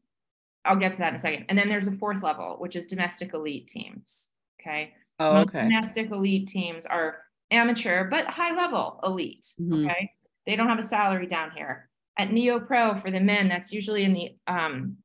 I'll 0.65 0.77
get 0.77 0.93
to 0.95 0.99
that 0.99 1.11
in 1.11 1.17
a 1.17 1.21
second. 1.21 1.47
And 1.49 1.59
then 1.59 1.69
there's 1.69 1.87
a 1.87 1.93
fourth 1.93 2.23
level, 2.23 2.57
which 2.59 2.77
is 2.77 2.87
domestic 2.87 3.35
elite 3.35 3.69
teams. 3.69 4.31
Okay. 4.61 4.95
Oh, 5.21 5.35
Most 5.35 5.51
okay. 5.51 5.63
domestic 5.63 6.11
elite 6.11 6.49
teams 6.49 6.87
are 6.87 7.19
amateur 7.53 8.09
but 8.11 8.27
high 8.27 8.55
level 8.57 8.99
elite. 9.05 9.47
Mm-hmm. 9.61 9.87
Okay. 9.87 10.11
They 10.47 10.57
don't 10.57 10.69
have 10.69 10.79
a 10.79 10.83
salary 10.83 11.27
down 11.27 11.53
here. 11.53 11.89
At 12.19 12.33
Neo 12.33 12.59
Pro 12.59 12.97
for 12.97 13.11
the 13.11 13.21
men, 13.21 13.49
that's 13.49 13.73
usually 13.73 14.03
in 14.03 14.15
the 14.15 14.37
um 14.47 14.97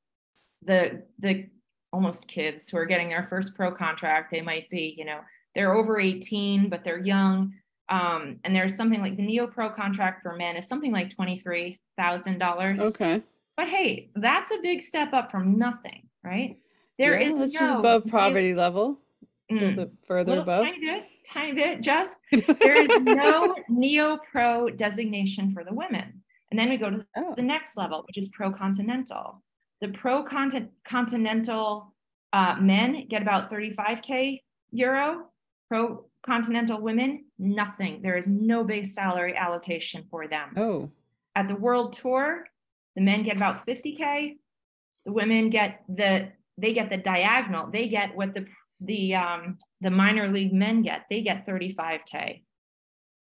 the 0.63 1.03
the 1.19 1.47
almost 1.93 2.27
kids 2.27 2.69
who 2.69 2.77
are 2.77 2.85
getting 2.85 3.09
their 3.09 3.23
first 3.23 3.55
pro 3.55 3.71
contract. 3.71 4.31
They 4.31 4.41
might 4.41 4.69
be, 4.69 4.95
you 4.97 5.05
know, 5.05 5.19
they're 5.55 5.73
over 5.73 5.99
18, 5.99 6.69
but 6.69 6.83
they're 6.83 7.03
young. 7.03 7.53
Um, 7.89 8.39
and 8.43 8.55
there's 8.55 8.75
something 8.75 9.01
like 9.01 9.17
the 9.17 9.23
Neo 9.23 9.47
Pro 9.47 9.69
contract 9.69 10.23
for 10.23 10.35
men 10.35 10.55
is 10.55 10.67
something 10.67 10.93
like 10.93 11.15
$23,000. 11.15 12.79
Okay. 12.79 13.21
But 13.57 13.67
hey, 13.67 14.09
that's 14.15 14.51
a 14.51 14.59
big 14.61 14.81
step 14.81 15.13
up 15.13 15.29
from 15.29 15.57
nothing, 15.57 16.07
right? 16.23 16.57
There 16.97 17.19
yeah, 17.19 17.27
is 17.27 17.35
no, 17.35 17.45
just 17.45 17.61
above 17.61 18.05
poverty 18.07 18.53
level. 18.53 18.99
Mm, 19.51 19.57
a 19.57 19.59
little 19.59 19.85
bit 19.85 19.91
further 20.07 20.31
little, 20.31 20.43
above. 20.43 20.65
Tiny 20.65 20.79
bit, 20.79 21.03
tiny 21.27 21.53
bit, 21.53 21.81
just 21.81 22.19
there 22.31 22.81
is 22.81 23.01
no 23.01 23.55
Neo 23.67 24.17
Pro 24.31 24.69
designation 24.69 25.53
for 25.53 25.65
the 25.65 25.73
women. 25.73 26.23
And 26.49 26.59
then 26.59 26.69
we 26.69 26.77
go 26.77 26.89
to 26.89 27.05
oh. 27.17 27.33
the 27.35 27.41
next 27.41 27.75
level, 27.75 28.03
which 28.07 28.17
is 28.17 28.29
Pro 28.29 28.51
Continental. 28.51 29.41
The 29.81 29.89
pro 29.89 30.23
continental 30.23 31.93
uh, 32.33 32.55
men 32.59 33.07
get 33.09 33.21
about 33.21 33.51
35K 33.51 34.39
euro. 34.71 35.25
Pro 35.69 36.05
continental 36.23 36.79
women, 36.79 37.25
nothing. 37.39 38.01
There 38.01 38.17
is 38.17 38.27
no 38.27 38.63
base 38.63 38.93
salary 38.93 39.35
allocation 39.35 40.05
for 40.09 40.27
them. 40.27 40.53
Oh. 40.55 40.89
At 41.35 41.47
the 41.47 41.55
world 41.55 41.93
tour, 41.93 42.45
the 42.95 43.01
men 43.01 43.23
get 43.23 43.37
about 43.37 43.65
50K. 43.65 44.37
The 45.05 45.11
women 45.11 45.49
get 45.49 45.83
the 45.87 46.31
they 46.57 46.73
get 46.73 46.89
the 46.89 46.97
diagonal. 46.97 47.71
They 47.71 47.87
get 47.87 48.15
what 48.15 48.33
the 48.33 48.45
the 48.79 49.15
um 49.15 49.57
the 49.79 49.89
minor 49.89 50.27
league 50.27 50.53
men 50.53 50.81
get. 50.83 51.05
They 51.09 51.21
get 51.21 51.47
35K. 51.47 52.43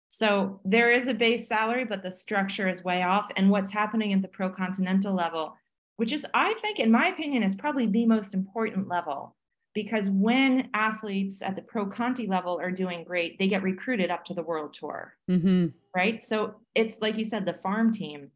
So 0.10 0.62
there 0.64 0.94
is 0.94 1.08
a 1.08 1.14
base 1.14 1.48
salary, 1.48 1.84
but 1.84 2.04
the 2.04 2.12
structure 2.12 2.70
is 2.70 2.84
way 2.84 3.04
off. 3.04 3.30
And 3.36 3.50
what's 3.50 3.72
happening 3.72 4.14
at 4.14 4.22
the 4.22 4.30
pro 4.30 4.50
continental 4.50 5.14
level, 5.14 5.56
which 5.98 6.12
is, 6.12 6.26
I 6.34 6.54
think, 6.56 6.80
in 6.80 6.92
my 6.92 7.08
opinion, 7.08 7.44
is 7.44 7.56
probably 7.56 7.88
the 7.88 8.06
most 8.06 8.34
important 8.34 8.88
level. 8.88 9.36
Because 9.74 10.10
when 10.10 10.70
athletes 10.74 11.44
at 11.44 11.56
the 11.56 11.62
pro 11.62 11.86
Conti 11.86 12.26
level 12.26 12.60
are 12.60 12.72
doing 12.72 13.04
great, 13.04 13.38
they 13.38 13.48
get 13.48 13.62
recruited 13.62 14.10
up 14.10 14.26
to 14.26 14.34
the 14.34 14.42
world 14.42 14.74
tour. 14.74 15.14
Mm-hmm. 15.30 15.68
Right. 15.96 16.20
So 16.20 16.56
it's 16.74 17.02
like 17.02 17.18
you 17.18 17.24
said, 17.24 17.46
the 17.46 17.54
farm 17.54 17.92
team. 17.92 18.32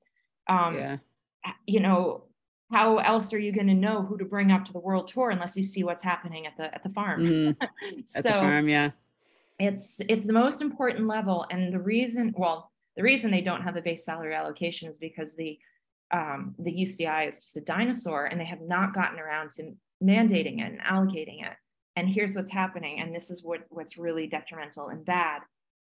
Um, 0.47 0.75
yeah. 0.75 0.97
You 1.65 1.79
know, 1.79 2.25
how 2.71 2.97
else 2.97 3.33
are 3.33 3.39
you 3.39 3.51
going 3.51 3.67
to 3.67 3.73
know 3.73 4.03
who 4.03 4.17
to 4.17 4.25
bring 4.25 4.51
up 4.51 4.65
to 4.65 4.73
the 4.73 4.79
world 4.79 5.07
tour 5.07 5.29
unless 5.31 5.57
you 5.57 5.63
see 5.63 5.83
what's 5.83 6.03
happening 6.03 6.45
at 6.45 6.57
the 6.57 6.73
at 6.73 6.83
the 6.83 6.89
farm? 6.89 7.21
Mm-hmm. 7.21 8.01
so, 8.05 8.17
At 8.19 8.23
the 8.23 8.29
farm, 8.29 8.69
yeah. 8.69 8.91
it's 9.59 9.99
it's 10.07 10.27
the 10.27 10.33
most 10.33 10.61
important 10.61 11.07
level 11.07 11.45
and 11.49 11.73
the 11.73 11.79
reason 11.79 12.33
well 12.37 12.71
the 12.95 13.03
reason 13.03 13.31
they 13.31 13.41
don't 13.41 13.61
have 13.61 13.73
the 13.73 13.81
base 13.81 14.05
salary 14.05 14.35
allocation 14.35 14.87
is 14.87 14.97
because 14.97 15.35
the 15.35 15.57
um, 16.11 16.55
the 16.59 16.71
UCI 16.73 17.27
is 17.29 17.39
just 17.39 17.57
a 17.57 17.61
dinosaur 17.61 18.25
and 18.25 18.39
they 18.39 18.45
have 18.45 18.61
not 18.61 18.93
gotten 18.93 19.19
around 19.19 19.51
to 19.51 19.73
mandating 20.03 20.59
it 20.59 20.71
and 20.71 20.81
allocating 20.81 21.45
it. 21.45 21.55
And 21.95 22.09
here's 22.09 22.35
what's 22.35 22.51
happening 22.51 22.99
and 22.99 23.13
this 23.13 23.29
is 23.29 23.43
what 23.43 23.61
what's 23.69 23.97
really 23.97 24.27
detrimental 24.27 24.89
and 24.89 25.05
bad. 25.05 25.41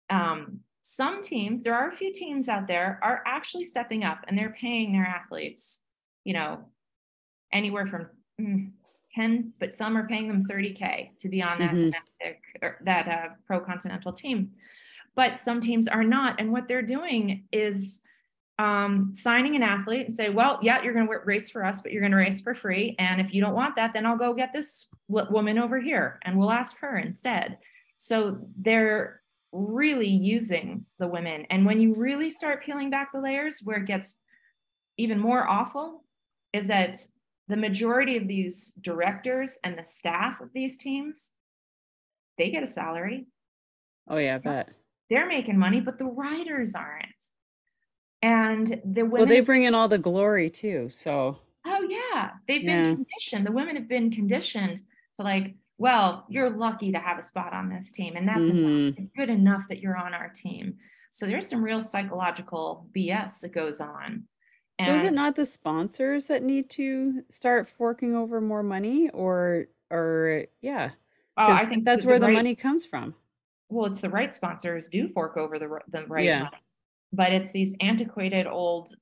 Um, 0.09 0.59
some 0.81 1.21
teams 1.23 1.63
there 1.63 1.75
are 1.75 1.89
a 1.89 1.95
few 1.95 2.11
teams 2.11 2.49
out 2.49 2.67
there 2.67 2.99
are 3.01 3.23
actually 3.25 3.63
stepping 3.63 4.03
up 4.03 4.19
and 4.27 4.37
they're 4.37 4.55
paying 4.59 4.91
their 4.91 5.05
athletes 5.05 5.85
you 6.25 6.33
know 6.33 6.65
anywhere 7.53 7.87
from 7.87 8.09
mm, 8.39 8.69
10 9.15 9.53
but 9.59 9.73
some 9.73 9.95
are 9.95 10.05
paying 10.07 10.27
them 10.27 10.43
30k 10.45 11.17
to 11.19 11.29
be 11.29 11.41
on 11.41 11.57
that 11.59 11.71
Mhm. 11.71 11.79
domestic 11.91 12.41
or 12.61 12.79
that 12.83 13.07
uh, 13.07 13.29
pro 13.47 13.61
continental 13.61 14.11
team. 14.11 14.51
But 15.15 15.37
some 15.37 15.61
teams 15.61 15.87
are 15.87 16.03
not 16.03 16.39
and 16.41 16.51
what 16.51 16.67
they're 16.67 16.81
doing 16.81 17.47
is 17.53 18.03
um, 18.59 19.11
signing 19.13 19.55
an 19.55 19.63
athlete 19.63 20.05
and 20.05 20.13
say 20.13 20.29
well 20.29 20.59
yeah 20.61 20.81
you're 20.83 20.93
going 20.93 21.07
to 21.07 21.17
race 21.25 21.49
for 21.49 21.65
us 21.65 21.81
but 21.81 21.91
you're 21.91 22.01
going 22.01 22.11
to 22.11 22.17
race 22.17 22.39
for 22.39 22.53
free 22.53 22.95
and 22.99 23.19
if 23.19 23.33
you 23.33 23.41
don't 23.41 23.55
want 23.55 23.75
that 23.75 23.93
then 23.93 24.05
i'll 24.05 24.17
go 24.17 24.33
get 24.33 24.53
this 24.53 24.89
woman 25.07 25.57
over 25.57 25.79
here 25.79 26.19
and 26.23 26.37
we'll 26.37 26.51
ask 26.51 26.79
her 26.79 26.97
instead. 26.97 27.57
So 27.97 28.39
they're 28.59 29.21
really 29.51 30.07
using 30.07 30.85
the 30.97 31.07
women 31.07 31.45
and 31.51 31.65
when 31.65 31.79
you 31.79 31.93
really 31.93 32.29
start 32.29 32.63
peeling 32.63 32.89
back 32.89 33.11
the 33.13 33.21
layers 33.21 33.61
where 33.63 33.77
it 33.77 33.85
gets 33.85 34.19
even 34.97 35.19
more 35.19 35.47
awful 35.47 36.03
is 36.53 36.67
that 36.67 36.97
the 37.47 37.55
majority 37.55 38.17
of 38.17 38.27
these 38.27 38.73
directors 38.81 39.59
and 39.63 39.77
the 39.77 39.85
staff 39.85 40.41
of 40.41 40.49
these 40.53 40.77
teams 40.77 41.33
they 42.39 42.49
get 42.49 42.63
a 42.63 42.67
salary. 42.67 43.27
Oh 44.09 44.17
yeah, 44.17 44.35
I 44.35 44.37
bet. 44.39 44.69
they're 45.11 45.27
making 45.27 45.59
money 45.59 45.79
but 45.79 45.99
the 45.99 46.05
riders 46.05 46.73
aren't 46.73 47.05
and 48.23 48.81
the 48.85 49.03
women 49.03 49.11
Well, 49.11 49.25
they 49.27 49.41
bring 49.41 49.63
in 49.63 49.75
all 49.75 49.87
the 49.87 49.97
glory 49.99 50.49
too. 50.49 50.89
So 50.89 51.37
oh 51.65 51.87
yeah 51.89 52.31
they've 52.47 52.63
Yeah. 52.63 52.71
been 52.89 52.95
conditioned 53.05 53.45
the 53.45 53.51
women 53.51 53.75
have 53.75 53.87
been 53.87 54.09
conditioned 54.11 54.77
to 55.17 55.23
like 55.23 55.53
well 55.77 56.25
you're 56.29 56.49
lucky 56.49 56.91
to 56.91 56.99
have 56.99 57.17
a 57.17 57.21
spot 57.21 57.53
on 57.53 57.69
this 57.69 57.91
team 57.91 58.15
and 58.15 58.27
that's 58.27 58.49
enough. 58.49 58.71
Mhm. 58.71 58.97
it's 58.97 59.07
good 59.09 59.29
enough 59.29 59.63
that 59.69 59.79
you're 59.79 59.95
on 59.97 60.13
our 60.13 60.29
team 60.29 60.75
so 61.09 61.25
there's 61.25 61.47
some 61.47 61.63
real 61.63 61.79
psychological 61.79 62.87
bs 62.95 63.39
that 63.41 63.53
goes 63.53 63.79
on 63.79 64.23
So 64.83 64.93
is 64.93 65.03
it 65.03 65.13
not 65.13 65.35
the 65.35 65.45
sponsors 65.45 66.27
that 66.27 66.43
need 66.43 66.69
to 66.71 67.23
start 67.29 67.69
forking 67.69 68.15
over 68.15 68.41
more 68.41 68.63
money 68.63 69.09
or 69.11 69.67
or 69.91 70.45
yeah, 70.61 70.89
oh, 71.37 71.51
I 71.51 71.65
think 71.65 71.85
that's 71.85 72.03
that 72.03 72.09
where 72.09 72.19
the 72.19 72.25
right- 72.27 72.33
money 72.33 72.55
comes 72.55 72.85
from. 72.85 73.13
well 73.69 73.85
it's 73.85 74.01
the 74.01 74.09
right 74.09 74.33
sponsors 74.33 74.89
do 74.89 75.07
fork 75.07 75.37
over 75.37 75.57
the, 75.59 75.69
the 75.87 76.05
right 76.07 76.25
Yeah. 76.25 76.43
money 76.45 76.57
but 77.13 77.33
it's 77.33 77.53
these 77.53 77.75
antiquated 77.81 78.47
old 78.47 78.95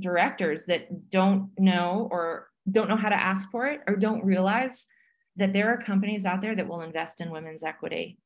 directors 0.00 0.66
that 0.66 1.10
don't 1.10 1.50
know 1.58 2.08
or 2.12 2.48
don't 2.70 2.88
know 2.88 2.96
how 2.96 3.10
to 3.10 3.16
ask 3.20 3.50
for 3.50 3.66
it 3.66 3.82
or 3.88 3.96
don't 3.96 4.24
realize 4.24 4.88
that 5.36 5.52
there 5.54 5.68
are 5.70 5.78
companies 5.82 6.26
out 6.26 6.42
there 6.42 6.56
that 6.56 6.68
will 6.68 6.82
invest 6.82 7.20
in 7.20 7.30
women's 7.30 7.64
equity. 7.64 8.18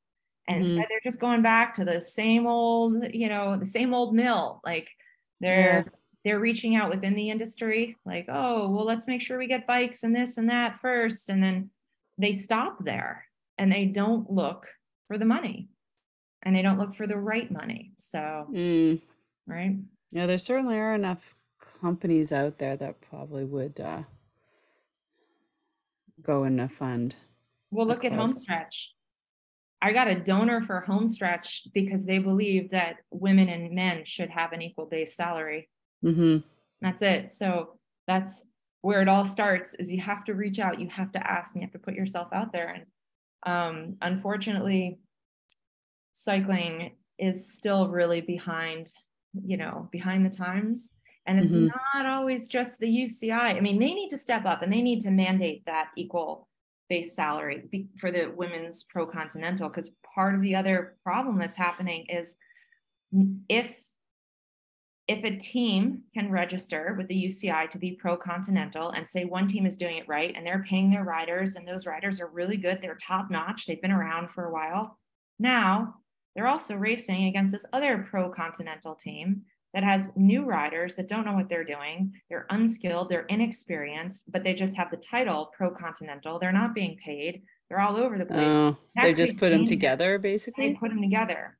And 0.48 0.58
Mhm. 0.64 0.64
instead 0.64 0.86
they're 0.88 1.00
just 1.04 1.20
going 1.20 1.42
back 1.42 1.74
to 1.74 1.84
the 1.84 2.00
same 2.00 2.46
old 2.46 3.14
you 3.14 3.28
know 3.28 3.56
the 3.58 3.66
same 3.66 3.94
old 3.94 4.14
mill. 4.14 4.60
Like 4.64 4.90
they're 5.40 5.86
they're 6.24 6.40
reaching 6.40 6.76
out 6.76 6.90
within 6.90 7.14
the 7.14 7.30
industry 7.30 7.96
like 8.06 8.26
oh 8.28 8.68
well 8.70 8.84
let's 8.86 9.06
make 9.08 9.22
sure 9.22 9.38
we 9.38 9.46
get 9.48 9.66
bikes 9.66 10.02
and 10.04 10.14
this 10.14 10.38
and 10.38 10.50
that 10.50 10.80
first. 10.80 11.28
And 11.30 11.42
then 11.42 11.70
they 12.18 12.32
stop 12.32 12.84
there 12.84 13.26
and 13.58 13.72
they 13.72 13.86
don't 13.86 14.30
look 14.30 14.68
for 15.08 15.18
the 15.18 15.24
money 15.24 15.70
and 16.42 16.56
they 16.56 16.62
don't 16.62 16.78
look 16.78 16.94
for 16.94 17.06
the 17.06 17.16
right 17.18 17.50
money. 17.50 17.92
So 17.98 18.48
Mm. 18.50 19.00
Right 19.50 19.76
Yeah, 20.12 20.26
there 20.26 20.38
certainly 20.38 20.76
are 20.76 20.94
enough 20.94 21.34
companies 21.80 22.32
out 22.32 22.58
there 22.58 22.76
that 22.76 23.00
probably 23.00 23.44
would 23.44 23.80
uh, 23.80 24.02
go 26.22 26.44
in 26.44 26.60
a 26.60 26.68
fund. 26.68 27.16
well 27.70 27.86
look 27.86 28.04
at 28.04 28.12
homestretch 28.12 28.92
i 29.82 29.92
got 29.92 30.08
a 30.08 30.14
donor 30.14 30.60
for 30.62 30.80
homestretch 30.80 31.62
because 31.72 32.04
they 32.04 32.18
believe 32.18 32.70
that 32.70 32.96
women 33.10 33.48
and 33.48 33.72
men 33.74 34.04
should 34.04 34.28
have 34.30 34.52
an 34.52 34.60
equal 34.62 34.86
base 34.86 35.14
salary 35.16 35.68
hmm 36.02 36.38
That's 36.82 37.02
it. 37.02 37.30
So 37.30 37.78
that's 38.06 38.44
where 38.80 39.02
it 39.02 39.08
all 39.08 39.26
starts 39.26 39.74
is 39.74 39.92
you 39.92 40.00
have 40.00 40.24
to 40.24 40.32
reach 40.34 40.58
out, 40.58 40.80
you 40.80 40.88
have 40.88 41.12
to 41.12 41.30
ask, 41.30 41.54
and 41.54 41.60
you 41.62 41.66
have 41.66 41.72
to 41.72 41.78
put 41.86 41.94
yourself 41.94 42.28
out 42.32 42.52
there. 42.52 42.68
And 42.74 42.84
um, 43.52 43.96
unfortunately, 44.00 44.98
cycling 46.12 46.96
is 47.18 47.52
still 47.52 47.88
really 47.88 48.22
behind, 48.22 48.86
you 49.34 49.56
know, 49.56 49.88
behind 49.92 50.24
the 50.24 50.30
times. 50.30 50.96
And 51.26 51.38
it's 51.38 51.52
Mhm. 51.52 51.68
not 51.94 52.06
always 52.06 52.48
just 52.48 52.78
the 52.80 52.88
UCI. 52.88 53.50
I 53.56 53.60
mean, 53.60 53.78
they 53.78 53.94
need 53.94 54.08
to 54.10 54.18
step 54.18 54.44
up 54.46 54.62
and 54.62 54.72
they 54.72 54.82
need 54.82 55.00
to 55.02 55.10
mandate 55.10 55.64
that 55.66 55.90
equal 55.96 56.48
base 56.88 57.14
salary 57.14 57.68
for 57.98 58.10
the 58.10 58.26
women's 58.26 58.84
pro 58.84 59.06
continental 59.06 59.68
because 59.68 59.90
part 60.14 60.34
of 60.34 60.40
the 60.42 60.56
other 60.56 60.98
problem 61.04 61.38
that's 61.38 61.56
happening 61.56 62.06
is 62.08 62.36
if 63.48 63.94
if 65.08 65.24
a 65.24 65.36
team 65.36 66.04
can 66.14 66.30
register 66.30 66.94
with 66.96 67.08
the 67.08 67.16
UCI 67.26 67.66
to 67.70 67.78
be 67.78 67.92
pro 67.92 68.16
continental 68.16 68.90
and 68.90 69.06
say 69.06 69.24
one 69.24 69.48
team 69.48 69.66
is 69.66 69.76
doing 69.76 69.96
it 69.96 70.06
right 70.06 70.32
and 70.36 70.46
they're 70.46 70.62
paying 70.62 70.90
their 70.90 71.02
riders 71.04 71.56
and 71.56 71.66
those 71.66 71.84
riders 71.86 72.20
are 72.20 72.28
really 72.28 72.56
good, 72.56 72.80
they're 72.80 72.94
top 72.94 73.30
notch, 73.30 73.66
they've 73.66 73.82
been 73.82 73.90
around 73.90 74.30
for 74.30 74.44
a 74.44 74.52
while. 74.52 74.98
Now 75.38 75.96
they're 76.34 76.48
also 76.48 76.76
racing 76.76 77.24
against 77.26 77.52
this 77.52 77.66
other 77.72 78.06
pro 78.08 78.30
continental 78.30 78.94
team 78.94 79.42
that 79.74 79.84
has 79.84 80.12
new 80.16 80.44
riders 80.44 80.96
that 80.96 81.08
don't 81.08 81.24
know 81.24 81.34
what 81.34 81.48
they're 81.48 81.64
doing. 81.64 82.12
They're 82.28 82.46
unskilled, 82.50 83.08
they're 83.08 83.26
inexperienced, 83.26 84.30
but 84.32 84.42
they 84.42 84.54
just 84.54 84.76
have 84.76 84.90
the 84.90 84.96
title 84.96 85.46
pro 85.56 85.70
continental. 85.70 86.38
They're 86.38 86.52
not 86.52 86.74
being 86.74 86.96
paid, 86.96 87.42
they're 87.68 87.80
all 87.80 87.96
over 87.96 88.18
the 88.18 88.26
place. 88.26 88.52
Oh, 88.54 88.76
they 88.96 89.14
just 89.14 89.36
put 89.36 89.50
them 89.50 89.64
together, 89.64 90.18
they 90.18 90.22
basically. 90.22 90.74
put 90.74 90.90
them 90.90 91.00
together 91.02 91.56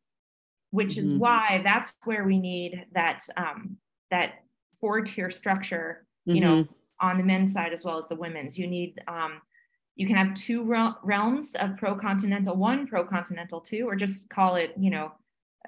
which 0.73 0.97
is 0.99 1.13
Mhm. 1.13 1.19
why 1.19 1.61
that's 1.65 1.93
where 2.05 2.25
we 2.25 2.39
need 2.39 2.87
that 2.93 3.23
um 3.37 3.77
that 4.11 4.45
four 4.81 5.01
tier 5.03 5.31
structure 5.31 6.07
you 6.27 6.41
know 6.41 6.63
Mhm. 6.65 6.69
on 7.01 7.19
the 7.19 7.25
men's 7.25 7.53
side 7.53 7.73
as 7.73 7.85
well 7.85 7.99
as 7.99 8.09
the 8.09 8.15
women's 8.15 8.57
you 8.59 8.69
need 8.69 9.01
um 9.09 9.43
you 9.97 10.07
can 10.07 10.17
have 10.17 10.35
two 10.35 10.65
realms 11.03 11.55
of 11.57 11.77
pro 11.77 11.95
continental 11.95 12.57
one 12.57 12.87
pro 12.87 13.05
continental 13.05 13.61
two 13.61 13.87
or 13.89 13.97
just 13.97 14.29
call 14.31 14.57
it 14.57 14.73
you 14.79 14.91
know 14.91 15.13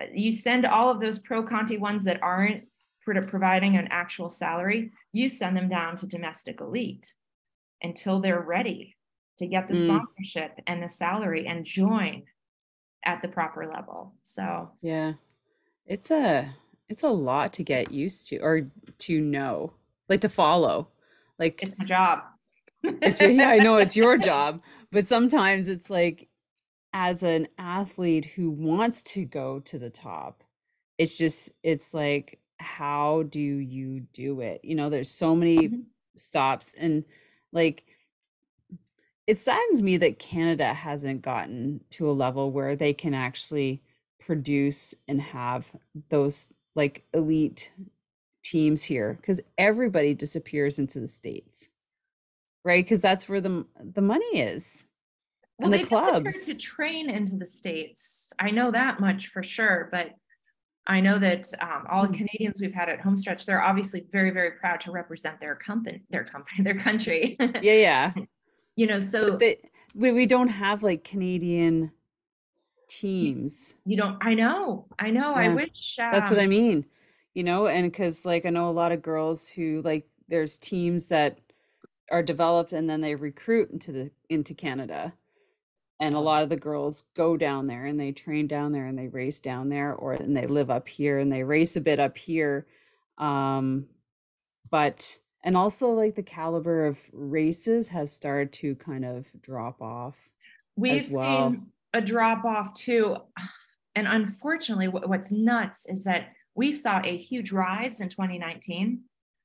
uh, 0.01 0.05
you 0.15 0.33
send 0.33 0.65
all 0.65 0.89
of 0.91 1.01
those 1.01 1.19
pro 1.19 1.43
conti 1.43 1.77
ones 1.77 2.05
that 2.05 2.23
aren't 2.23 2.65
pro- 3.05 3.21
providing 3.23 3.77
an 3.77 3.89
actual 3.91 4.29
salary 4.29 4.91
you 5.13 5.29
send 5.29 5.57
them 5.57 5.69
down 5.69 5.97
to 5.97 6.07
domestic 6.07 6.61
elite 6.61 7.15
until 7.83 8.21
they're 8.21 8.41
ready 8.41 8.97
to 9.39 9.47
get 9.47 9.67
the 9.69 9.75
Mm. 9.75 9.85
sponsorship 9.87 10.59
and 10.67 10.83
the 10.83 10.89
salary 10.89 11.47
and 11.47 11.65
join 11.65 12.23
at 13.05 13.21
the 13.23 13.29
proper 13.29 13.67
level 13.67 14.15
so 14.23 14.71
Yeah. 14.81 15.15
It's 15.85 16.11
a 16.13 16.55
it's 16.89 17.03
a 17.03 17.09
lot 17.09 17.53
to 17.55 17.65
get 17.65 17.91
used 17.91 18.29
to 18.29 18.39
or 18.39 18.71
to 18.99 19.21
know, 19.21 19.73
like 20.09 20.21
to 20.21 20.29
follow. 20.29 20.89
Like 21.39 21.61
it's 21.63 21.77
my 21.77 21.85
job. 21.85 22.21
It's 22.85 23.21
yeah, 23.21 23.49
I 23.49 23.59
know 23.59 23.77
it's 23.79 23.97
your 23.97 24.19
job, 24.19 24.63
but 24.91 25.07
sometimes 25.07 25.69
it's 25.69 25.91
like 25.91 26.29
as 26.93 27.23
an 27.23 27.49
athlete 27.59 28.27
who 28.27 28.51
wants 28.51 29.03
to 29.03 29.25
go 29.25 29.61
to 29.61 29.79
the 29.79 29.91
top, 29.91 30.43
it's 30.99 31.17
just 31.19 31.53
it's 31.63 31.95
like 31.95 32.39
how 32.59 33.25
do 33.25 33.41
you 33.41 34.01
do 34.13 34.41
it? 34.41 34.61
You 34.65 34.75
know, 34.77 34.91
there's 34.91 35.11
so 35.11 35.35
many 35.35 35.69
Mhm. 35.69 35.85
stops 36.17 36.75
and 36.75 37.05
like 37.53 37.85
it 39.27 39.39
saddens 39.39 39.83
me 39.83 39.97
that 39.99 40.19
Canada 40.19 40.75
hasn't 40.75 41.23
gotten 41.23 41.81
to 41.91 42.11
a 42.11 42.13
level 42.13 42.51
where 42.51 42.77
they 42.77 42.93
can 42.93 43.15
actually 43.15 43.83
produce 44.21 44.95
and 45.09 45.21
have 45.21 45.71
those 46.11 46.53
like 46.75 47.05
elite 47.15 47.73
teams 48.43 48.83
here 48.83 49.15
because 49.21 49.41
everybody 49.59 50.15
disappears 50.15 50.79
into 50.79 50.99
the 51.01 51.07
states 51.07 51.69
right 52.65 52.85
because 52.85 53.01
that's 53.01 53.29
where 53.29 53.41
the 53.41 53.65
the 53.79 54.01
money 54.01 54.39
is 54.39 54.85
Well, 55.59 55.73
and 55.73 55.83
the 55.83 55.87
clubs 55.87 56.47
to 56.47 56.55
train 56.55 57.11
into 57.11 57.37
the 57.37 57.47
states. 57.47 58.33
I 58.39 58.51
know 58.51 58.71
that 58.71 59.01
much 59.01 59.29
for 59.29 59.43
sure, 59.43 59.89
but 59.91 60.13
I 60.87 61.01
know 61.01 61.19
that 61.19 61.47
um, 61.61 61.87
all 61.89 62.07
mm. 62.07 62.15
Canadians 62.15 62.61
we've 62.61 62.75
had 62.75 62.89
at 62.89 63.01
Homestretch, 63.01 63.47
they're 63.47 63.63
obviously 63.63 64.05
very, 64.11 64.31
very 64.31 64.53
proud 64.53 64.81
to 64.83 64.91
represent 64.91 65.39
their 65.39 65.55
company, 65.55 66.03
their 66.11 66.25
company, 66.25 66.65
their 66.65 66.79
country. 66.79 67.37
yeah, 67.41 67.53
yeah. 67.63 68.13
you 68.77 68.87
know, 68.87 68.99
so 68.99 69.37
they, 69.37 69.59
we 69.95 70.13
we 70.13 70.27
don't 70.27 70.49
have 70.49 70.83
like 70.83 71.05
Canadian 71.05 71.93
teams. 72.89 73.75
You 73.85 73.97
don't. 73.97 74.19
I 74.21 74.35
know. 74.35 74.87
I 74.99 75.11
know. 75.11 75.31
Yeah. 75.31 75.43
I 75.43 75.49
wish. 75.49 75.99
Um, 76.01 76.13
That's 76.13 76.31
what 76.31 76.41
I 76.41 76.45
um 76.45 76.51
mean. 76.51 76.85
You 77.35 77.45
know, 77.45 77.67
and 77.67 77.91
because 77.91 78.27
like 78.27 78.45
I 78.45 78.51
know 78.51 78.69
a 78.69 78.73
lot 78.73 78.93
of 78.93 79.03
girls 79.03 79.49
who 79.49 79.83
like 79.83 80.07
there's 80.29 80.59
teams 80.59 81.09
that 81.09 81.39
are 82.13 82.23
developed 82.23 82.73
and 82.73 82.89
then 82.89 83.01
they 83.01 83.15
recruit 83.15 83.71
into 83.71 83.91
the 83.91 84.11
into 84.29 84.55
Canada 84.55 85.15
and 85.99 86.15
a 86.15 86.21
lot 86.21 86.43
of 86.43 86.49
the 86.49 86.57
girls 86.57 87.05
go 87.15 87.37
down 87.37 87.69
there 87.69 87.87
and 87.87 87.99
they 87.99 88.13
train 88.13 88.47
down 88.47 88.73
there 88.73 88.87
and 88.87 88.99
they 88.99 89.09
race 89.09 89.41
down 89.41 89.71
there 89.71 89.95
or 89.95 90.13
and 90.13 90.37
they 90.37 90.45
live 90.45 90.71
up 90.71 90.87
here 90.89 91.19
and 91.19 91.33
they 91.33 91.43
race 91.43 91.75
a 91.75 91.81
bit 91.81 91.99
up 91.99 92.19
here 92.19 92.67
um 93.19 93.87
but 94.71 95.19
and 95.45 95.57
also 95.57 95.89
like 95.89 96.15
the 96.15 96.23
caliber 96.23 96.87
of 96.87 97.01
races 97.13 97.89
have 97.89 98.11
started 98.11 98.53
to 98.53 98.75
kind 98.75 99.05
of 99.05 99.29
drop 99.41 99.81
off 99.81 100.29
we've 100.77 101.07
well. 101.13 101.51
seen 101.51 101.67
a 101.95 102.01
drop 102.01 102.45
off 102.45 102.75
too 102.75 103.17
and 103.95 104.07
unfortunately 104.07 104.89
what's 104.89 105.33
nuts 105.33 105.87
is 105.87 106.05
that 106.05 106.33
we 106.55 106.73
saw 106.73 107.01
a 107.05 107.17
huge 107.17 107.53
rise 107.53 108.01
in 108.01 108.09
2019 108.09 109.03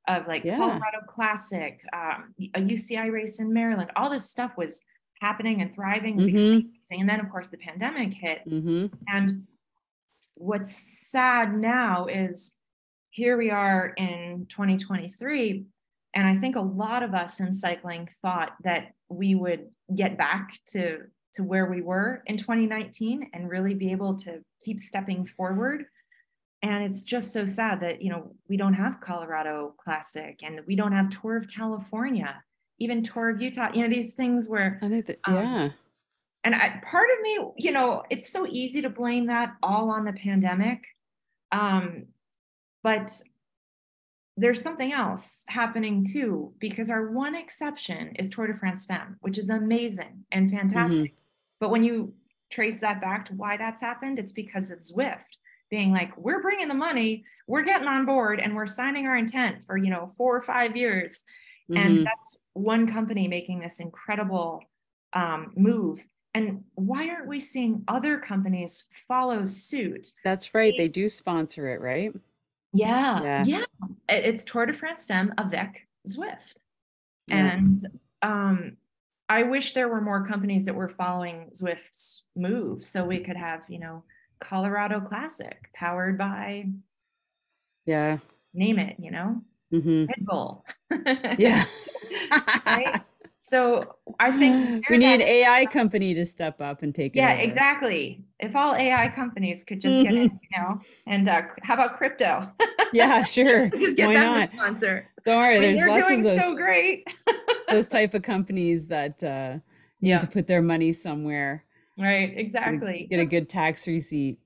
of 0.08 0.28
like 0.28 0.43
yeah. 0.43 0.58
colorado 0.58 0.99
classic 1.08 1.82
um, 1.93 2.34
a 2.55 2.60
uci 2.62 3.12
race 3.12 3.39
in 3.39 3.53
maryland 3.53 3.91
all 3.95 4.10
this 4.10 4.30
stuff 4.30 4.51
was 4.58 4.86
happening 5.22 5.62
and 5.62 5.74
thriving 5.74 6.18
mm-hmm. 6.18 6.68
and 6.99 7.10
then 7.10 7.20
of 7.20 7.30
course 7.30 7.47
the 7.47 7.58
pandemic 7.58 8.14
hit 8.14 8.41
mm-hmm. 8.47 8.88
and 9.08 9.43
what's 10.36 10.76
sad 10.76 11.53
now 11.53 12.05
is 12.05 12.60
here 13.10 13.38
we 13.38 13.49
are 13.49 13.93
in 13.97 14.45
2023 14.49 15.66
and 16.14 16.28
i 16.28 16.36
think 16.36 16.55
a 16.55 16.62
lot 16.62 17.01
of 17.03 17.14
us 17.14 17.39
in 17.39 17.53
cycling 17.53 18.08
thought 18.22 18.51
that 18.64 18.93
we 19.10 19.36
would 19.36 19.68
get 19.95 20.18
back 20.18 20.51
to 20.68 20.99
to 21.34 21.43
where 21.43 21.68
we 21.68 21.82
were 21.82 22.24
in 22.26 22.38
2019 22.38 23.30
and 23.34 23.49
really 23.49 23.74
be 23.74 23.91
able 23.91 24.16
to 24.16 24.39
keep 24.64 24.80
stepping 24.80 25.26
forward 25.26 25.86
and 26.62 26.84
it's 26.84 27.03
just 27.03 27.32
so 27.32 27.45
sad 27.45 27.82
that 27.82 28.01
you 28.01 28.10
know 28.10 28.32
we 28.49 28.58
don't 28.58 28.74
have 28.74 28.99
colorado 28.99 29.74
classic 29.84 30.39
and 30.43 30.62
we 30.68 30.76
don't 30.76 30.91
have 30.91 31.10
tour 31.10 31.38
of 31.38 31.47
california 31.49 32.41
even 32.80 33.03
tour 33.03 33.30
of 33.30 33.41
Utah, 33.41 33.70
you 33.74 33.82
know, 33.82 33.89
these 33.89 34.16
things 34.16 34.47
where 34.47 34.80
I 34.82 34.89
think 34.89 35.05
that, 35.08 35.20
um, 35.26 35.36
yeah. 35.36 35.70
And 36.43 36.55
I, 36.55 36.82
part 36.86 37.08
of 37.14 37.22
me, 37.22 37.39
you 37.58 37.72
know, 37.72 38.03
it's 38.10 38.32
so 38.32 38.47
easy 38.47 38.82
to 38.82 38.89
blame 38.89 39.28
that 39.28 39.55
all 39.62 39.89
on 39.89 40.05
the 40.05 40.14
pandemic. 40.14 40.86
Um, 41.51 42.05
but 42.84 43.12
there's 44.38 44.62
something 44.62 44.93
else 44.93 45.43
happening 45.49 46.05
too, 46.05 46.53
because 46.60 46.89
our 46.89 47.12
one 47.12 47.36
exception 47.36 48.16
is 48.18 48.30
Tour 48.30 48.47
de 48.47 48.53
France 48.53 48.86
Femme, 48.86 49.18
which 49.22 49.38
is 49.38 49.49
amazing 49.49 50.26
and 50.32 50.49
fantastic. 50.49 51.12
Mm-hmm. 51.12 51.16
But 51.60 51.72
when 51.72 51.84
you 51.84 52.14
trace 52.51 52.80
that 52.82 53.01
back 53.01 53.26
to 53.26 53.34
why 53.34 53.58
that's 53.58 53.82
happened, 53.82 54.20
it's 54.20 54.32
because 54.32 54.70
of 54.70 54.80
Zwift 54.80 55.38
being 55.70 55.91
like, 55.91 56.15
we're 56.18 56.41
bringing 56.41 56.68
the 56.68 56.74
money, 56.74 57.24
we're 57.47 57.63
getting 57.63 57.88
on 57.88 58.05
board, 58.05 58.39
and 58.39 58.55
we're 58.55 58.68
signing 58.68 59.05
our 59.05 59.18
intent 59.18 59.63
for, 59.65 59.78
you 59.78 59.89
know, 59.89 60.11
four 60.18 60.36
or 60.36 60.41
five 60.41 60.76
years. 60.76 61.24
Mm-hmm. 61.70 61.86
And 61.86 62.05
that's 62.05 62.39
one 62.53 62.88
company 62.88 63.28
making 63.28 63.59
this 63.59 63.80
incredible 63.80 64.63
um, 65.13 65.53
move. 65.55 66.05
And 66.34 66.63
why 66.76 67.09
aren't 67.09 67.28
we 67.28 67.39
seeing 67.39 67.84
other 67.88 68.20
companies 68.20 68.89
follow 69.07 69.45
suit? 69.45 70.07
That's 70.24 70.53
right. 70.53 70.74
They 70.78 70.88
do 70.88 71.09
sponsor 71.09 71.70
it, 71.70 71.82
right? 71.82 72.13
Yeah. 72.74 73.22
Yeah. 73.22 73.43
yeah. 73.45 73.65
It's 74.07 74.45
Tour 74.45 74.68
de 74.68 74.74
France 74.74 75.03
Femme 75.03 75.34
avec 75.38 75.88
Zwift. 76.07 76.57
Yeah. 77.28 77.38
And 77.38 77.78
um, 78.22 78.78
I 79.28 79.43
wish 79.43 79.74
there 79.74 79.89
were 79.89 80.01
more 80.01 80.26
companies 80.26 80.65
that 80.65 80.76
were 80.76 80.89
following 80.89 81.49
Zwift's 81.53 82.24
move 82.36 82.84
so 82.86 83.03
we 83.03 83.20
could 83.20 83.36
have, 83.38 83.63
you 83.68 83.80
know, 83.80 84.03
Colorado 84.40 85.00
Classic 85.00 85.70
powered 85.74 86.18
by, 86.18 86.66
yeah, 87.86 88.18
name 88.54 88.80
it, 88.80 88.96
you 89.00 89.12
know, 89.12 89.42
mm-hmm. 89.74 90.06
Red 90.06 90.26
Bull. 90.26 90.66
yeah. 91.38 91.64
right? 92.66 93.02
So 93.48 93.96
I 94.20 94.32
think 94.32 94.84
we 94.90 94.98
need 94.98 95.22
AI 95.22 95.66
company 95.68 96.14
to 96.16 96.26
step 96.26 96.60
up 96.60 96.84
and 96.84 96.94
take 96.94 97.16
it. 97.16 97.20
Yeah, 97.20 97.32
over. 97.32 97.42
exactly. 97.42 98.26
If 98.40 98.58
all 98.58 98.76
AI 98.76 99.08
companies 99.08 99.64
could 99.64 99.80
just 99.80 100.04
get 100.04 100.14
it, 100.14 100.32
you 100.52 100.58
know, 100.58 100.80
and 101.06 101.30
uh, 101.30 101.44
how 101.64 101.76
about 101.76 101.96
crypto? 101.96 102.52
yeah, 102.94 103.24
sure. 103.24 103.70
just 103.70 103.96
get 103.96 104.08
Why 104.08 104.16
not? 104.16 104.50
sponsor. 104.50 105.08
Don't 105.24 105.38
worry, 105.38 105.60
there's 105.60 105.80
lots 105.88 106.12
of 106.12 106.24
those. 106.24 106.42
So 106.42 106.56
great. 106.56 107.08
those 107.72 107.88
type 107.88 108.14
of 108.14 108.22
companies 108.22 108.88
that 108.88 109.24
uh, 109.24 109.60
need 110.02 110.10
yeah. 110.10 110.20
to 110.20 110.28
put 110.28 110.48
their 110.48 110.62
money 110.62 110.92
somewhere. 110.92 111.64
Right. 111.98 112.34
Exactly. 112.36 113.08
Get 113.10 113.20
a, 113.20 113.26
get 113.26 113.39
a 113.39 113.41
good 113.41 113.50
tax 113.50 113.88
receipt 113.88 114.39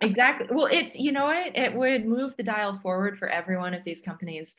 exactly. 0.00 0.48
Well, 0.50 0.68
it's 0.70 0.96
you 0.96 1.12
know 1.12 1.26
what 1.26 1.56
it 1.56 1.74
would 1.74 2.06
move 2.06 2.36
the 2.36 2.42
dial 2.42 2.76
forward 2.76 3.18
for 3.18 3.28
every 3.28 3.56
one 3.56 3.74
of 3.74 3.84
these 3.84 4.02
companies, 4.02 4.56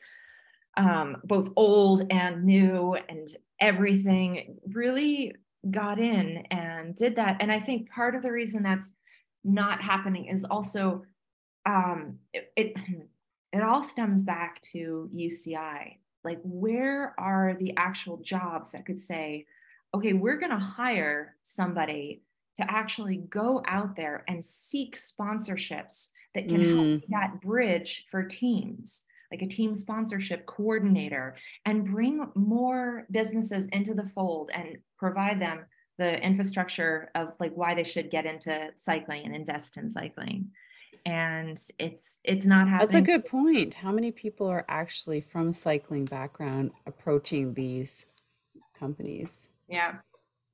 um, 0.76 1.16
both 1.24 1.50
old 1.56 2.06
and 2.10 2.44
new, 2.44 2.96
and 3.08 3.34
everything 3.60 4.58
really 4.72 5.34
got 5.70 5.98
in 5.98 6.44
and 6.50 6.96
did 6.96 7.16
that. 7.16 7.36
And 7.40 7.52
I 7.52 7.60
think 7.60 7.90
part 7.90 8.14
of 8.14 8.22
the 8.22 8.32
reason 8.32 8.62
that's 8.62 8.96
not 9.44 9.80
happening 9.80 10.26
is 10.26 10.44
also 10.44 11.04
um, 11.66 12.18
it, 12.32 12.52
it 12.56 12.74
it 13.52 13.62
all 13.62 13.82
stems 13.82 14.22
back 14.22 14.60
to 14.62 15.10
UCI. 15.14 15.98
Like, 16.24 16.40
where 16.44 17.18
are 17.18 17.56
the 17.58 17.74
actual 17.76 18.18
jobs 18.18 18.72
that 18.72 18.86
could 18.86 18.98
say, 18.98 19.44
okay, 19.94 20.12
we're 20.12 20.38
going 20.38 20.50
to 20.50 20.58
hire 20.58 21.36
somebody 21.42 22.22
to 22.56 22.70
actually 22.70 23.16
go 23.16 23.62
out 23.66 23.96
there 23.96 24.24
and 24.28 24.44
seek 24.44 24.96
sponsorships 24.96 26.10
that 26.34 26.48
can 26.48 26.60
mm. 26.60 26.90
help 26.90 27.02
that 27.08 27.40
bridge 27.40 28.06
for 28.10 28.22
teams 28.22 29.06
like 29.32 29.42
a 29.42 29.46
team 29.46 29.74
sponsorship 29.74 30.44
coordinator 30.46 31.34
and 31.64 31.86
bring 31.86 32.28
more 32.34 33.06
businesses 33.10 33.66
into 33.68 33.94
the 33.94 34.06
fold 34.14 34.50
and 34.54 34.76
provide 34.98 35.40
them 35.40 35.64
the 35.98 36.22
infrastructure 36.22 37.10
of 37.14 37.32
like 37.40 37.52
why 37.54 37.74
they 37.74 37.82
should 37.84 38.10
get 38.10 38.26
into 38.26 38.68
cycling 38.76 39.24
and 39.24 39.34
invest 39.34 39.76
in 39.78 39.88
cycling. 39.88 40.50
And 41.06 41.58
it's 41.78 42.20
it's 42.22 42.44
not 42.44 42.68
happening 42.68 42.78
that's 42.78 42.94
a 42.94 43.00
good 43.00 43.24
point. 43.24 43.74
How 43.74 43.90
many 43.90 44.12
people 44.12 44.46
are 44.46 44.64
actually 44.68 45.20
from 45.20 45.52
cycling 45.52 46.04
background 46.04 46.70
approaching 46.86 47.54
these 47.54 48.08
companies 48.78 49.48
yeah 49.68 49.94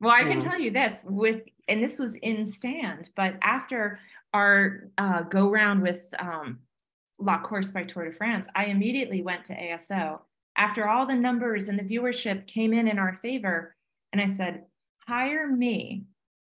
well, 0.01 0.13
I 0.13 0.23
can 0.23 0.39
tell 0.39 0.59
you 0.59 0.71
this 0.71 1.05
with, 1.09 1.43
and 1.67 1.83
this 1.83 1.99
was 1.99 2.15
in 2.17 2.47
stand, 2.47 3.11
but 3.17 3.35
after 3.43 3.99
our 4.33 4.91
uh, 4.97 5.23
go 5.23 5.51
round 5.51 5.83
with 5.83 6.03
um, 6.19 6.61
La 7.19 7.43
Course 7.43 7.73
by 7.73 7.83
Tour 7.83 8.11
de 8.11 8.13
France, 8.13 8.47
I 8.55 8.67
immediately 8.67 9.23
went 9.23 9.45
to 9.47 9.57
ASO 9.57 10.21
after 10.57 10.89
all 10.89 11.07
the 11.07 11.15
numbers 11.15 11.69
and 11.69 11.79
the 11.79 11.83
viewership 11.83 12.47
came 12.47 12.73
in 12.73 12.87
in 12.87 12.99
our 12.99 13.17
favor. 13.17 13.75
And 14.13 14.23
I 14.23 14.27
said, 14.27 14.65
hire 15.07 15.49
me 15.49 16.05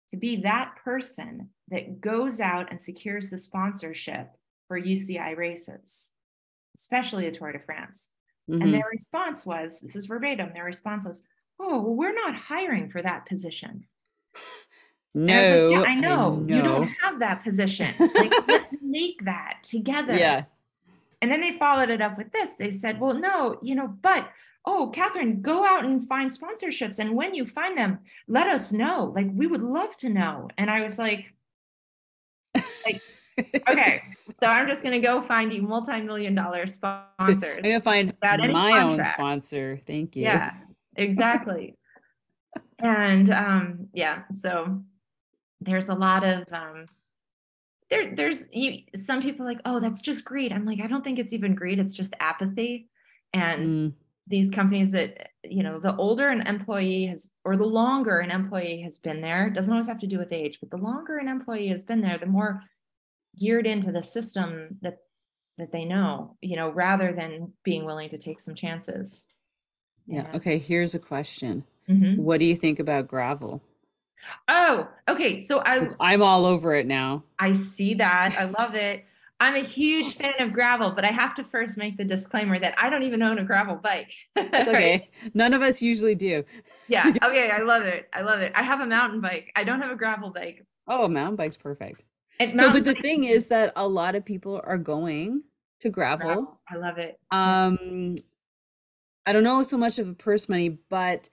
to 0.09 0.17
be 0.17 0.37
that 0.37 0.75
person 0.83 1.49
that 1.69 2.01
goes 2.01 2.41
out 2.41 2.71
and 2.71 2.81
secures 2.81 3.29
the 3.29 3.37
sponsorship 3.37 4.31
for 4.67 4.79
UCI 4.79 5.37
races, 5.37 6.13
especially 6.75 7.29
the 7.29 7.35
Tour 7.35 7.53
de 7.53 7.59
France. 7.59 8.09
Mm-hmm. 8.49 8.61
And 8.63 8.73
their 8.73 8.87
response 8.91 9.45
was 9.45 9.79
this 9.79 9.95
is 9.95 10.07
verbatim 10.07 10.51
their 10.53 10.65
response 10.65 11.05
was, 11.05 11.25
oh, 11.59 11.81
well, 11.81 11.95
we're 11.95 12.13
not 12.13 12.35
hiring 12.35 12.89
for 12.89 13.01
that 13.01 13.25
position. 13.25 13.85
No, 15.13 15.33
I, 15.33 15.59
like, 15.59 15.71
yeah, 15.71 15.91
I, 15.91 15.95
know. 15.95 16.09
I 16.09 16.39
know 16.39 16.55
you 16.55 16.61
don't 16.61 16.87
have 17.01 17.19
that 17.19 17.43
position. 17.43 17.93
Like, 17.99 18.31
let's 18.47 18.73
make 18.81 19.25
that 19.25 19.57
together. 19.63 20.15
Yeah. 20.15 20.43
And 21.21 21.29
then 21.29 21.41
they 21.41 21.57
followed 21.57 21.89
it 21.89 22.01
up 22.01 22.17
with 22.17 22.31
this. 22.31 22.55
They 22.55 22.71
said, 22.71 22.99
well, 22.99 23.13
no, 23.13 23.59
you 23.61 23.75
know, 23.75 23.87
but 23.87 24.29
oh, 24.65 24.91
Kathryn, 24.95 25.41
go 25.41 25.65
out 25.65 25.85
and 25.85 26.07
find 26.07 26.29
sponsorships. 26.29 26.99
And 26.99 27.15
when 27.15 27.33
you 27.33 27.45
find 27.45 27.77
them, 27.77 27.99
let 28.27 28.47
us 28.47 28.71
know. 28.71 29.11
Like, 29.15 29.27
we 29.33 29.47
would 29.47 29.63
love 29.63 29.97
to 29.97 30.09
know. 30.09 30.49
And 30.57 30.69
I 30.69 30.81
was 30.81 30.99
like, 30.99 31.33
like, 32.55 33.01
okay, 33.69 34.03
so 34.33 34.47
I'm 34.47 34.67
just 34.67 34.83
gonna 34.83 34.99
go 34.99 35.21
find 35.21 35.51
you 35.53 35.61
multi-million 35.61 36.35
dollar 36.35 36.67
sponsors. 36.67 37.57
I'm 37.57 37.63
gonna 37.63 37.81
find 37.81 38.13
my 38.21 38.81
own 38.81 39.03
sponsor. 39.03 39.79
Thank 39.85 40.15
you. 40.15 40.23
Yeah, 40.23 40.51
exactly. 40.95 41.75
and 42.79 43.29
um, 43.29 43.87
yeah, 43.93 44.23
so 44.35 44.83
there's 45.61 45.89
a 45.89 45.95
lot 45.95 46.23
of 46.23 46.43
um, 46.51 46.85
there. 47.89 48.15
There's 48.15 48.47
you, 48.53 48.83
some 48.95 49.21
people 49.21 49.45
like, 49.45 49.61
oh, 49.65 49.79
that's 49.79 50.01
just 50.01 50.25
greed. 50.25 50.51
I'm 50.51 50.65
like, 50.65 50.79
I 50.81 50.87
don't 50.87 51.03
think 51.03 51.19
it's 51.19 51.33
even 51.33 51.55
greed. 51.55 51.79
It's 51.79 51.95
just 51.95 52.13
apathy. 52.19 52.89
And 53.33 53.69
mm. 53.69 53.93
these 54.27 54.51
companies 54.51 54.91
that 54.91 55.29
you 55.43 55.63
know, 55.63 55.79
the 55.79 55.95
older 55.95 56.29
an 56.29 56.45
employee 56.47 57.05
has, 57.07 57.31
or 57.43 57.57
the 57.57 57.65
longer 57.65 58.19
an 58.19 58.31
employee 58.31 58.81
has 58.81 58.99
been 58.99 59.21
there, 59.21 59.49
doesn't 59.49 59.71
always 59.71 59.87
have 59.87 59.99
to 59.99 60.07
do 60.07 60.17
with 60.17 60.33
age, 60.33 60.59
but 60.59 60.69
the 60.69 60.77
longer 60.77 61.17
an 61.17 61.27
employee 61.27 61.69
has 61.69 61.83
been 61.83 62.01
there, 62.01 62.17
the 62.17 62.25
more 62.25 62.61
geared 63.37 63.67
into 63.67 63.91
the 63.91 64.01
system 64.01 64.77
that 64.81 64.97
that 65.57 65.71
they 65.73 65.83
know, 65.83 66.37
you 66.41 66.55
know, 66.55 66.69
rather 66.69 67.11
than 67.13 67.51
being 67.63 67.85
willing 67.85 68.09
to 68.09 68.17
take 68.17 68.39
some 68.39 68.55
chances. 68.55 69.27
Yeah. 70.09 70.27
Okay. 70.35 70.57
Here's 70.57 70.95
a 70.95 70.99
question. 70.99 71.63
Mhm. 71.87 72.17
What 72.17 72.39
do 72.39 72.45
you 72.45 72.55
think 72.55 72.79
about 72.79 73.07
gravel? 73.07 73.61
Oh, 74.47 74.87
okay. 75.07 75.39
So 75.39 75.59
I 75.59 75.87
I'm 75.99 76.21
all 76.21 76.45
over 76.45 76.75
it 76.75 76.85
now. 76.85 77.23
I 77.37 77.53
see 77.53 77.93
that. 77.95 78.35
I 78.37 78.45
love 78.45 78.75
it. 78.75 79.05
I'm 79.39 79.55
a 79.55 79.59
huge 79.63 80.15
fan 80.17 80.33
of 80.39 80.51
gravel, 80.51 80.91
but 80.91 81.05
I 81.05 81.11
have 81.11 81.33
to 81.35 81.43
first 81.43 81.77
make 81.77 81.97
the 81.97 82.03
disclaimer 82.03 82.59
that 82.59 82.75
I 82.77 82.89
don't 82.89 83.03
even 83.03 83.23
own 83.23 83.39
a 83.39 83.43
gravel 83.43 83.75
bike. 83.75 84.11
Right? 84.35 84.67
okay. 84.67 85.09
None 85.33 85.53
of 85.53 85.61
us 85.61 85.81
usually 85.81 86.15
do. 86.15 86.43
Yeah. 86.89 87.07
Okay. 87.07 87.51
I 87.51 87.61
love 87.61 87.83
it. 87.83 88.09
I 88.11 88.21
love 88.21 88.39
it. 88.41 88.51
I 88.55 88.63
have 88.63 88.79
a 88.81 88.85
mountain 88.87 89.21
bike. 89.21 89.51
I 89.55 89.63
don't 89.63 89.79
have 89.79 89.91
a 89.91 89.95
gravel 89.95 90.31
bike. 90.31 90.65
Oh, 90.87 91.05
a 91.05 91.09
mountain 91.09 91.35
bike's 91.35 91.55
perfect. 91.55 92.01
And 92.39 92.57
So, 92.57 92.63
mountain 92.63 92.83
but 92.83 92.89
the 92.89 92.93
bike 92.95 93.03
thing 93.03 93.23
is 93.25 93.47
that 93.47 93.73
a 93.75 93.87
lot 93.87 94.15
of 94.15 94.25
people 94.25 94.59
are 94.63 94.77
going 94.79 95.43
to 95.81 95.89
gravel. 95.91 96.25
gravel. 96.25 96.59
I 96.67 96.75
love 96.77 96.97
it. 96.97 97.19
Um, 97.29 98.15
I 99.29 99.31
don't 99.31 99.43
know 99.43 99.61
so 99.61 99.77
much 99.77 99.99
of 99.99 100.09
a 100.09 100.13
purse 100.13 100.49
money, 100.49 100.79
but 100.89 101.29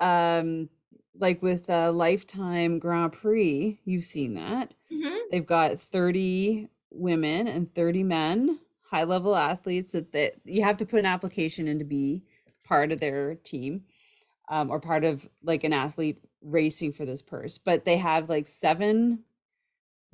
um, 0.00 0.70
like 1.14 1.42
with 1.42 1.68
uh, 1.68 1.92
Lifetime 1.92 2.78
Grand 2.78 3.12
Prix, 3.12 3.78
you've 3.84 4.04
seen 4.04 4.32
that. 4.36 4.72
Mhm. 4.90 5.18
They've 5.30 5.44
got 5.44 5.78
30 5.78 6.70
women 6.90 7.46
and 7.46 7.70
30 7.74 8.02
men, 8.02 8.60
high 8.90 9.04
level 9.04 9.36
athletes 9.36 9.92
that, 9.92 10.12
that 10.12 10.36
you 10.46 10.62
have 10.62 10.78
to 10.78 10.86
put 10.86 11.00
an 11.00 11.04
application 11.04 11.68
in 11.68 11.78
to 11.80 11.84
be 11.84 12.22
part 12.66 12.92
of 12.92 12.98
their 12.98 13.34
team 13.34 13.84
um, 14.48 14.70
or 14.70 14.80
part 14.80 15.04
of 15.04 15.28
like 15.42 15.64
an 15.64 15.74
athlete 15.74 16.24
racing 16.40 16.94
for 16.94 17.04
this 17.04 17.20
purse. 17.20 17.58
But 17.58 17.84
they 17.84 17.98
have 17.98 18.30
like 18.30 18.46
seven 18.46 19.24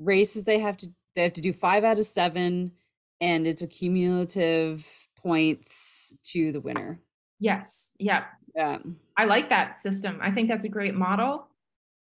races 0.01 0.43
they 0.43 0.59
have 0.59 0.79
to 0.79 0.91
they 1.15 1.23
have 1.23 1.35
to 1.35 1.41
do 1.41 1.53
five 1.53 1.85
out 1.85 2.01
of 2.01 2.07
seven 2.07 2.73
and 3.21 3.47
it's 3.47 3.63
a 3.63 3.69
cumulative 3.69 5.09
points 5.15 6.13
to 6.25 6.51
the 6.51 6.61
winner. 6.61 6.99
Yes. 7.41 7.95
Yeah. 7.99 8.27
Yeah. 8.55 8.79
I 9.17 9.25
like 9.25 9.49
that 9.49 9.79
system. 9.79 10.19
I 10.23 10.31
think 10.31 10.49
that's 10.49 10.65
a 10.65 10.69
great 10.69 10.95
model. 10.95 11.49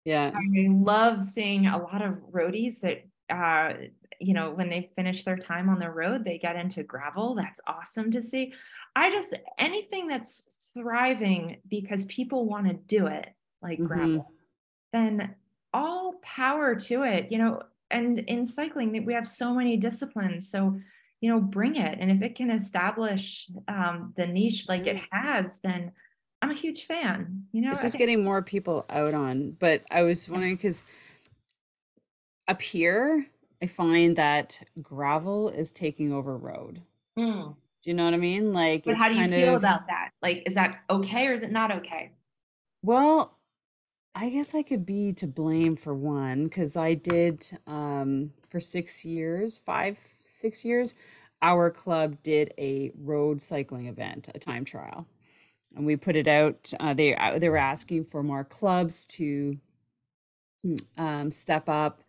Yeah. 0.05 0.31
I 0.33 0.67
love 0.69 1.23
seeing 1.23 1.65
a 1.65 1.77
lot 1.77 2.01
of 2.03 2.13
roadies 2.31 2.81
that, 2.81 3.05
uh, 3.35 3.73
you 4.19 4.33
know, 4.33 4.51
when 4.51 4.69
they 4.69 4.91
finish 4.95 5.23
their 5.23 5.35
time 5.37 5.67
on 5.67 5.79
the 5.79 5.89
road, 5.89 6.23
they 6.23 6.37
get 6.37 6.55
into 6.55 6.83
gravel. 6.83 7.35
That's 7.35 7.59
awesome 7.67 8.11
to 8.11 8.21
see. 8.21 8.53
I 8.95 9.11
just, 9.11 9.33
anything 9.57 10.07
that's 10.07 10.69
thriving 10.73 11.61
because 11.67 12.05
people 12.05 12.45
want 12.45 12.67
to 12.67 12.73
do 12.73 13.07
it, 13.07 13.27
like 13.61 13.79
Mhm. 13.79 13.87
gravel, 13.87 14.31
then 14.93 15.35
all 15.73 16.13
power 16.21 16.75
to 16.75 17.03
it, 17.03 17.31
you 17.31 17.37
know. 17.39 17.61
And 17.91 18.19
in 18.19 18.45
cycling, 18.45 19.05
we 19.05 19.13
have 19.13 19.27
so 19.27 19.53
many 19.53 19.77
disciplines. 19.77 20.49
So, 20.49 20.79
you 21.25 21.31
know, 21.31 21.39
bring 21.39 21.75
it. 21.75 21.97
And 21.99 22.11
if 22.11 22.21
it 22.21 22.35
can 22.35 22.51
establish 22.51 23.49
um, 23.67 24.13
the 24.15 24.27
niche 24.27 24.67
like 24.69 24.85
it 24.85 25.01
has, 25.09 25.59
then 25.61 25.91
I'm 26.39 26.51
a 26.51 26.53
huge 26.53 26.85
fan. 26.85 27.45
You 27.51 27.61
know, 27.61 27.71
It's 27.71 27.81
just 27.81 27.97
getting 27.97 28.23
more 28.23 28.43
people 28.43 28.85
out 28.91 29.15
on. 29.15 29.57
But 29.59 29.81
I 29.89 30.03
was 30.03 30.29
wondering 30.29 30.55
because 30.55 30.83
up 32.47 32.61
here, 32.61 33.25
I 33.59 33.65
find 33.65 34.15
that 34.17 34.61
gravel 34.79 35.49
is 35.49 35.71
taking 35.71 36.13
over 36.13 36.37
road. 36.37 36.83
Mm. 37.17 37.55
Do 37.81 37.89
you 37.89 37.95
know 37.95 38.05
what 38.05 38.13
I 38.13 38.17
mean? 38.17 38.53
Like 38.53 38.83
But 38.83 38.97
how 38.97 39.09
do 39.09 39.15
you 39.15 39.27
feel 39.27 39.55
of 39.55 39.61
about 39.61 39.87
that? 39.87 40.11
Like, 40.21 40.43
is 40.45 40.53
that 40.53 40.75
okay 40.91 41.25
or 41.25 41.33
is 41.33 41.41
it 41.41 41.51
not 41.51 41.71
okay? 41.71 42.11
well, 42.83 43.39
I 44.13 44.29
guess 44.29 44.53
I 44.53 44.61
could 44.61 44.85
be 44.85 45.11
to 45.13 45.25
blame 45.25 45.75
for 45.75 45.95
one 45.95 46.43
because 46.43 46.77
I 46.77 46.93
did 46.93 47.49
um 47.65 48.31
for 48.47 48.59
six 48.59 49.03
years, 49.03 49.57
five, 49.57 49.97
six 50.23 50.63
years, 50.65 50.95
our 51.45 51.69
club 51.69 52.17
did 52.23 52.53
a 52.57 52.91
road 52.97 53.41
cycling 53.41 53.85
event, 53.85 54.29
a 54.33 54.39
time 54.39 54.65
trial. 54.65 55.05
And 55.75 55.85
we 55.85 55.95
put 55.95 56.15
it 56.15 56.27
out. 56.27 56.73
Uh, 56.79 56.93
they 56.93 57.15
uh, 57.15 57.37
they 57.37 57.49
were 57.49 57.57
asking 57.73 58.05
for 58.05 58.23
more 58.23 58.43
clubs 58.43 59.05
to 59.17 59.57
mm, 60.65 60.81
um, 60.97 61.31
step 61.31 61.69
up 61.69 62.01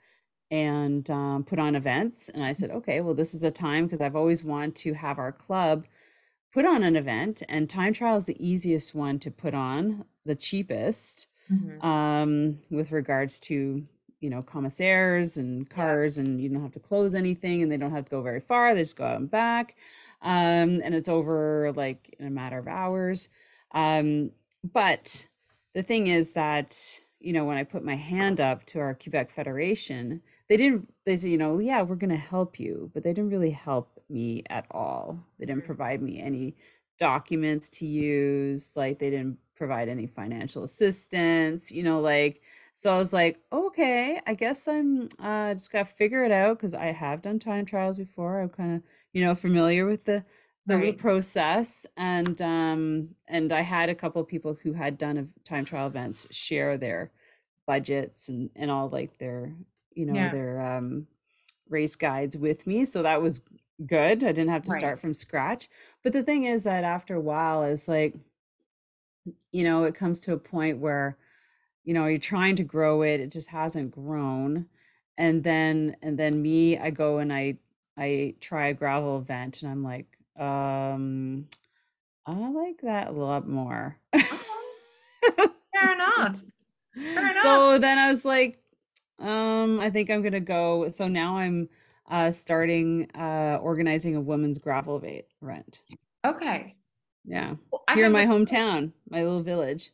and 0.51 1.09
um, 1.11 1.45
put 1.45 1.59
on 1.59 1.75
events. 1.75 2.29
And 2.29 2.43
I 2.45 2.53
said, 2.53 2.71
okay, 2.71 3.01
well, 3.01 3.15
this 3.15 3.35
is 3.35 3.41
the 3.41 3.51
time 3.51 3.85
because 3.85 4.01
I've 4.01 4.17
always 4.17 4.45
wanted 4.45 4.77
to 4.77 4.95
have 4.95 5.19
our 5.19 5.33
club 5.33 5.85
put 6.55 6.65
on 6.65 6.83
an 6.83 6.97
event, 6.97 7.43
and 7.49 7.69
time 7.69 7.93
trial 7.93 8.17
is 8.17 8.25
the 8.25 8.49
easiest 8.49 8.95
one 8.95 9.19
to 9.19 9.31
put 9.31 9.53
on, 9.53 10.05
the 10.25 10.35
cheapest 10.35 11.29
Mhm. 11.53 11.85
um, 11.85 12.59
with 12.71 12.93
regards 12.93 13.39
to 13.41 13.87
you 14.27 14.31
know 14.35 14.43
commissaires 14.43 15.31
and 15.39 15.71
cars 15.71 16.19
and 16.19 16.41
you 16.43 16.49
don't 16.51 16.63
have 16.63 16.79
to 16.79 16.81
close 16.91 17.15
anything 17.15 17.63
and 17.63 17.71
they 17.73 17.79
don't 17.79 17.93
have 17.97 18.07
to 18.07 18.11
go 18.17 18.23
very 18.23 18.41
far 18.41 18.75
they 18.75 18.83
just 18.83 18.99
go 18.99 19.07
out 19.07 19.21
and 19.21 19.31
back. 19.31 19.77
Um, 20.23 20.81
and 20.85 20.95
it's 20.95 21.09
over 21.11 21.73
like 21.77 22.15
in 22.19 22.27
a 22.27 22.31
matter 22.31 22.59
of 22.59 22.69
hours. 22.69 23.29
Um, 23.73 24.33
but 24.65 25.29
the 25.75 25.83
thing 25.83 26.09
is 26.09 26.33
that 26.33 26.77
you 27.21 27.33
know 27.33 27.45
when 27.45 27.57
i 27.57 27.65
put 27.65 27.85
my 27.85 27.97
hand 27.97 28.41
up 28.41 28.65
to 28.67 28.81
our 28.81 28.95
quebec 28.95 29.31
federation 29.31 30.21
they 30.49 30.57
didn't 30.57 30.93
they 31.07 31.17
said 31.17 31.31
you 31.31 31.39
know 31.39 31.61
yeah 31.61 31.83
we're 31.83 31.97
going 31.97 32.11
to 32.11 32.17
help 32.17 32.61
you 32.61 32.91
but 32.95 33.03
they 33.03 33.13
didn't 33.13 33.31
really 33.31 33.51
help 33.51 33.91
me 34.09 34.45
at 34.51 34.67
all. 34.71 35.19
They 35.39 35.47
didn't 35.47 35.65
Mhm. 35.65 35.67
provide 35.67 36.01
me 36.03 36.21
any 36.21 36.57
documents 36.99 37.69
to 37.69 37.87
use 37.87 38.77
like 38.77 38.99
they 38.99 39.11
didn't 39.11 39.39
provide 39.57 39.89
any 39.89 40.07
financial 40.07 40.63
assistance 40.65 41.71
you 41.73 41.83
know 41.83 42.01
like 42.01 42.41
so 42.77 42.93
i 42.95 42.99
was 42.99 43.13
like 43.15 43.41
okay 43.53 44.21
i 44.27 44.35
guess 44.35 44.69
i'm 44.69 45.09
uh 45.21 45.55
just 45.55 45.73
gotta 45.73 45.87
figure 45.87 46.25
it 46.25 46.33
out 46.33 46.59
because 46.59 46.75
i 46.75 46.87
have 46.87 47.23
done 47.23 47.39
time 47.39 47.65
trials 47.65 47.97
before 47.97 48.41
i'm 48.41 48.51
kind 48.51 48.77
of 48.77 48.83
you 49.15 49.25
know 49.25 49.35
familiar 49.35 49.87
with 49.87 50.05
the 50.05 50.23
the 50.67 50.77
Right. 50.77 50.97
process 50.99 51.87
and 51.97 52.43
um 52.43 53.09
and 53.29 53.53
i 53.53 53.63
had 53.63 53.89
a 53.89 53.95
couple 53.95 54.21
of 54.21 54.29
people 54.29 54.55
who 54.63 54.73
had 54.75 54.99
done 54.99 55.19
ev- 55.19 55.29
time 55.45 55.65
trial 55.65 55.87
events 55.87 56.27
share 56.35 56.77
their 56.77 57.11
budgets 57.67 58.29
and 58.29 58.51
and 58.57 58.71
all 58.71 58.89
like 58.91 59.19
their 59.19 59.53
you 59.95 60.07
know 60.07 60.15
Yeah. 60.15 60.31
their 60.31 60.61
um 60.61 61.07
race 61.71 61.97
guides 61.97 62.37
with 62.37 62.67
me 62.67 62.85
so 62.85 63.03
that 63.03 63.23
was 63.23 63.43
good 63.87 64.25
i 64.25 64.33
didn't 64.33 64.49
have 64.51 64.63
to 64.65 64.71
Right. 64.71 64.81
start 64.81 65.01
from 65.01 65.15
scratch 65.15 65.69
but 66.05 66.13
the 66.13 66.23
thing 66.23 66.45
is 66.45 66.65
that 66.65 66.85
after 66.85 67.15
a 67.17 67.21
while 67.21 67.61
i 67.61 67.71
was 67.71 67.89
like 67.89 68.15
you 69.53 69.65
know 69.65 69.85
it 69.85 69.95
comes 69.95 70.21
to 70.21 70.33
a 70.33 70.39
point 70.39 70.79
where 70.79 71.17
you 71.87 71.95
know 71.95 72.05
you're 72.07 72.19
trying 72.19 72.57
to 72.57 72.65
grow 72.65 73.01
it 73.01 73.21
it 73.21 73.31
just 73.33 73.49
hasn't 73.49 73.93
grown. 73.93 74.67
And 75.17 75.43
then 75.43 75.97
and 76.03 76.19
then 76.19 76.43
me 76.43 76.77
i 76.77 76.91
go 76.91 77.19
and 77.19 77.33
i 77.33 77.57
i 77.97 78.35
try 78.39 78.67
a 78.67 78.75
gravel 78.75 79.17
event 79.17 79.63
and 79.63 79.73
i'm 79.73 79.83
like 79.83 80.19
um 80.39 81.47
i 82.27 82.51
like 82.51 82.83
that 82.83 83.09
a 83.09 83.13
lot 83.13 83.49
more. 83.49 83.97
Fair 84.15 85.93
enough. 85.95 86.43
Fair 86.95 87.33
so 87.33 87.79
then 87.79 87.97
i 87.99 88.09
was 88.09 88.27
like 88.27 88.59
um 89.21 89.81
i 89.81 89.89
think 89.89 90.11
i'm 90.11 90.21
gonna 90.21 90.39
go 90.41 90.91
so 90.91 91.09
now 91.09 91.39
i'm 91.39 91.67
uh 92.11 92.31
starting 92.31 93.11
uh 93.15 93.59
organizing 93.63 94.17
a 94.17 94.21
women's 94.21 94.59
gravel 94.59 95.03
event. 95.03 95.81
Okay. 96.27 96.75
yeah. 97.25 97.55
Well, 97.71 97.85
here 97.95 98.05
in 98.05 98.13
my 98.13 98.27
hometown 98.27 98.93
my 99.09 99.23
little 99.23 99.43
village 99.43 99.93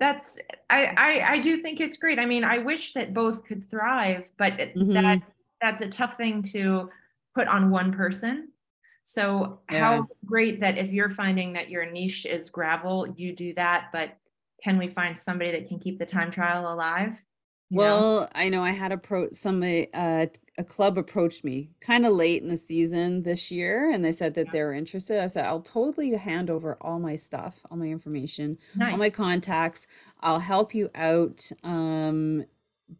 That's 0.00 0.38
I, 0.70 0.86
I 0.96 1.32
I 1.34 1.38
do 1.40 1.58
think 1.58 1.78
it's 1.80 1.98
great. 1.98 2.18
I 2.18 2.24
mean, 2.26 2.42
I 2.42 2.58
wish 2.58 2.94
that 2.94 3.12
both 3.14 3.44
could 3.44 3.68
thrive, 3.70 4.30
but 4.38 4.54
Mhm. 4.74 4.94
that 4.94 5.18
that's 5.60 5.82
a 5.82 5.88
tough 5.88 6.16
thing 6.16 6.42
to 6.54 6.90
put 7.34 7.46
on 7.48 7.70
one 7.70 7.92
person. 7.92 8.52
So 9.04 9.60
Yeah. 9.70 9.80
how 9.80 10.08
great 10.24 10.60
that 10.60 10.78
if 10.78 10.90
you're 10.90 11.10
finding 11.10 11.52
that 11.52 11.68
your 11.68 11.90
niche 11.90 12.24
is 12.26 12.48
gravel, 12.50 13.14
you 13.16 13.34
do 13.36 13.52
that, 13.54 13.90
but 13.92 14.16
can 14.64 14.78
we 14.78 14.88
find 14.88 15.16
somebody 15.18 15.50
that 15.52 15.68
can 15.68 15.78
keep 15.78 15.98
the 15.98 16.06
time 16.06 16.30
trial 16.30 16.72
alive? 16.72 17.22
You 17.68 17.78
know? 17.78 17.84
Well, 17.84 18.28
I 18.34 18.48
know 18.48 18.62
I 18.64 18.70
had 18.70 18.90
a 18.92 18.94
approach 18.94 19.34
somebody, 19.34 19.88
uh, 19.94 20.26
a 20.60 20.64
club 20.64 20.98
approached 20.98 21.42
me 21.42 21.70
kind 21.80 22.04
of 22.04 22.12
late 22.12 22.42
in 22.42 22.48
the 22.48 22.56
season 22.56 23.22
this 23.22 23.50
year, 23.50 23.90
and 23.90 24.04
they 24.04 24.12
said 24.12 24.34
that 24.34 24.46
Yeah. 24.46 24.52
they 24.52 24.62
were 24.62 24.74
interested. 24.74 25.18
I 25.22 25.26
said, 25.28 25.46
I'll 25.46 25.62
totally 25.62 26.10
hand 26.14 26.50
over 26.50 26.76
all 26.82 26.98
my 26.98 27.16
stuff, 27.16 27.60
all 27.70 27.78
my 27.78 27.86
information, 27.86 28.58
all 28.80 28.96
my 28.98 29.10
contacts. 29.10 29.86
I'll 30.20 30.40
help 30.40 30.74
you 30.74 30.90
out. 30.94 31.50
Um, 31.64 32.44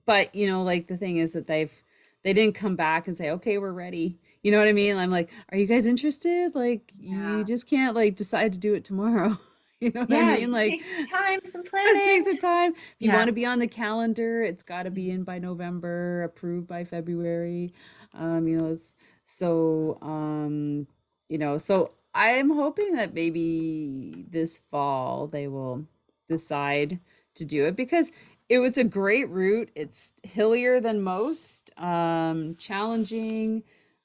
but 0.06 0.34
you 0.34 0.46
know, 0.46 0.62
like 0.62 0.86
the 0.86 0.96
thing 0.96 1.18
is 1.18 1.34
that 1.34 1.46
they've 1.46 1.74
they 2.22 2.32
didn't 2.32 2.54
come 2.54 2.76
back 2.76 3.06
and 3.08 3.16
say, 3.16 3.30
okay, 3.30 3.58
we're 3.58 3.72
ready. 3.72 4.18
You 4.42 4.52
know 4.52 4.58
what 4.58 4.68
I 4.68 4.72
mean? 4.72 4.96
I'm 4.96 5.10
like, 5.10 5.30
are 5.50 5.58
you 5.58 5.66
guys 5.66 5.86
interested? 5.86 6.54
Like, 6.54 6.92
Yeah. 6.98 7.36
you 7.38 7.44
just 7.44 7.68
can't 7.68 7.94
like 7.94 8.16
decide 8.16 8.52
to 8.54 8.58
do 8.58 8.74
it 8.74 8.84
tomorrow. 8.84 9.38
You 9.82 9.90
know 9.94 10.02
what 10.04 10.10
yeah, 10.10 10.18
I 10.18 10.24
mean? 10.24 10.52
it 10.52 10.52
Like, 10.52 10.80
takes 10.80 10.88
some 10.94 11.06
time, 11.06 11.40
some 11.44 11.64
it 11.84 12.02
planning. 12.02 12.04
takes 12.04 12.26
a 12.26 12.36
time. 12.36 12.72
If 12.74 12.96
you 13.00 13.10
Yeah. 13.10 13.12
want 13.12 13.28
to 13.28 13.32
be 13.32 13.46
on 13.46 13.58
the 13.58 13.66
calendar, 13.66 14.42
it's 14.42 14.62
got 14.62 14.84
to 14.84 14.90
be 14.90 15.10
in 15.10 15.24
by 15.24 15.38
November, 15.38 16.22
approved 16.22 16.66
by 16.68 16.84
February. 16.84 17.72
Um, 18.14 18.46
you 18.48 18.58
know, 18.58 18.76
so 19.24 19.98
um, 20.02 20.86
you 21.28 21.38
know, 21.38 21.58
so 21.58 21.92
I'm 22.14 22.50
hoping 22.50 22.94
that 22.96 23.14
maybe 23.14 24.26
this 24.30 24.58
fall 24.58 25.26
they 25.28 25.48
will 25.48 25.84
decide 26.28 26.98
to 27.36 27.44
do 27.44 27.66
it 27.66 27.76
because 27.76 28.12
it 28.48 28.58
was 28.58 28.76
a 28.78 28.84
great 28.84 29.28
route. 29.30 29.70
It's 29.76 30.12
hillier 30.24 30.80
than 30.80 31.02
most, 31.02 31.70
um, 31.78 32.56
challenging, 32.56 33.62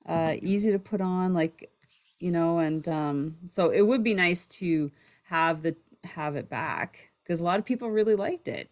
uh, 0.07 0.35
easy 0.41 0.71
to 0.71 0.79
put 0.79 1.01
on, 1.01 1.33
like, 1.33 1.71
you 2.19 2.31
know, 2.31 2.59
and 2.59 2.87
um, 2.87 3.37
so 3.47 3.69
it 3.71 3.81
would 3.81 4.03
be 4.03 4.13
nice 4.13 4.45
to 4.47 4.91
have 5.25 5.61
the 5.61 5.75
have 6.03 6.35
it 6.35 6.49
back 6.49 7.09
because 7.23 7.41
a 7.41 7.43
lot 7.43 7.59
of 7.59 7.65
people 7.65 7.89
really 7.89 8.15
liked 8.15 8.47
it, 8.47 8.71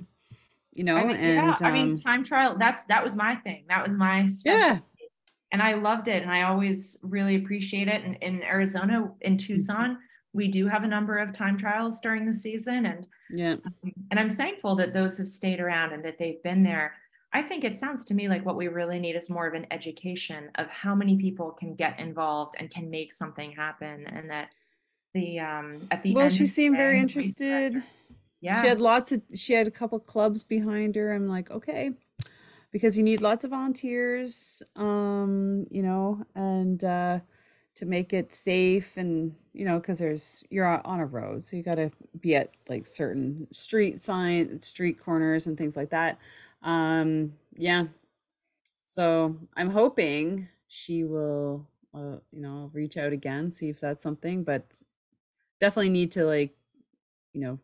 you 0.76 0.84
know, 0.84 0.98
I 0.98 1.04
mean, 1.04 1.18
and 1.18 1.36
yeah, 1.36 1.56
I 1.62 1.72
mean, 1.72 1.92
um, 1.92 2.00
time 2.00 2.24
trial, 2.24 2.58
that's, 2.58 2.86
that 2.86 3.04
was 3.04 3.16
my 3.16 3.36
thing. 3.36 3.66
That 3.70 3.86
was 3.86 3.96
my 3.96 4.28
yeah. 4.46 4.80
And 5.52 5.62
I 5.62 5.76
loved 5.76 6.08
it 6.08 6.24
and 6.24 6.32
I 6.32 6.44
always 6.44 7.00
really 7.04 7.36
appreciate 7.36 7.88
it. 7.88 8.04
And 8.04 8.16
in 8.22 8.42
Arizona, 8.42 9.12
in. 9.22 9.38
Tucson, 9.38 10.00
we 10.34 10.48
do 10.48 10.68
have 10.68 10.84
a 10.84 10.88
number 10.88 11.20
of 11.20 11.32
time 11.32 11.58
trials 11.58 12.02
during 12.02 12.26
the 12.26 12.34
season 12.34 12.88
and 12.88 13.06
yeah, 13.30 13.56
and 14.12 14.20
I'm 14.20 14.30
thankful 14.30 14.76
that 14.76 14.94
those 14.94 15.18
have 15.18 15.28
stayed 15.28 15.60
around 15.60 15.94
and 15.94 16.04
that 16.06 16.18
they've 16.18 16.42
been 16.44 16.64
there. 16.64 16.96
I 17.34 17.42
think 17.42 17.64
it 17.64 17.76
sounds 17.76 18.06
to 18.06 18.14
me 18.14 18.28
like 18.28 18.46
what 18.46 18.58
we 18.58 18.68
really 18.68 19.00
need 19.00 19.16
is 19.16 19.30
more 19.30 19.48
of 19.48 19.54
an 19.54 19.68
education 19.72 20.50
of 20.56 20.68
how 20.70 20.94
many 20.94 21.18
people 21.18 21.52
can 21.52 21.76
get 21.76 22.00
involved 22.00 22.56
and 22.60 22.70
can 22.70 22.90
make 22.90 23.12
something 23.12 23.52
happen 23.52 24.06
and 24.08 24.30
that 24.30 24.54
the 25.14 25.40
um 25.40 25.88
at 25.92 26.04
the 26.04 26.14
Well, 26.14 26.30
she 26.30 26.46
seemed 26.46 26.76
very 26.76 27.00
interested. 27.00 27.84
yeah 28.42 28.62
She 28.62 28.68
had 28.68 28.82
lots 28.82 29.12
of, 29.12 29.22
she 29.34 29.54
had 29.54 29.68
a 29.68 29.72
couple 29.72 30.00
clubs 30.00 30.44
behind 30.44 30.96
her. 30.96 31.14
I'm 31.14 31.28
like, 31.28 31.50
okay, 31.52 31.92
because 32.72 32.98
you 32.98 33.04
need 33.04 33.22
lots 33.22 33.44
of 33.44 33.52
volunteers, 33.52 34.64
um, 34.76 35.66
you 35.70 35.82
know, 35.82 36.26
and 36.36 36.84
uh, 36.84 37.20
to 37.76 37.86
make 37.86 38.14
it 38.14 38.34
safe 38.34 38.98
and, 38.98 39.36
you 39.54 39.66
know, 39.66 39.80
because 39.80 40.00
there's, 40.00 40.44
you're 40.50 40.66
on 40.68 40.82
on 40.84 41.00
a 41.00 41.06
road, 41.06 41.46
so 41.46 41.56
you 41.56 41.64
got 41.64 41.76
to 41.76 41.92
be 42.20 42.36
at 42.36 42.52
like 42.68 42.86
certain 42.88 43.48
street 43.52 44.02
sign, 44.02 44.60
street 44.62 45.00
corners 45.00 45.48
and 45.48 45.58
things 45.58 45.76
like 45.78 45.92
that. 45.92 46.18
Um, 46.64 47.34
yeah. 47.56 47.86
So 48.86 49.38
I'm 49.56 49.70
hoping 49.70 50.50
she 50.68 51.04
will, 51.04 51.68
uh, 51.94 52.18
you 52.32 52.42
know, 52.42 52.70
reach 52.74 52.98
out 52.98 53.14
again, 53.14 53.50
see 53.52 53.70
if 53.70 53.80
that's 53.80 54.02
something, 54.02 54.44
but 54.44 54.82
definitely 55.64 55.90
need 55.90 56.12
to 56.12 56.26
like, 56.26 56.54
you 57.32 57.40
know, 57.40 57.58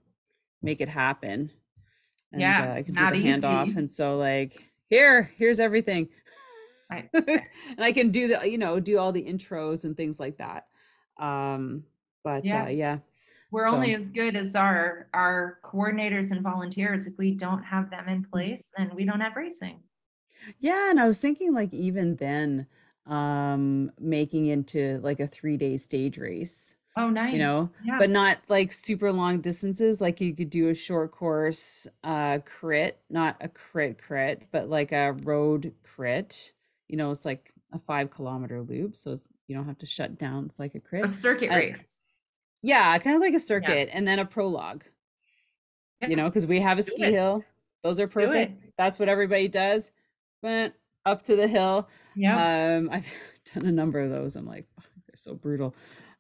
make 0.62 0.80
it 0.80 0.88
happen. 0.88 1.52
And 2.32 2.42
Yeah, 2.42 2.72
uh, 2.72 2.74
I 2.76 2.84
can 2.84 2.96
do 2.96 3.06
the 3.06 3.28
handoff. 3.28 3.76
And 3.76 3.92
so 3.92 4.18
like, 4.18 4.64
here, 4.90 5.32
here's 5.36 5.60
everything. 5.60 6.10
Right. 6.92 7.08
and 7.14 7.80
I 7.80 7.92
can 7.92 8.10
do 8.10 8.30
the, 8.30 8.50
you 8.50 8.58
know, 8.58 8.80
do 8.80 8.98
all 8.98 9.12
the 9.12 9.22
intros 9.24 9.86
and 9.86 9.96
things 9.96 10.20
like 10.20 10.40
that. 10.40 10.66
Um, 11.20 11.84
but 12.24 12.46
Yeah. 12.46 12.64
uh, 12.64 12.70
yeah. 12.70 12.98
We're 13.52 13.68
only 13.68 13.94
as 13.94 14.06
good 14.06 14.36
as 14.36 14.56
our 14.56 15.08
our 15.14 15.60
coordinators 15.64 16.32
and 16.32 16.42
volunteers. 16.42 17.06
If 17.06 17.14
we 17.20 17.36
don't 17.36 17.62
have 17.62 17.92
them 17.92 18.08
in 18.10 18.24
place, 18.24 18.72
then 18.76 18.90
we 18.96 19.06
don't 19.06 19.20
have 19.22 19.36
racing. 19.36 19.84
Yeah, 20.60 20.90
and 20.90 21.00
I 21.00 21.06
was 21.06 21.22
thinking 21.22 21.54
like 21.54 21.72
even 21.74 22.16
then, 22.16 22.66
um, 23.06 23.92
making 24.00 24.48
into 24.48 25.00
like 25.04 25.20
a 25.20 25.28
three 25.28 25.58
day 25.58 25.78
stage 25.78 26.18
race. 26.18 26.76
Oh, 26.98 27.10
nice. 27.10 27.34
You 27.34 27.40
know, 27.40 27.70
yeah. 27.86 27.98
but 27.98 28.10
not 28.10 28.40
like 28.50 28.72
super 28.72 29.12
long 29.12 29.40
distances. 29.42 30.02
Like 30.02 30.20
you 30.20 30.34
could 30.36 30.50
do 30.50 30.70
a 30.70 30.74
short 30.74 31.12
course 31.12 31.88
uh 32.04 32.40
crit, 32.46 33.00
not 33.10 33.38
a 33.42 33.48
crit 33.48 33.98
crit, 34.02 34.44
but 34.52 34.70
like 34.70 34.92
a 34.92 35.14
road 35.24 35.74
crit. 35.84 36.54
You 36.88 36.98
know, 36.98 37.12
it's 37.12 37.26
like 37.26 37.54
a 37.72 37.80
five 37.80 38.12
kilometer 38.12 38.62
loop, 38.62 38.98
so 38.98 39.12
it's 39.14 39.30
you 39.48 39.56
don't 39.56 39.66
have 39.68 39.78
to 39.80 39.86
shut 39.86 40.18
down. 40.18 40.46
It's 40.46 40.60
like 40.60 40.76
a 40.76 40.80
crit. 40.80 41.06
a 41.06 41.08
circuit 41.08 41.52
and- 41.52 41.76
race. 41.78 42.02
Yeah, 42.62 42.98
kind 42.98 43.16
of 43.16 43.22
like 43.22 43.34
a 43.34 43.40
circuit, 43.40 43.90
and 43.94 44.06
then 44.06 44.20
a 44.20 44.26
prologue. 44.26 44.84
Yeah. 46.02 46.10
You 46.10 46.16
know, 46.18 46.26
because 46.28 46.46
we 46.46 46.60
have 46.60 46.78
a 46.78 46.82
Do 46.82 46.88
ski 46.90 47.04
it. 47.06 47.14
hill. 47.14 47.46
Those 47.84 48.02
are 48.02 48.08
perfect. 48.08 48.62
That's 48.78 49.00
what 49.00 49.08
everybody 49.08 49.48
does. 49.48 49.92
Went 50.44 50.74
up 51.06 51.22
to 51.24 51.38
the 51.38 51.48
hill. 51.48 51.88
Yeah. 52.16 52.76
Um, 52.78 52.90
I've 52.92 53.14
done 53.54 53.66
a 53.66 53.72
number 53.72 54.02
of 54.02 54.10
those. 54.10 54.36
I'm 54.36 54.46
like, 54.46 54.66
"Fuck, 54.76 54.90
they're 55.08 55.16
so 55.16 55.36
brutal. 55.36 55.74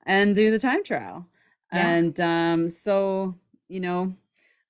And 0.06 0.36
do 0.36 0.50
the 0.52 0.60
time 0.60 0.84
trial. 0.84 1.26
Yeah. 1.72 1.88
And 1.88 2.20
um, 2.20 2.70
so, 2.70 3.36
you 3.68 3.80
know, 3.80 4.16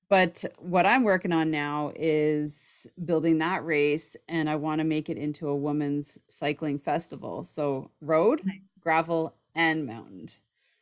but 0.09 0.43
what 0.57 0.85
I'm 0.85 1.03
working 1.03 1.31
on 1.31 1.51
now 1.51 1.91
is 1.95 2.87
building 3.05 3.37
that 3.37 3.63
race, 3.63 4.17
and 4.27 4.49
I 4.49 4.55
want 4.55 4.79
to 4.79 4.83
make 4.83 5.07
it 5.09 5.17
into 5.17 5.47
a 5.47 5.55
women's 5.55 6.17
cycling 6.27 6.79
festival. 6.79 7.43
So 7.43 7.91
road, 8.01 8.41
Nice. 8.43 8.57
gravel, 8.81 9.35
and 9.55 9.85
mountain. 9.85 10.27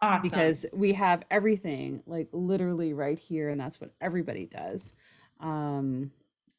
Awesome. 0.02 0.30
Because 0.30 0.66
we 0.74 0.94
have 0.94 1.24
everything 1.30 2.04
like 2.08 2.30
literally 2.32 2.94
right 2.94 3.20
here, 3.20 3.50
and 3.50 3.60
that's 3.60 3.82
what 3.82 3.92
everybody 4.00 4.46
does. 4.46 4.94
Um, 5.40 6.12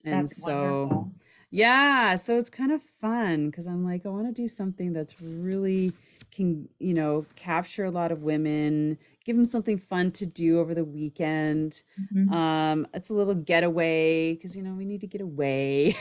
and 0.04 0.22
That's 0.28 0.42
so 0.44 0.80
wonderful. 0.82 1.12
yeah, 1.50 2.16
so 2.16 2.38
it's 2.38 2.50
kind 2.50 2.70
of 2.72 2.82
fun 3.00 3.50
because 3.50 3.66
I'm 3.66 3.84
like, 3.84 4.04
I 4.06 4.08
want 4.10 4.26
to 4.26 4.42
do 4.42 4.46
something 4.48 4.92
that's 4.92 5.20
really 5.20 5.92
can, 6.30 6.68
you 6.78 6.94
know, 6.94 7.26
capture 7.36 7.84
a 7.84 7.90
lot 7.90 8.12
of 8.12 8.22
women, 8.22 8.98
give 9.24 9.36
them 9.36 9.46
something 9.46 9.78
fun 9.78 10.12
to 10.12 10.26
do 10.26 10.60
over 10.60 10.74
the 10.74 10.84
weekend. 10.84 11.82
Mhm. 12.14 12.32
Um, 12.32 12.86
it's 12.94 13.10
a 13.10 13.14
little 13.14 13.34
getaway 13.34 14.34
because 14.34 14.56
you 14.56 14.62
know 14.62 14.72
we 14.74 14.84
need 14.84 15.00
to 15.02 15.06
get 15.06 15.20
away, 15.20 15.96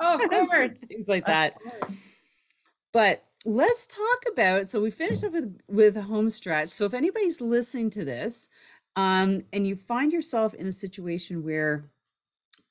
Oh, 0.00 0.14
of 0.16 0.20
course. 0.30 0.78
things 0.86 1.08
like 1.08 1.26
that. 1.26 1.54
But 2.92 3.24
let's 3.44 3.86
talk 3.86 4.24
about. 4.32 4.66
So 4.68 4.80
we 4.80 4.90
finished 4.90 5.24
up 5.24 5.32
with 5.32 5.58
with 5.68 5.96
a 5.96 6.02
Homestretch. 6.02 6.68
So 6.70 6.84
if 6.84 6.94
anybody's 6.94 7.40
listening 7.40 7.90
to 7.90 8.04
this, 8.04 8.48
um, 8.96 9.42
and 9.52 9.66
you 9.66 9.76
find 9.76 10.12
yourself 10.12 10.54
in 10.54 10.66
a 10.66 10.72
situation 10.72 11.42
where 11.44 11.90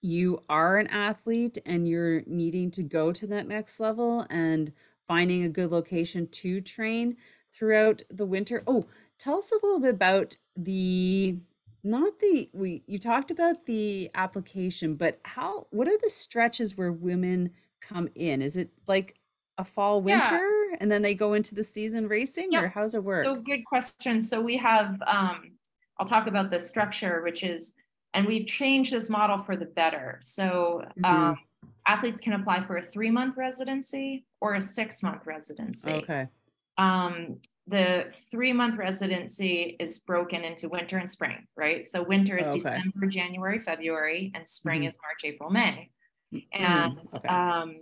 you 0.02 0.41
are 0.50 0.78
an 0.78 0.88
athlete 0.88 1.58
and 1.66 1.88
you're 1.88 2.24
needing 2.26 2.70
to 2.72 2.84
go 2.84 3.12
to 3.14 3.26
that 3.28 3.48
next 3.48 3.80
level 3.80 4.26
and 4.30 4.74
finding 5.08 5.43
a 5.43 5.49
good 5.49 5.72
location 5.72 6.28
to 6.28 6.62
train 6.62 7.18
throughout 7.54 8.01
the 8.10 8.26
winter. 8.26 8.64
Oh, 8.68 8.88
tell 9.18 9.38
us 9.38 9.51
a 9.51 9.56
little 9.66 9.80
bit 9.80 9.93
about 9.95 10.38
the 10.56 11.38
not 11.84 12.20
the 12.20 12.49
we 12.54 12.84
you 12.88 12.97
talked 12.99 13.32
about 13.32 13.66
the 13.66 14.10
application, 14.16 14.95
but 14.95 15.20
how 15.26 15.68
what 15.72 15.88
are 15.88 15.97
the 16.01 16.10
stretches 16.10 16.78
where 16.78 16.91
women 16.91 17.51
come 17.82 18.10
in? 18.16 18.41
Is 18.41 18.58
it 18.58 18.72
like 18.88 19.16
a 19.58 19.66
fall 19.66 20.01
Yeah. 20.06 20.39
winter 20.39 20.78
and 20.80 20.91
then 20.91 21.01
they 21.01 21.14
go 21.16 21.34
into 21.34 21.56
the 21.56 21.64
season 21.64 22.08
racing 22.08 22.51
Yep. 22.51 22.64
or 22.64 22.70
how's 22.70 22.93
it 22.95 23.04
work? 23.04 23.24
So 23.24 23.41
good 23.41 23.66
question. 23.66 24.22
So 24.22 24.41
we 24.41 24.58
have, 24.58 25.01
um, 25.08 25.54
I'll 25.99 26.06
talk 26.08 26.28
about 26.28 26.51
the 26.51 26.60
structure, 26.60 27.22
which 27.24 27.43
is, 27.43 27.76
and 28.14 28.26
we've 28.28 28.47
changed 28.47 28.91
this 28.91 29.10
model 29.10 29.39
for 29.39 29.56
the 29.56 29.66
better. 29.66 30.20
So 30.22 30.84
Mhm. 30.97 31.04
um, 31.04 31.38
athletes 31.88 32.20
can 32.20 32.34
apply 32.34 32.61
for 32.61 32.78
a 32.78 32.82
three 32.82 33.11
month 33.11 33.36
residency 33.38 34.26
or 34.41 34.55
a 34.55 34.61
six 34.61 35.03
month 35.03 35.26
residency. 35.26 35.91
okay. 35.91 36.28
Um, 36.78 37.39
the 37.68 38.14
three 38.32 38.51
month 38.51 38.76
residency 38.78 39.76
is 39.80 39.99
broken 39.99 40.43
into 40.43 40.68
winter 40.70 40.97
and 40.97 41.09
spring, 41.09 41.45
right? 41.55 41.86
So 41.86 42.03
winter 42.03 42.38
is 42.38 42.47
Okay. 42.47 42.59
December, 42.59 43.07
January, 43.07 43.59
February, 43.59 44.32
and 44.36 44.47
spring 44.47 44.82
Mhm. 44.82 44.88
is 44.89 44.97
March, 45.01 45.22
April, 45.24 45.49
May. 45.49 45.89
Mm, 46.34 46.43
And 46.51 47.14
okay. 47.14 47.28
um, 47.28 47.76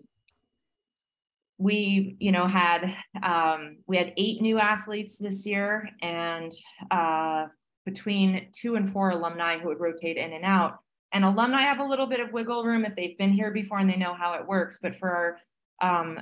we, 1.57 2.15
you 2.19 2.31
know, 2.31 2.47
had 2.47 2.95
um, 3.23 3.77
we 3.87 3.97
had 3.97 4.13
eight 4.17 4.41
new 4.41 4.59
athletes 4.59 5.17
this 5.17 5.45
year, 5.45 5.89
and 6.01 6.51
uh, 6.89 7.45
between 7.85 8.49
two 8.51 8.75
and 8.75 8.91
four 8.91 9.11
alumni 9.11 9.57
who 9.59 9.67
would 9.67 9.79
rotate 9.79 10.17
in 10.17 10.33
and 10.33 10.43
out. 10.43 10.79
And 11.13 11.25
alumni 11.25 11.61
have 11.61 11.79
a 11.79 11.85
little 11.85 12.07
bit 12.07 12.19
of 12.19 12.31
wiggle 12.31 12.63
room 12.63 12.85
if 12.85 12.95
they've 12.95 13.17
been 13.17 13.33
here 13.33 13.51
before 13.51 13.79
and 13.79 13.89
they 13.89 13.97
know 13.97 14.13
how 14.13 14.33
it 14.33 14.47
works. 14.47 14.79
But 14.81 14.95
for 14.95 15.09
our 15.09 15.37
um, 15.81 16.19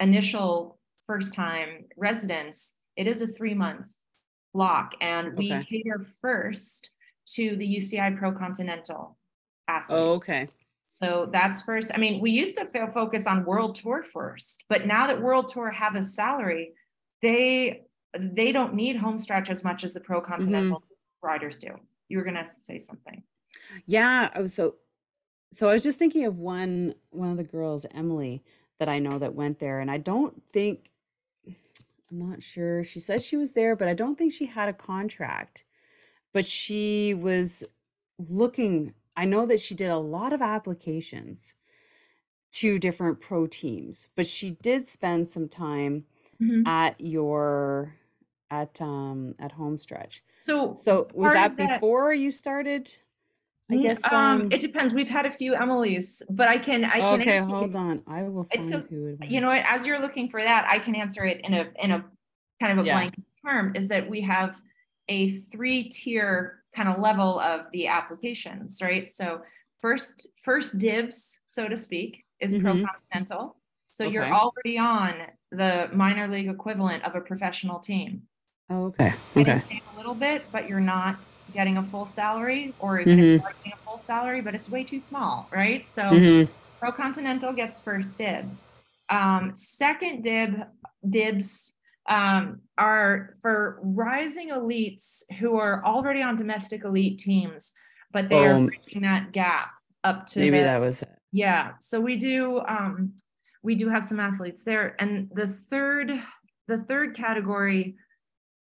initial 0.00 0.78
first 1.06 1.34
time 1.34 1.84
residents, 1.96 2.76
it 2.96 3.06
is 3.06 3.22
a 3.22 3.26
three 3.26 3.54
month 3.54 3.86
block, 4.52 4.94
and 5.00 5.36
we 5.36 5.52
Okay. 5.52 5.64
cater 5.64 6.04
first 6.20 6.90
to 7.34 7.56
the 7.56 7.76
UCI 7.76 8.16
Pro 8.18 8.32
Continental 8.32 9.16
athletes. 9.68 10.00
Oh, 10.00 10.12
okay. 10.14 10.48
So 10.86 11.28
that's 11.32 11.62
first. 11.62 11.90
I 11.94 11.98
mean, 11.98 12.20
we 12.20 12.30
used 12.30 12.56
to 12.58 12.66
focus 12.92 13.26
on 13.26 13.44
World 13.44 13.74
Tour 13.74 14.04
first, 14.04 14.64
but 14.68 14.86
now 14.86 15.06
that 15.08 15.20
World 15.20 15.48
Tour 15.48 15.70
have 15.70 15.96
a 15.96 16.02
salary, 16.02 16.72
they 17.22 17.82
they 18.16 18.52
don't 18.52 18.74
need 18.74 18.96
Homestretch 18.96 19.50
as 19.50 19.64
much 19.64 19.82
as 19.82 19.92
the 19.92 20.00
Pro 20.00 20.20
Continental 20.20 20.82
riders 21.20 21.58
do. 21.58 21.74
You 22.08 22.18
were 22.18 22.24
gonna 22.24 22.46
say 22.46 22.78
something. 22.78 23.22
Yeah, 23.86 24.30
I 24.34 24.40
was 24.40 24.54
so 24.54 24.76
so 25.50 25.68
I 25.68 25.72
was 25.72 25.84
just 25.84 25.98
thinking 25.98 26.24
of 26.24 26.38
one 26.38 26.94
one 27.10 27.30
of 27.30 27.36
the 27.36 27.44
girls, 27.44 27.86
Emily, 27.94 28.42
that 28.78 28.88
I 28.88 28.98
know 28.98 29.18
that 29.18 29.34
went 29.34 29.58
there, 29.60 29.80
and 29.80 29.90
I 29.90 29.98
don't 29.98 30.42
think 30.52 30.90
I'm 32.10 32.18
not 32.30 32.42
sure. 32.42 32.84
She 32.84 33.00
says 33.00 33.26
she 33.26 33.36
was 33.36 33.54
there, 33.54 33.74
but 33.76 33.88
I 33.88 33.94
don't 33.94 34.16
think 34.16 34.32
she 34.32 34.46
had 34.46 34.68
a 34.68 34.72
contract. 34.72 35.64
But 36.32 36.44
she 36.46 37.14
was 37.14 37.64
looking, 38.18 38.94
I 39.16 39.24
know 39.24 39.46
that 39.46 39.60
she 39.60 39.74
did 39.74 39.88
a 39.90 39.98
lot 39.98 40.32
of 40.32 40.42
applications 40.42 41.54
to 42.52 42.78
different 42.78 43.20
pro 43.20 43.46
teams, 43.46 44.08
but 44.16 44.26
she 44.26 44.50
did 44.62 44.86
spend 44.86 45.28
some 45.28 45.48
time 45.48 46.04
at 46.66 47.00
your 47.00 47.94
at 48.50 48.80
um 48.82 49.34
at 49.38 49.52
Homestretch. 49.52 50.20
So 50.28 50.74
So 50.74 51.08
was 51.14 51.32
that 51.32 51.56
that- 51.56 51.80
before 51.80 52.12
you 52.12 52.30
started 52.30 52.92
I 53.70 53.74
Mm, 53.76 53.82
guess. 53.82 54.04
um, 54.12 54.42
Um, 54.42 54.52
it 54.52 54.60
depends. 54.60 54.92
We've 54.92 55.08
had 55.08 55.24
a 55.24 55.30
few 55.30 55.54
Emily's, 55.54 56.22
but 56.28 56.48
I 56.48 56.58
can 56.58 56.84
I 56.84 57.00
can 57.00 57.20
okay, 57.22 57.38
answer- 57.38 57.50
hold 57.54 57.74
on. 57.74 58.02
I 58.06 58.22
will 58.24 58.44
find 58.44 58.64
so- 58.68 58.80
who 58.80 59.06
it 59.08 59.20
was. 59.20 59.30
you 59.30 59.40
know 59.40 59.48
what 59.48 59.64
as 59.66 59.86
you're 59.86 60.00
looking 60.00 60.28
for 60.28 60.42
that 60.42 60.66
i 60.68 60.78
can 60.78 60.94
answer 60.94 61.24
it 61.24 61.40
in 61.44 61.54
a 61.54 61.70
in 61.82 61.90
a 61.90 62.04
kind 62.60 62.78
of 62.78 62.84
a 62.84 62.86
Yeah. 62.86 62.94
blank 62.96 63.14
term 63.44 63.74
is 63.74 63.88
that 63.88 64.08
we 64.08 64.20
have 64.22 64.60
a 65.08 65.30
three 65.30 65.84
tier 65.88 66.62
kind 66.76 66.88
of 66.88 66.98
level 67.00 67.40
of 67.40 67.70
the 67.72 67.86
applications 67.88 68.80
right 68.82 69.08
so 69.08 69.40
first 69.80 70.26
first 70.42 70.78
dibs 70.78 71.40
so 71.46 71.66
to 71.68 71.76
speak 71.76 72.24
is 72.40 72.56
pro 72.58 72.74
Mhm. 72.74 72.86
continental 72.86 73.56
so 73.92 74.04
you're 74.04 74.24
already 74.32 74.76
on 74.78 75.14
the 75.52 75.88
minor 75.92 76.26
league 76.28 76.48
equivalent 76.48 77.02
of 77.04 77.14
a 77.14 77.20
professional 77.20 77.78
team 77.78 78.22
Oh, 78.70 78.86
okay. 78.86 79.12
Okay. 79.36 79.62
a 79.94 79.96
little 79.96 80.14
bit 80.14 80.44
but 80.52 80.68
you're 80.68 80.80
not 80.80 81.18
getting 81.54 81.78
a 81.78 81.82
full 81.84 82.04
salary 82.04 82.74
or 82.80 83.00
even 83.00 83.18
if 83.18 83.24
Mhm. 83.24 83.32
you 83.38 83.42
are 83.46 83.52
getting 83.62 83.72
a 83.72 83.76
full 83.84 83.98
salary 83.98 84.40
but 84.40 84.54
it's 84.54 84.68
way 84.68 84.82
too 84.84 85.00
small 85.00 85.48
right 85.52 85.86
so 85.88 86.02
Mhm. 86.02 86.48
Pro 86.80 86.92
Continental 86.92 87.52
gets 87.54 87.80
first 87.80 88.18
dib. 88.18 88.44
Um, 89.08 89.54
second 89.56 90.22
dib 90.22 90.66
dibs 91.08 91.76
um, 92.10 92.60
are 92.76 93.36
for 93.40 93.78
rising 93.82 94.50
elites 94.50 95.22
who 95.38 95.56
are 95.56 95.82
already 95.86 96.20
on 96.20 96.36
domestic 96.36 96.84
elite 96.84 97.18
teams, 97.18 97.72
but 98.12 98.28
they 98.28 98.46
are 98.46 98.54
Um, 98.56 98.66
bridging 98.66 99.00
that 99.02 99.32
gap 99.32 99.70
up 100.02 100.26
to 100.26 100.40
Maybe 100.40 100.58
the, 100.58 100.64
that 100.64 100.80
was 100.82 101.00
it. 101.00 101.18
yeah. 101.32 101.72
So 101.80 102.02
we 102.02 102.16
do 102.16 102.60
um, 102.68 103.14
we 103.62 103.74
do 103.74 103.88
have 103.88 104.04
some 104.04 104.20
athletes 104.20 104.64
there, 104.64 104.94
and 104.98 105.30
the 105.34 105.46
third 105.48 106.12
the 106.68 106.78
third 106.78 107.14
category 107.16 107.96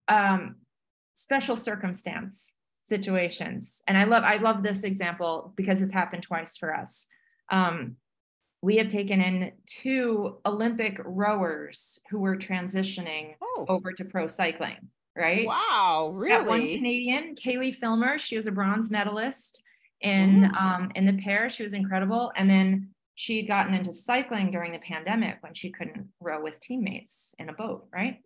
um, 0.08 0.58
special 1.16 1.56
circumstance 1.56 2.56
situations, 2.96 3.82
and 3.88 3.98
I 3.98 4.04
love 4.04 4.24
I 4.24 4.36
love 4.38 4.62
this 4.62 4.84
example 4.84 5.54
because 5.56 5.82
it's 5.82 5.92
happened 6.02 6.24
twice 6.24 6.58
for 6.58 6.76
us. 6.76 7.08
Um, 7.50 7.96
we 8.62 8.78
have 8.78 8.90
taken 8.90 9.20
in 9.22 9.54
two 9.66 10.38
Olympic 10.46 11.02
rowers 11.04 12.00
who 12.12 12.20
were 12.20 12.38
transitioning 12.38 13.34
Oh, 13.42 13.66
over 13.68 13.92
to 13.94 14.06
pro 14.06 14.28
cycling, 14.28 14.90
right? 15.18 15.48
wow. 15.48 16.14
Got 16.28 16.46
one 16.48 16.60
Really? 16.60 16.76
Canadian, 16.78 17.34
Caileigh 17.36 17.72
Filmer. 17.82 18.20
She 18.20 18.36
was 18.38 18.46
a 18.48 18.52
bronze 18.52 18.92
medalist 18.92 19.64
in 20.02 20.44
Wow. 20.44 20.76
um, 20.76 20.92
in 20.96 21.06
the 21.06 21.18
pair. 21.24 21.50
She 21.50 21.64
was 21.64 21.74
incredible. 21.74 22.32
And 22.36 22.48
then 22.48 22.90
she 23.16 23.38
had 23.38 23.48
gotten 23.48 23.74
into 23.74 23.92
cycling 23.94 24.52
during 24.52 24.72
the 24.74 24.80
pandemic 24.94 25.38
when 25.42 25.54
she 25.56 25.72
couldn't 25.72 26.08
row 26.20 26.42
with 26.44 26.60
teammates 26.62 27.34
in 27.40 27.50
a 27.50 27.54
boat, 27.54 27.88
right? 27.92 28.18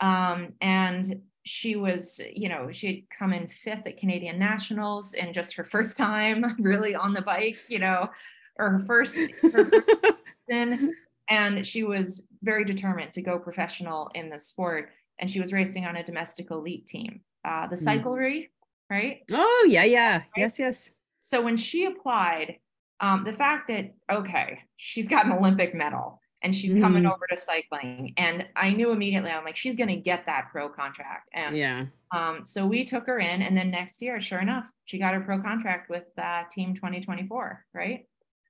Um, 0.00 0.54
and 0.60 1.22
she 1.46 1.76
was, 1.76 2.20
you 2.34 2.48
know, 2.48 2.70
she 2.72 2.86
had 2.88 3.18
come 3.18 3.32
in 3.32 3.46
fifth 3.48 3.86
at 3.86 3.96
Canadian 3.96 4.38
Nationals 4.38 5.14
and 5.14 5.32
just 5.32 5.54
her 5.54 5.64
first 5.64 5.96
time 5.96 6.56
really 6.58 6.94
on 6.94 7.12
the 7.14 7.22
bike, 7.22 7.56
you 7.68 7.78
know, 7.78 8.10
or 8.58 8.70
her 8.70 8.80
first, 8.80 9.16
her 9.42 9.50
first 9.64 9.90
season. 10.50 10.92
And 11.28 11.66
she 11.66 11.84
was 11.84 12.26
very 12.42 12.64
determined 12.64 13.12
to 13.14 13.22
go 13.22 13.38
professional 13.38 14.10
in 14.14 14.28
the 14.28 14.38
sport 14.38 14.90
and 15.18 15.30
she 15.30 15.40
was 15.40 15.52
racing 15.52 15.86
on 15.86 15.96
a 15.96 16.04
domestic 16.04 16.50
elite 16.50 16.86
team, 16.86 17.20
uh, 17.44 17.66
the 17.68 17.76
Mm. 17.76 18.02
cyclery, 18.02 18.48
right? 18.90 19.22
oh, 19.32 19.66
yeah, 19.70 19.84
yeah. 19.84 20.22
Yes, 20.36 20.58
yes. 20.58 20.92
So 21.20 21.40
when 21.42 21.56
she 21.56 21.86
applied, 21.86 22.58
um, 23.00 23.24
the 23.24 23.32
fact 23.32 23.68
that 23.68 23.94
okay, 24.10 24.60
she's 24.76 25.08
got 25.08 25.26
an 25.26 25.32
Olympic 25.32 25.74
medal 25.74 26.20
and 26.46 26.54
she's 26.54 26.74
coming 26.74 27.02
Mhm. 27.02 27.12
over 27.12 27.26
to 27.28 27.36
cycling, 27.36 28.14
and 28.16 28.46
I 28.54 28.70
knew 28.70 28.92
immediately 28.92 29.32
I'm 29.32 29.44
like 29.44 29.56
she's 29.56 29.74
going 29.74 29.88
to 29.88 29.96
get 29.96 30.26
that 30.26 30.50
pro 30.52 30.68
contract, 30.68 31.28
and 31.32 31.56
Yeah. 31.56 31.86
um, 32.12 32.44
so 32.44 32.64
we 32.68 32.84
took 32.84 33.04
her 33.08 33.18
in, 33.18 33.42
and 33.42 33.56
then 33.56 33.68
next 33.72 34.00
year, 34.00 34.20
sure 34.20 34.38
enough, 34.38 34.70
she 34.84 34.96
got 34.98 35.12
her 35.14 35.20
pro 35.20 35.42
contract 35.42 35.90
with 35.90 36.04
uh, 36.16 36.44
Team 36.48 36.72
2024, 36.76 37.66
right? 37.74 38.06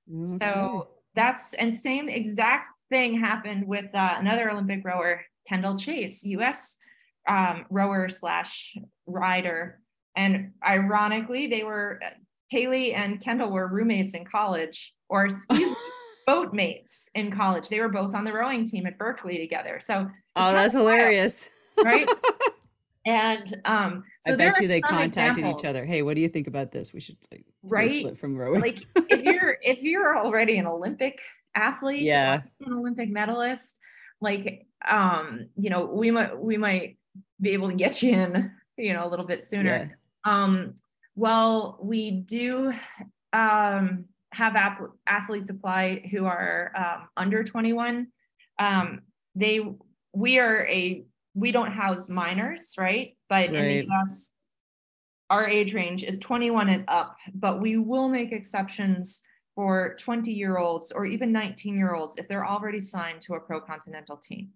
Okay. 0.07 0.37
So 0.37 0.89
that's 1.15 1.55
and 1.55 1.73
same 1.73 2.07
exact 2.07 2.67
thing 2.91 3.19
happened 3.19 3.67
with 3.67 3.93
uh, 3.95 4.15
another 4.19 4.51
Olympic 4.51 4.85
rower, 4.85 5.25
Kendall 5.49 5.75
Chase, 5.75 6.23
U.S. 6.23 6.77
Um, 7.27 7.65
rower 7.71 8.09
slash 8.09 8.77
rider, 9.07 9.81
and 10.15 10.51
ironically, 10.63 11.47
they 11.47 11.63
were 11.63 11.99
Caileigh 12.51 12.93
and 12.93 13.19
Kendall 13.19 13.49
were 13.49 13.67
roommates 13.67 14.13
in 14.13 14.23
college, 14.23 14.93
or 15.09 15.25
excuse 15.25 15.71
me, 15.71 15.75
boat 16.27 16.53
mates 16.53 17.09
in 17.15 17.31
college. 17.31 17.69
They 17.69 17.79
were 17.79 17.89
both 17.89 18.13
on 18.13 18.23
the 18.25 18.33
rowing 18.33 18.65
team 18.65 18.85
at 18.85 18.99
Berkeley 18.99 19.39
together. 19.39 19.79
So 19.79 20.07
oh, 20.35 20.53
that's 20.53 20.73
hilarious. 20.73 21.49
right. 21.83 22.07
And 23.05 23.47
um, 23.63 24.03
so 24.19 24.33
I 24.33 24.35
bet 24.35 24.59
you 24.59 24.67
they 24.67 24.81
contacted 24.81 25.45
each 25.45 25.63
other. 25.63 25.85
Hey, 25.85 26.01
what 26.01 26.15
do 26.15 26.21
you 26.21 26.27
think 26.27 26.47
about 26.47 26.73
this? 26.73 26.93
We 26.93 26.99
should 26.99 27.15
like, 27.31 27.45
Right? 27.63 27.89
split 27.89 28.17
from 28.17 28.35
rowing. 28.35 28.59
like 28.59 28.85
if 29.09 29.23
you're 29.23 29.57
if 29.61 29.81
you're 29.81 30.17
already 30.17 30.57
an 30.57 30.67
Olympic 30.67 31.17
athlete, 31.55 32.01
Yeah. 32.01 32.41
an 32.65 32.73
Olympic 32.73 33.09
medalist, 33.09 33.79
like 34.19 34.67
um, 34.85 35.47
you 35.55 35.69
know, 35.69 35.85
we 35.85 36.11
might 36.11 36.37
we 36.37 36.57
might 36.57 36.97
be 37.39 37.51
able 37.51 37.69
to 37.69 37.75
get 37.75 38.03
you 38.03 38.11
in, 38.11 38.51
you 38.75 38.91
know, 38.91 39.07
a 39.07 39.09
little 39.09 39.25
bit 39.25 39.41
sooner. 39.41 39.97
Um, 40.25 40.75
well, 41.15 41.79
we 41.81 42.11
do 42.11 42.73
um 43.31 44.03
have 44.33 44.55
app- 44.55 44.81
athletes 45.05 45.49
apply 45.49 46.07
who 46.11 46.25
are 46.25 46.71
um, 46.75 47.07
under 47.15 47.43
21. 47.43 48.07
Um, 48.59 49.01
they 49.35 49.61
we 50.13 50.39
are 50.39 50.65
a 50.67 51.05
we 51.33 51.51
don't 51.51 51.71
house 51.71 52.09
minors, 52.09 52.73
right? 52.77 53.15
But 53.29 53.53
in 53.53 53.67
the 53.67 53.87
US, 53.87 54.33
our 55.29 55.47
age 55.47 55.73
range 55.73 56.03
is 56.03 56.17
21 56.19 56.69
and 56.69 56.85
up, 56.87 57.15
but 57.33 57.61
we 57.61 57.77
will 57.77 58.09
make 58.09 58.31
exceptions 58.31 59.23
for 59.53 59.95
20 59.99 60.31
year 60.31 60.57
olds 60.57 60.91
or 60.91 61.05
even 61.05 61.31
19 61.31 61.75
year 61.75 61.93
olds 61.93 62.17
if 62.17 62.27
they're 62.27 62.45
already 62.45 62.79
signed 62.79 63.21
to 63.21 63.33
a 63.35 63.39
pro 63.39 63.59
continental 63.59 64.17
team 64.17 64.49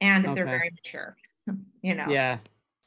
and 0.00 0.24
if 0.24 0.34
they're 0.34 0.44
very 0.44 0.70
mature, 0.70 1.16
you 1.82 1.94
know, 1.94 2.06
Yeah. 2.08 2.38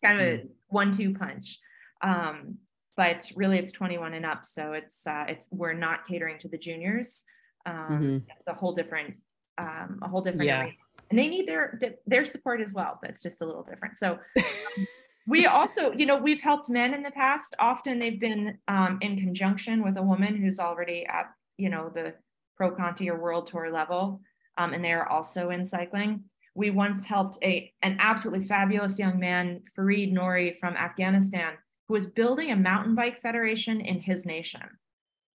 kind 0.03 0.19
of 0.19 0.27
a 0.27 0.43
one 0.67 0.91
two 0.91 1.13
punch. 1.13 1.59
Um, 2.01 2.57
but 2.99 3.31
really 3.37 3.57
it's 3.57 3.71
21 3.71 4.13
and 4.13 4.25
up. 4.25 4.45
So 4.45 4.73
it's, 4.73 5.07
uh, 5.07 5.23
it's, 5.29 5.47
we're 5.53 5.71
not 5.71 6.05
catering 6.05 6.37
to 6.39 6.49
the 6.49 6.57
juniors. 6.57 7.23
Um, 7.65 7.75
Mhm. 7.89 8.23
it's 8.35 8.47
a 8.47 8.53
whole 8.53 8.73
different, 8.73 9.15
um, 9.57 9.99
a 10.01 10.09
whole 10.09 10.19
different 10.19 10.47
Yeah. 10.47 10.69
And 11.09 11.17
they 11.17 11.29
need 11.29 11.47
their, 11.47 11.79
their 12.05 12.25
support 12.25 12.59
as 12.59 12.73
well, 12.73 12.99
but 13.01 13.09
it's 13.09 13.23
just 13.23 13.41
a 13.41 13.45
little 13.45 13.63
different. 13.63 13.95
So 13.95 14.15
um, 14.15 14.85
we 15.27 15.45
also, 15.45 15.93
you 15.93 16.05
know, 16.05 16.17
we've 16.17 16.41
helped 16.41 16.69
men 16.69 16.93
in 16.93 17.01
the 17.01 17.11
past. 17.11 17.55
Often 17.57 17.99
they've 17.99 18.19
been 18.19 18.57
um, 18.67 18.97
in 18.99 19.17
conjunction 19.17 19.81
with 19.81 19.95
a 19.95 20.03
woman 20.03 20.35
who's 20.35 20.59
already 20.59 21.05
at, 21.05 21.31
you 21.57 21.69
know, 21.69 21.89
the 21.95 22.15
pro 22.57 22.69
Conti 22.69 23.09
or 23.09 23.17
world 23.17 23.47
tour 23.47 23.71
level. 23.71 24.19
Um, 24.57 24.73
and 24.73 24.83
they're 24.83 25.07
also 25.07 25.51
in 25.51 25.63
cycling. 25.63 26.25
We 26.53 26.69
once 26.69 27.05
helped 27.05 27.37
a 27.43 27.71
an 27.81 27.95
absolutely 28.01 28.45
fabulous 28.45 28.99
young 28.99 29.19
man, 29.19 29.61
Farid 29.73 30.11
Nori 30.11 30.57
from 30.57 30.75
Afghanistan, 30.75 31.53
who 31.89 31.95
was 31.95 32.05
building 32.07 32.51
a 32.51 32.55
mountain 32.55 32.93
bike 32.95 33.19
federation 33.19 33.81
in 33.81 33.99
his 33.99 34.25
nation. 34.25 34.61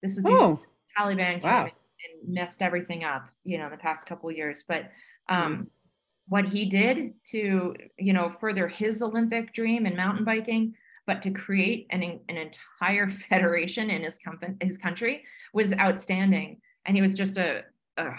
This 0.02 0.18
is 0.18 0.24
before 0.24 0.38
Oh, 0.40 0.60
Taliban 0.98 1.40
came 1.40 1.52
Wow. 1.52 1.66
in 1.66 1.72
and 2.24 2.34
messed 2.34 2.62
everything 2.64 3.04
up, 3.04 3.30
you 3.44 3.58
know, 3.60 3.66
in 3.66 3.72
the 3.72 3.78
past 3.78 4.08
couple 4.08 4.32
years. 4.32 4.64
But 4.68 4.92
um, 5.30 5.54
Mm. 5.56 5.68
what 6.28 6.46
he 6.48 6.66
did 6.66 7.14
to, 7.26 7.76
you 8.00 8.14
know, 8.14 8.30
further 8.32 8.68
his 8.68 9.02
Olympic 9.04 9.54
dream 9.54 9.86
in 9.86 9.96
mountain 9.96 10.26
biking, 10.26 10.74
but 11.06 11.22
to 11.22 11.30
create 11.32 11.86
an, 11.92 12.02
an 12.04 12.38
entire 12.38 13.08
federation 13.30 13.92
in 13.92 14.02
his 14.04 14.18
company, 14.18 14.56
his 14.60 14.78
country 14.80 15.24
was 15.54 15.72
outstanding. 15.74 16.62
And 16.86 16.96
he 16.96 17.02
was 17.04 17.14
just 17.14 17.38
a, 17.38 17.64
a 17.98 18.16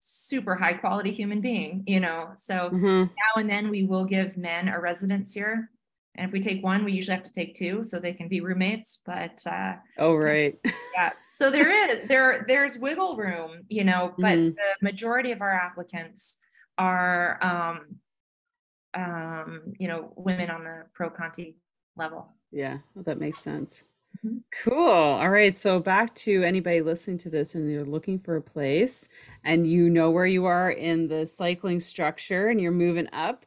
super 0.00 0.54
high 0.54 0.74
quality 0.74 1.12
human 1.12 1.42
being, 1.42 1.82
you 1.86 2.00
know. 2.00 2.30
So 2.36 2.70
mhm. 2.70 3.08
now 3.10 3.40
and 3.40 3.50
then 3.50 3.68
we 3.68 3.84
will 3.84 4.06
give 4.06 4.38
men 4.38 4.68
a 4.68 4.80
residence 4.80 5.34
here. 5.34 5.70
And 6.18 6.26
if 6.26 6.32
we 6.32 6.40
take 6.40 6.62
one, 6.64 6.84
we 6.84 6.92
usually 6.92 7.16
have 7.16 7.24
to 7.26 7.32
take 7.32 7.54
two 7.54 7.84
so 7.84 7.98
they 7.98 8.12
can 8.12 8.28
be 8.28 8.40
roommates. 8.40 9.00
But 9.04 9.40
uh, 9.46 9.74
oh, 9.98 10.14
right. 10.16 10.58
yeah 10.94 11.10
so 11.28 11.50
there 11.50 11.90
is 11.90 12.08
there 12.08 12.44
there's 12.48 12.78
wiggle 12.78 13.16
room 13.16 13.64
you 13.68 13.84
know 13.84 14.14
but 14.18 14.38
Mhm. 14.38 14.54
the 14.54 14.74
majority 14.80 15.30
of 15.32 15.42
our 15.42 15.52
applicants 15.52 16.38
are 16.78 17.38
um 17.42 17.96
um 18.94 19.74
you 19.78 19.88
know 19.88 20.12
women 20.16 20.50
on 20.50 20.64
the 20.64 20.84
pro 20.94 21.10
conti 21.10 21.56
level 21.96 22.34
Yeah, 22.50 22.78
well, 22.94 23.04
that 23.04 23.18
makes 23.18 23.38
sense. 23.38 23.84
Mhm. 24.24 24.42
Cool. 24.64 24.80
All 25.20 25.28
right. 25.28 25.56
So 25.56 25.80
back 25.80 26.14
to 26.16 26.42
anybody 26.44 26.80
listening 26.80 27.18
to 27.18 27.30
this 27.30 27.54
and 27.54 27.70
you're 27.70 27.84
looking 27.84 28.18
for 28.18 28.36
a 28.36 28.40
place 28.42 29.08
and 29.44 29.66
you 29.66 29.90
know 29.90 30.10
where 30.10 30.26
you 30.26 30.46
are 30.46 30.70
in 30.70 31.08
the 31.08 31.26
cycling 31.26 31.80
structure 31.80 32.48
and 32.48 32.60
you're 32.60 32.72
moving 32.72 33.08
up, 33.12 33.44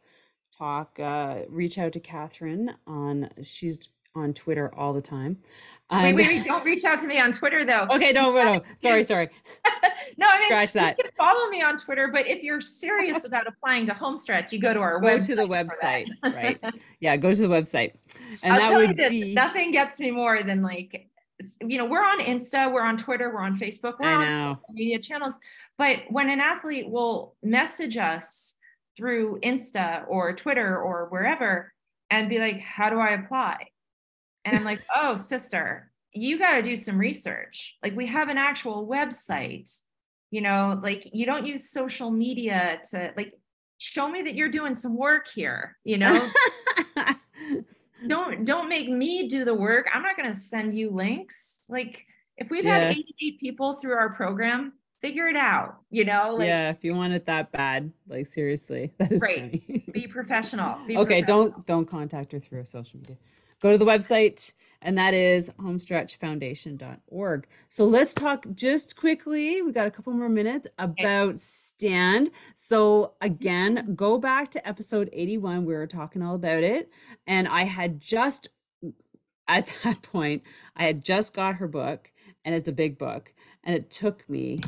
talk, 0.59 0.99
uh, 0.99 1.39
reach 1.47 1.77
out 1.77 1.93
to 1.93 1.99
Kathryn 1.99 2.73
on, 2.85 3.29
she's 3.41 3.87
on 4.15 4.33
Twitter 4.33 4.73
all 4.75 4.93
the 4.93 5.01
time. 5.01 5.37
wait, 5.91 6.13
wait 6.13 6.27
wait 6.27 6.45
don't 6.45 6.63
reach 6.65 6.83
out 6.83 6.99
to 6.99 7.07
me 7.07 7.19
on 7.19 7.31
twitter 7.31 7.65
though 7.65 7.87
okay, 7.91 8.13
don't, 8.13 8.35
no, 8.35 8.61
sorry, 8.77 9.03
sorry. 9.03 9.27
no 10.17 10.27
i 10.29 10.37
mean 10.37 10.47
Scratch 10.49 10.73
that. 10.73 10.95
you 10.99 11.03
can 11.03 11.11
follow 11.17 11.49
me 11.49 11.63
on 11.63 11.77
twitter 11.79 12.09
but 12.09 12.27
if 12.27 12.43
you're 12.43 12.61
serious 12.61 13.25
about 13.25 13.47
applying 13.47 13.87
to 13.87 13.93
homestretch 13.95 14.53
you 14.53 14.59
go 14.59 14.71
to 14.71 14.79
our 14.79 14.99
Go 14.99 15.07
website 15.07 15.25
to 15.27 15.35
the 15.35 15.47
website, 15.47 16.05
right? 16.23 16.59
Yeah, 16.99 17.17
go 17.17 17.33
to 17.33 17.41
the 17.41 17.47
website. 17.47 17.93
And 18.43 18.53
i'll 18.53 18.59
that 18.59 18.69
tell 18.69 18.81
you 18.81 18.87
would 18.89 18.97
this 18.97 19.09
be, 19.09 19.33
nothing 19.33 19.71
gets 19.71 19.99
me 19.99 20.11
more 20.11 20.43
than 20.43 20.61
like 20.61 21.09
you 21.61 21.77
know, 21.77 21.85
we're 21.85 22.03
on 22.03 22.19
Insta, 22.19 22.71
we're 22.71 22.83
on 22.83 22.97
Twitter, 22.97 23.33
we're 23.33 23.41
on 23.41 23.57
Facebook, 23.57 23.95
we're 23.99 24.09
on 24.09 24.57
media 24.71 24.99
channels. 24.99 25.39
But 25.77 25.99
when 26.09 26.29
an 26.29 26.41
athlete 26.41 26.89
will 26.89 27.35
message 27.41 27.95
us 27.95 28.57
through 28.99 29.39
Insta 29.39 30.03
or 30.09 30.33
Twitter 30.33 30.77
or 30.77 31.07
wherever 31.09 31.73
and 32.09 32.29
be 32.29 32.39
like, 32.39 32.59
how 32.59 32.89
do 32.89 32.99
I 32.99 33.11
apply? 33.11 33.67
And 34.43 34.55
I'm 34.55 34.65
like, 34.65 34.81
oh, 34.95 35.15
sister, 35.15 35.89
you 36.13 36.37
got 36.37 36.57
to 36.57 36.61
do 36.61 36.75
some 36.75 36.97
research. 36.97 37.77
Like, 37.81 37.95
we 37.95 38.07
have 38.07 38.27
an 38.27 38.37
actual 38.37 38.85
website, 38.85 39.71
you 40.31 40.41
know, 40.41 40.79
like, 40.83 41.09
you 41.13 41.25
don't 41.25 41.45
use 41.45 41.71
social 41.71 42.11
media 42.11 42.81
to, 42.91 43.13
like, 43.15 43.33
show 43.77 44.09
me 44.09 44.21
that 44.23 44.35
you're 44.35 44.49
doing 44.49 44.73
some 44.73 44.97
work 44.97 45.29
here, 45.29 45.77
you 45.85 45.97
know? 45.97 46.27
don't 48.07 48.45
don't 48.45 48.67
make 48.67 48.89
me 48.89 49.27
do 49.27 49.45
the 49.45 49.53
work. 49.53 49.87
I'm 49.93 50.03
not 50.03 50.17
going 50.17 50.31
to 50.31 50.39
send 50.39 50.77
you 50.77 50.91
links. 50.91 51.61
Like 51.69 52.05
if 52.39 52.49
we've 52.49 52.65
yeah. 52.65 52.79
had 52.79 52.91
88 52.91 53.39
people 53.39 53.73
through 53.73 53.93
our 53.93 54.11
program, 54.11 54.73
figure 54.99 55.27
it 55.27 55.35
out, 55.35 55.77
you 55.89 56.05
know? 56.05 56.35
Like, 56.37 56.47
yeah, 56.47 56.69
if 56.69 56.83
you 56.83 56.93
want 56.93 57.13
it 57.13 57.25
that 57.25 57.51
bad, 57.51 57.91
like 58.07 58.27
seriously, 58.27 58.93
that 58.97 59.11
is 59.11 59.21
right. 59.21 59.39
funny. 59.39 59.85
Be 59.91 60.07
professional. 60.07 60.77
Be 60.85 60.97
okay, 60.97 61.21
professional. 61.21 61.49
don't 61.49 61.65
don't 61.65 61.85
contact 61.85 62.31
her 62.31 62.39
through 62.39 62.65
social 62.65 62.99
media. 62.99 63.17
Go 63.61 63.71
to 63.71 63.77
the 63.77 63.85
website 63.85 64.53
and 64.81 64.97
that 64.97 65.13
is 65.13 65.49
homestretchfoundation.org. 65.59 67.47
So 67.67 67.85
let's 67.85 68.13
talk 68.13 68.45
just 68.53 68.95
quickly. 68.95 69.61
We 69.61 69.71
got 69.71 69.87
a 69.87 69.91
couple 69.91 70.13
more 70.13 70.29
minutes 70.29 70.67
about 70.77 71.39
stand. 71.39 72.31
So 72.55 73.13
again, 73.21 73.93
go 73.95 74.17
back 74.17 74.51
to 74.51 74.67
episode 74.67 75.09
81. 75.11 75.65
We 75.65 75.73
were 75.73 75.87
talking 75.87 76.21
all 76.21 76.35
about 76.35 76.63
it. 76.63 76.89
And 77.27 77.47
I 77.47 77.63
had 77.63 77.99
just, 77.99 78.47
at 79.47 79.69
that 79.83 80.01
point, 80.03 80.43
I 80.75 80.83
had 80.83 81.03
just 81.03 81.33
got 81.33 81.55
her 81.55 81.67
book, 81.67 82.11
and 82.45 82.55
it's 82.55 82.69
a 82.69 82.73
big 82.73 82.97
book. 82.97 83.33
And 83.65 83.75
it 83.75 83.91
took 83.91 84.29
me 84.29 84.61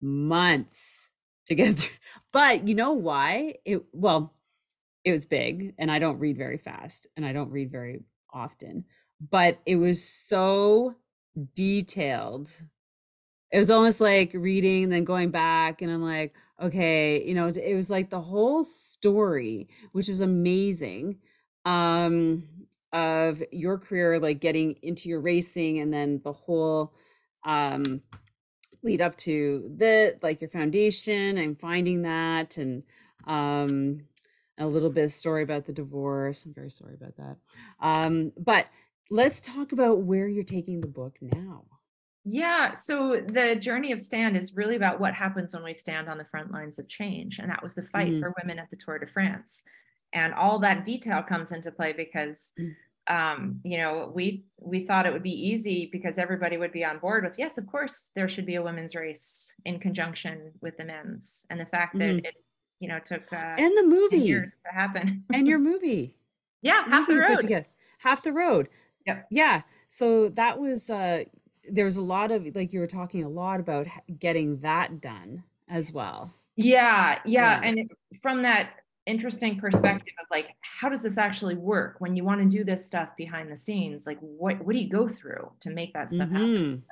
months 0.00 1.10
to 1.46 1.54
get 1.54 1.78
through. 1.78 1.96
But 2.32 2.68
you 2.68 2.74
know 2.74 2.92
why? 2.92 3.54
It, 3.64 3.82
well, 3.92 4.34
it 5.04 5.12
was 5.12 5.24
big, 5.24 5.74
and 5.78 5.90
I 5.90 5.98
don't 5.98 6.18
read 6.18 6.36
very 6.36 6.58
fast, 6.58 7.06
and 7.16 7.24
I 7.24 7.32
don't 7.32 7.50
read 7.50 7.70
very 7.70 8.02
often 8.30 8.84
but 9.30 9.58
it 9.66 9.76
was 9.76 10.06
so 10.06 10.94
detailed. 11.54 12.50
It 13.52 13.58
was 13.58 13.70
almost 13.70 14.00
like 14.00 14.30
reading, 14.34 14.88
then 14.88 15.04
going 15.04 15.30
back, 15.30 15.82
and 15.82 15.90
I'm 15.90 16.02
like, 16.02 16.34
okay, 16.60 17.24
you 17.26 17.34
know, 17.34 17.48
it 17.48 17.74
was 17.74 17.90
like 17.90 18.10
the 18.10 18.20
whole 18.20 18.64
story, 18.64 19.68
which 19.92 20.08
was 20.08 20.20
amazing, 20.20 21.18
um, 21.64 22.44
of 22.92 23.42
your 23.52 23.78
career, 23.78 24.18
like 24.18 24.40
getting 24.40 24.76
into 24.82 25.08
your 25.08 25.20
racing, 25.20 25.78
and 25.78 25.92
then 25.92 26.20
the 26.24 26.32
whole 26.32 26.94
um 27.44 28.02
lead 28.82 29.00
up 29.00 29.16
to 29.16 29.70
the 29.76 30.18
like 30.22 30.40
your 30.40 30.50
foundation 30.50 31.38
and 31.38 31.58
finding 31.58 32.02
that 32.02 32.56
and 32.56 32.82
um 33.26 34.00
a 34.58 34.66
little 34.66 34.90
bit 34.90 35.04
of 35.04 35.12
story 35.12 35.42
about 35.42 35.66
the 35.66 35.72
divorce 35.72 36.44
i'm 36.44 36.54
very 36.54 36.70
sorry 36.70 36.94
about 36.94 37.16
that 37.16 37.36
um 37.80 38.32
but 38.38 38.66
let's 39.10 39.40
talk 39.40 39.72
about 39.72 40.00
where 40.00 40.26
you're 40.26 40.44
taking 40.44 40.80
the 40.80 40.86
book 40.86 41.16
now. 41.20 41.64
Yeah, 42.24 42.72
so 42.72 43.20
the 43.24 43.54
journey 43.54 43.92
of 43.92 44.00
stand 44.00 44.36
is 44.36 44.56
really 44.56 44.74
about 44.74 44.98
what 44.98 45.14
happens 45.14 45.54
when 45.54 45.62
we 45.62 45.74
stand 45.74 46.08
on 46.08 46.18
the 46.18 46.24
front 46.24 46.50
lines 46.50 46.78
of 46.78 46.88
change. 46.88 47.38
And 47.38 47.48
that 47.50 47.62
was 47.62 47.74
the 47.74 47.84
fight 47.84 48.14
mm. 48.14 48.18
for 48.18 48.34
women 48.42 48.58
at 48.58 48.68
the 48.68 48.76
Tour 48.76 48.98
de 48.98 49.06
France. 49.06 49.62
And 50.12 50.34
all 50.34 50.58
that 50.60 50.84
detail 50.84 51.22
comes 51.22 51.52
into 51.52 51.70
play 51.70 51.92
because 51.92 52.52
mm. 52.58 52.74
Um, 53.08 53.60
you 53.64 53.78
know, 53.78 54.10
we 54.14 54.44
we 54.58 54.84
thought 54.84 55.06
it 55.06 55.12
would 55.12 55.22
be 55.22 55.48
easy 55.48 55.88
because 55.92 56.18
everybody 56.18 56.56
would 56.56 56.72
be 56.72 56.84
on 56.84 56.98
board 56.98 57.24
with 57.24 57.38
yes, 57.38 57.58
of 57.58 57.66
course 57.66 58.10
there 58.14 58.28
should 58.28 58.46
be 58.46 58.56
a 58.56 58.62
women's 58.62 58.94
race 58.94 59.54
in 59.64 59.78
conjunction 59.78 60.52
with 60.60 60.76
the 60.76 60.84
men's. 60.84 61.46
And 61.50 61.60
the 61.60 61.66
fact 61.66 61.98
that 61.98 62.10
mm. 62.10 62.24
it, 62.24 62.34
you 62.80 62.88
know, 62.88 62.98
took 62.98 63.32
uh, 63.32 63.54
and 63.58 63.76
the 63.76 63.84
movie 63.84 64.18
years 64.18 64.58
to 64.66 64.72
happen. 64.72 65.24
and 65.32 65.46
your 65.46 65.58
movie. 65.70 66.16
Yeah, 66.62 66.84
half 66.88 67.06
the 67.06 67.16
road. 67.16 67.66
Half 67.98 68.22
the 68.22 68.32
road. 68.32 68.68
Yeah. 69.06 69.22
Yeah. 69.30 69.62
So 69.88 70.28
that 70.30 70.58
was 70.58 70.90
uh 70.90 71.24
there 71.68 71.84
was 71.84 71.96
a 71.96 72.02
lot 72.02 72.30
of 72.30 72.54
like 72.54 72.72
you 72.72 72.80
were 72.80 72.86
talking 72.86 73.24
a 73.24 73.28
lot 73.28 73.60
about 73.60 73.86
getting 74.18 74.60
that 74.60 75.00
done 75.00 75.44
as 75.68 75.92
well. 75.92 76.34
Yeah, 76.56 77.20
yeah, 77.24 77.60
yeah. 77.60 77.68
and 77.68 77.90
from 78.20 78.42
that 78.42 78.70
interesting 79.06 79.58
perspective 79.58 80.14
of 80.20 80.26
like 80.30 80.48
how 80.60 80.88
does 80.88 81.02
this 81.02 81.16
actually 81.16 81.54
work 81.54 81.96
when 81.98 82.16
you 82.16 82.24
want 82.24 82.40
to 82.40 82.48
do 82.48 82.64
this 82.64 82.84
stuff 82.84 83.08
behind 83.16 83.50
the 83.50 83.56
scenes 83.56 84.06
like 84.06 84.18
what 84.20 84.60
what 84.64 84.74
do 84.74 84.80
you 84.80 84.88
go 84.88 85.06
through 85.06 85.50
to 85.60 85.70
make 85.70 85.92
that 85.94 86.12
stuff 86.12 86.28
mm-hmm. 86.28 86.36
happen 86.36 86.78
so 86.78 86.88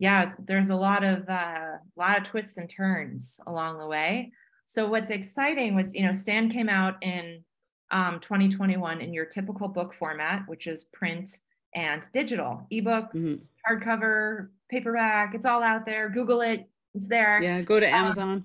yeah 0.00 0.24
there's 0.46 0.70
a 0.70 0.76
lot 0.76 1.04
of 1.04 1.28
uh 1.28 1.76
lot 1.96 2.18
of 2.18 2.24
twists 2.24 2.56
and 2.56 2.68
turns 2.68 3.40
along 3.46 3.78
the 3.78 3.86
way 3.86 4.32
so 4.66 4.86
what's 4.86 5.10
exciting 5.10 5.74
was 5.74 5.94
you 5.94 6.04
know 6.04 6.12
Stand 6.12 6.52
came 6.52 6.68
out 6.68 7.02
in 7.02 7.44
um, 7.90 8.20
2021 8.20 9.00
in 9.00 9.12
your 9.12 9.24
typical 9.24 9.68
book 9.68 9.94
format, 9.94 10.42
which 10.46 10.66
is 10.66 10.84
print 10.84 11.40
and 11.74 12.02
digital, 12.12 12.66
ebooks, 12.72 13.16
mm-hmm. 13.16 13.74
hardcover, 13.74 14.48
paperback. 14.70 15.34
It's 15.34 15.46
all 15.46 15.62
out 15.62 15.86
there. 15.86 16.08
Google 16.08 16.40
it. 16.40 16.68
It's 16.94 17.08
there. 17.08 17.42
Yeah, 17.42 17.60
go 17.60 17.80
to 17.80 17.86
um, 17.86 17.94
Amazon. 17.94 18.28
Um, 18.28 18.44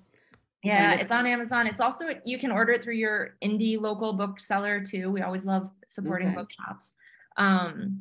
yeah, 0.64 0.93
it's 0.93 1.11
on 1.11 1.26
Amazon. 1.28 1.68
It's 1.68 1.82
also 1.82 2.05
you 2.26 2.38
can 2.38 2.51
order 2.51 2.74
it 2.74 2.84
through 2.84 2.95
your 2.95 3.36
indie 3.43 3.80
local 3.80 4.14
bookseller 4.14 4.82
too. 4.82 5.11
We 5.11 5.22
always 5.22 5.45
love 5.45 5.70
supporting 5.88 6.30
okay. 6.30 6.38
bookshops. 6.38 6.95
Um, 7.38 7.97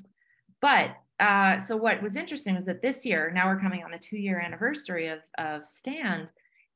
but 0.60 0.96
uh, 1.18 1.58
so 1.58 1.76
what 1.76 2.02
was 2.02 2.16
interesting 2.16 2.54
was 2.54 2.64
that 2.66 2.82
this 2.82 3.04
year, 3.04 3.32
now 3.34 3.48
we're 3.48 3.60
coming 3.60 3.82
on 3.82 3.90
the 3.90 3.98
two 3.98 4.16
year 4.16 4.40
anniversary 4.40 5.08
of 5.08 5.20
of 5.38 5.66
Stand, 5.66 6.30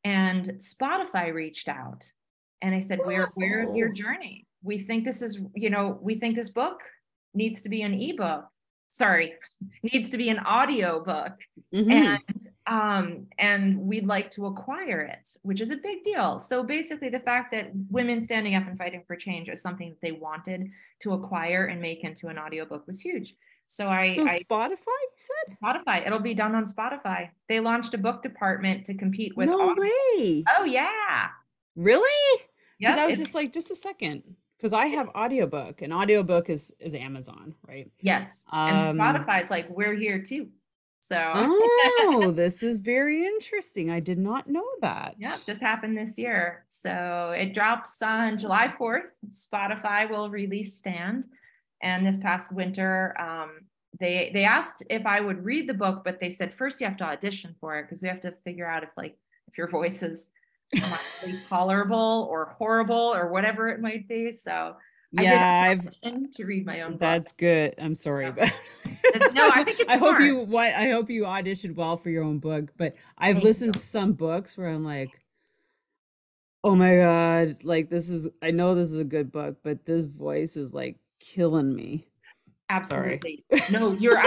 and 0.05 0.55
Spotify 0.59 1.33
reached 1.33 1.69
out 1.69 2.13
and 2.61 2.75
they 2.75 2.81
said, 2.81 3.01
"We're 3.05 3.29
aware 3.37 3.69
of 3.69 3.77
your 3.77 3.91
journey 3.93 4.47
we 4.67 4.79
think 4.79 5.05
this 5.05 5.23
is, 5.23 5.41
you 5.55 5.71
know, 5.71 5.99
we 6.03 6.17
think 6.17 6.35
this 6.35 6.51
book 6.51 6.81
needs 7.33 7.63
to 7.63 7.69
be 7.69 7.83
an 7.83 7.95
ebook. 7.95 8.47
Sorry, 8.91 9.35
needs 9.83 10.11
to 10.11 10.19
be 10.19 10.29
an 10.29 10.41
audio 10.41 11.03
book. 11.03 11.41
Mm-hmm. 11.73 11.91
And 11.91 12.21
um, 12.67 13.27
and 13.39 13.79
we'd 13.79 14.07
like 14.07 14.31
to 14.33 14.47
acquire 14.47 15.01
it, 15.03 15.29
which 15.43 15.61
is 15.61 15.71
a 15.71 15.77
big 15.77 16.03
deal. 16.03 16.41
So 16.41 16.65
basically 16.65 17.09
the 17.09 17.21
fact 17.21 17.53
that 17.53 17.71
women 17.91 18.21
standing 18.21 18.55
up 18.55 18.67
and 18.67 18.77
fighting 18.77 19.05
for 19.07 19.15
change 19.17 19.49
is 19.49 19.63
something 19.63 19.91
that 19.91 20.01
they 20.01 20.13
wanted 20.13 20.71
to 21.01 21.13
acquire 21.13 21.67
and 21.67 21.81
make 21.81 22.03
into 22.03 22.29
an 22.29 22.39
audiobook 22.39 22.87
was 22.87 23.01
huge. 23.01 23.35
So 23.67 23.89
I 23.89 24.09
So 24.09 24.25
I, 24.25 24.39
Spotify, 24.39 24.87
you 24.87 25.17
said? 25.17 25.57
Spotify. 25.63 26.07
It'll 26.07 26.19
be 26.19 26.35
done 26.35 26.55
on 26.55 26.65
Spotify. 26.65 27.31
They 27.49 27.61
launched 27.61 27.95
a 27.95 27.99
book 27.99 28.23
department 28.23 28.87
to 28.87 28.95
compete 28.95 29.37
with 29.37 29.49
No 29.49 29.71
audio. 29.71 29.83
way. 29.83 30.45
Oh 30.59 30.65
yeah. 30.65 31.29
Really? 31.75 32.41
Yeah. 32.79 32.97
I 32.99 33.07
was 33.07 33.19
just 33.19 33.35
like, 33.35 33.53
just 33.53 33.71
a 33.71 33.77
second 33.77 34.23
because 34.57 34.73
I 34.73 34.87
have 34.87 35.09
audiobook 35.11 35.83
and 35.83 35.93
audiobook 35.93 36.49
is 36.49 36.75
is 36.81 36.95
Amazon, 36.95 37.55
right? 37.67 37.91
Yes. 38.01 38.47
And 38.53 38.79
um, 38.79 38.97
Spotify's 38.99 39.51
like, 39.51 39.69
we're 39.69 39.95
here 39.95 40.23
too. 40.23 40.49
So 41.07 41.33
Oh, 41.37 42.31
this 42.35 42.65
is 42.65 42.79
very 42.79 43.25
interesting. 43.25 43.91
I 43.91 44.01
did 44.01 44.19
not 44.19 44.49
know 44.49 44.67
that. 44.81 45.15
Yeah, 45.19 45.37
just 45.47 45.61
happened 45.61 45.97
this 45.97 46.19
year. 46.19 46.65
So 46.69 47.33
it 47.37 47.55
drops 47.55 48.03
on 48.03 48.39
July 48.39 48.67
4th. 48.67 49.11
Spotify 49.29 50.11
will 50.11 50.31
release 50.31 50.77
Stand. 50.77 51.29
And 51.81 52.05
this 52.05 52.19
past 52.19 52.53
winter, 52.53 53.15
um, 53.21 53.67
they 54.01 54.33
they 54.35 54.45
asked 54.45 54.83
if 54.91 55.07
I 55.07 55.21
would 55.21 55.45
read 55.45 55.69
the 55.69 55.75
book, 55.75 56.03
but 56.05 56.19
they 56.19 56.29
said 56.29 56.53
first 56.53 56.81
you 56.81 56.89
have 56.89 56.97
to 56.97 57.05
audition 57.05 57.55
for 57.61 57.79
it 57.79 57.85
because 57.85 58.03
we 58.03 58.09
have 58.09 58.21
to 58.23 58.33
figure 58.33 58.67
out 58.67 58.83
if 58.83 58.91
like 58.97 59.17
if 59.47 59.57
your 59.57 59.69
voice 59.69 60.03
is 60.03 60.31
tolerable 61.49 62.27
or 62.29 62.47
horrible 62.47 63.15
or 63.15 63.29
whatever 63.29 63.69
it 63.69 63.81
might 63.81 64.09
be. 64.09 64.33
So 64.33 64.75
yeah, 65.19 65.65
I've 65.69 66.31
to 66.33 66.45
read 66.45 66.67
my 66.67 66.83
own. 66.83 66.99
That's 66.99 67.33
book. 67.33 67.39
good. 67.39 67.75
I'm 67.79 67.95
sorry, 67.95 68.31
but 68.31 68.53
no, 69.33 69.51
I 69.53 69.65
think 69.65 69.81
I 69.89 69.97
hope 69.97 70.21
you 70.21 70.41
what 70.41 70.75
I 70.75 70.91
hope 70.91 71.11
you 71.11 71.23
auditioned 71.23 71.75
well 71.75 71.97
for 71.97 72.11
your 72.11 72.25
own 72.25 72.39
book. 72.39 72.73
But 72.77 72.95
I've 73.19 73.37
Thank 73.37 73.45
listened 73.45 73.69
you. 73.69 73.81
to 73.81 73.87
some 73.87 74.13
books 74.13 74.57
where 74.57 74.69
I'm 74.69 74.85
like, 74.85 75.11
oh 76.65 76.75
my 76.75 76.97
god, 76.97 77.65
like 77.65 77.89
this 77.89 78.09
is. 78.09 78.29
I 78.43 78.51
know 78.51 78.75
this 78.75 78.91
is 78.91 78.97
a 78.97 79.05
good 79.05 79.33
book, 79.33 79.59
but 79.63 79.85
this 79.85 80.07
voice 80.07 80.57
is 80.57 80.75
like 80.75 80.99
killing 81.21 81.75
me. 81.75 82.07
Absolutely. 82.69 83.45
no, 83.71 83.93
you're 83.93 84.21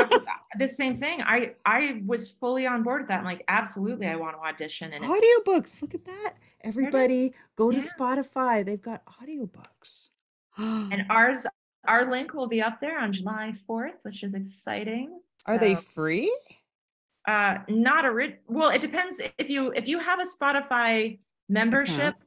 the 0.58 0.68
same 0.68 0.98
thing. 0.98 1.22
I 1.22 1.56
I 1.66 2.02
was 2.06 2.30
fully 2.30 2.66
on 2.66 2.84
board 2.84 3.02
with 3.02 3.10
that. 3.10 3.20
I'm 3.20 3.26
like, 3.26 3.44
absolutely, 3.48 4.08
I 4.08 4.16
want 4.16 4.38
to 4.38 4.42
audition. 4.42 4.94
And 4.94 5.04
audiobooks. 5.04 5.82
Look 5.82 5.94
at 5.94 6.06
that. 6.06 6.36
Everybody 6.62 7.34
go 7.56 7.72
to 7.72 7.78
yeah. 7.78 7.84
Spotify. 7.84 8.66
They've 8.66 8.82
got 8.82 9.04
audiobooks. 9.06 10.10
And 10.60 11.06
ours, 11.10 11.48
our 11.88 12.10
link 12.12 12.34
will 12.34 12.48
be 12.48 12.62
up 12.62 12.80
there 12.82 13.00
on 13.00 13.14
July 13.14 13.54
4th, 13.70 13.94
which 14.04 14.24
is 14.24 14.34
exciting. 14.34 15.20
Are 15.48 15.56
so, 15.56 15.60
they 15.60 15.76
free? 15.76 16.36
Uh 17.28 17.60
not 17.68 18.06
a 18.06 18.12
ri- 18.12 18.38
well, 18.48 18.70
it 18.70 18.82
depends 18.82 19.22
if 19.38 19.50
you 19.50 19.72
if 19.72 19.88
you 19.88 20.00
have 20.00 20.20
a 20.20 20.24
Spotify 20.24 21.20
membership. 21.48 22.16
Okay. 22.16 22.26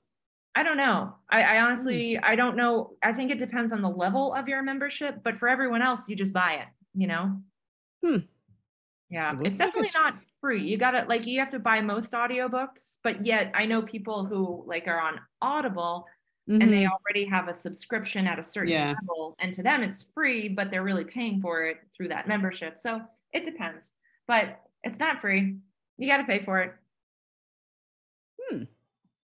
I 0.54 0.62
don't 0.62 0.76
know. 0.76 1.14
I, 1.30 1.56
I 1.56 1.62
honestly, 1.62 2.16
mm. 2.16 2.20
I 2.22 2.36
don't 2.36 2.56
know. 2.56 2.96
I 3.02 3.12
think 3.14 3.30
it 3.30 3.38
depends 3.38 3.72
on 3.72 3.80
the 3.80 3.88
level 3.88 4.34
of 4.34 4.48
your 4.48 4.62
membership, 4.62 5.20
but 5.24 5.34
for 5.34 5.48
everyone 5.48 5.80
else, 5.80 6.10
you 6.10 6.14
just 6.16 6.34
buy 6.34 6.54
it, 6.60 6.68
you 6.94 7.06
know? 7.06 7.40
Hmm. 8.04 8.18
Yeah, 9.08 9.32
It 9.40 9.46
it's 9.46 9.56
definitely 9.56 9.88
it's- 9.88 9.94
not 9.94 10.18
free. 10.42 10.62
You 10.62 10.76
gotta 10.76 11.06
like 11.08 11.26
you 11.26 11.40
have 11.40 11.50
to 11.52 11.58
buy 11.58 11.80
most 11.80 12.12
audiobooks, 12.12 12.98
but 13.02 13.24
yet 13.24 13.52
I 13.54 13.64
know 13.64 13.80
people 13.82 14.26
who 14.26 14.64
like 14.66 14.86
are 14.88 15.00
on 15.00 15.20
Audible 15.40 16.06
and 16.60 16.72
they 16.72 16.86
Mhm. 16.86 16.88
already 16.88 17.24
have 17.26 17.48
a 17.48 17.52
subscription 17.54 18.26
at 18.26 18.38
a 18.38 18.42
certain 18.42 18.78
Yeah. 18.78 18.94
level, 19.02 19.34
and 19.40 19.52
to 19.54 19.62
them 19.62 19.82
it's 19.82 20.10
free, 20.14 20.48
but 20.48 20.70
they're 20.70 20.82
really 20.84 21.04
paying 21.04 21.40
for 21.40 21.64
it 21.66 21.78
through 21.96 22.08
that 22.08 22.28
membership. 22.28 22.78
So 22.78 23.02
it 23.32 23.44
depends, 23.44 23.94
but 24.28 24.60
it's 24.84 24.98
not 24.98 25.20
free. 25.20 25.58
You 25.98 26.08
got 26.08 26.18
to 26.18 26.24
pay 26.24 26.42
for 26.42 26.60
it. 26.60 26.74
Hmm. 28.40 28.64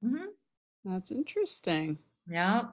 hmm 0.03 0.34
That's 0.84 1.11
interesting. 1.11 1.98
Yeah, 2.26 2.72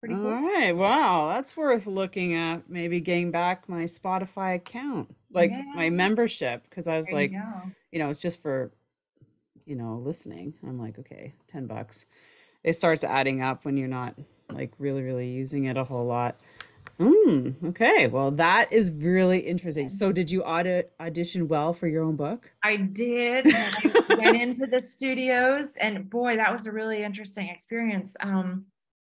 pretty 0.00 0.16
All 0.16 0.16
cool. 0.16 0.42
right. 0.42 0.72
Wow. 0.72 1.28
That's 1.28 1.56
worth 1.56 1.86
looking 1.86 2.34
at. 2.34 2.68
Maybe 2.68 3.00
getting 3.00 3.30
back 3.30 3.68
my 3.68 3.84
Spotify 3.84 4.56
account, 4.56 5.14
like 5.32 5.56
my 5.72 5.90
membership, 5.90 6.64
because 6.64 6.88
I 6.88 6.98
was 6.98 7.12
There 7.12 7.12
like, 7.12 7.36
go. 7.40 7.72
you 7.92 7.98
know, 7.98 8.10
it's 8.10 8.22
just 8.22 8.42
for, 8.42 8.72
you 9.66 9.76
know, 9.76 9.98
listening. 9.98 10.54
I'm 10.64 10.78
like, 10.80 10.98
okay, 11.00 11.34
10 11.48 11.66
bucks. 11.66 12.06
It 12.64 12.74
starts 12.74 13.04
adding 13.04 13.42
up 13.42 13.64
when 13.64 13.76
you're 13.76 13.88
not 13.88 14.14
like 14.50 14.72
really, 14.78 15.02
really 15.02 15.28
using 15.28 15.64
it 15.64 15.76
a 15.76 15.84
whole 15.84 16.04
lot. 16.04 16.36
Hmm. 16.98 17.50
Okay. 17.64 18.06
Well, 18.06 18.30
that 18.32 18.72
is 18.72 18.92
really 18.92 19.40
interesting. 19.40 19.88
So, 19.88 20.12
did 20.12 20.30
you 20.30 20.42
audit 20.42 20.92
audition 21.00 21.48
well 21.48 21.72
for 21.72 21.88
your 21.88 22.04
own 22.04 22.16
book? 22.16 22.52
I 22.62 22.76
did. 22.76 23.46
I 23.48 24.04
went 24.18 24.40
into 24.40 24.66
the 24.66 24.80
studios, 24.80 25.76
and 25.76 26.08
boy, 26.08 26.36
that 26.36 26.52
was 26.52 26.66
a 26.66 26.72
really 26.72 27.02
interesting 27.02 27.48
experience. 27.48 28.16
Um, 28.20 28.66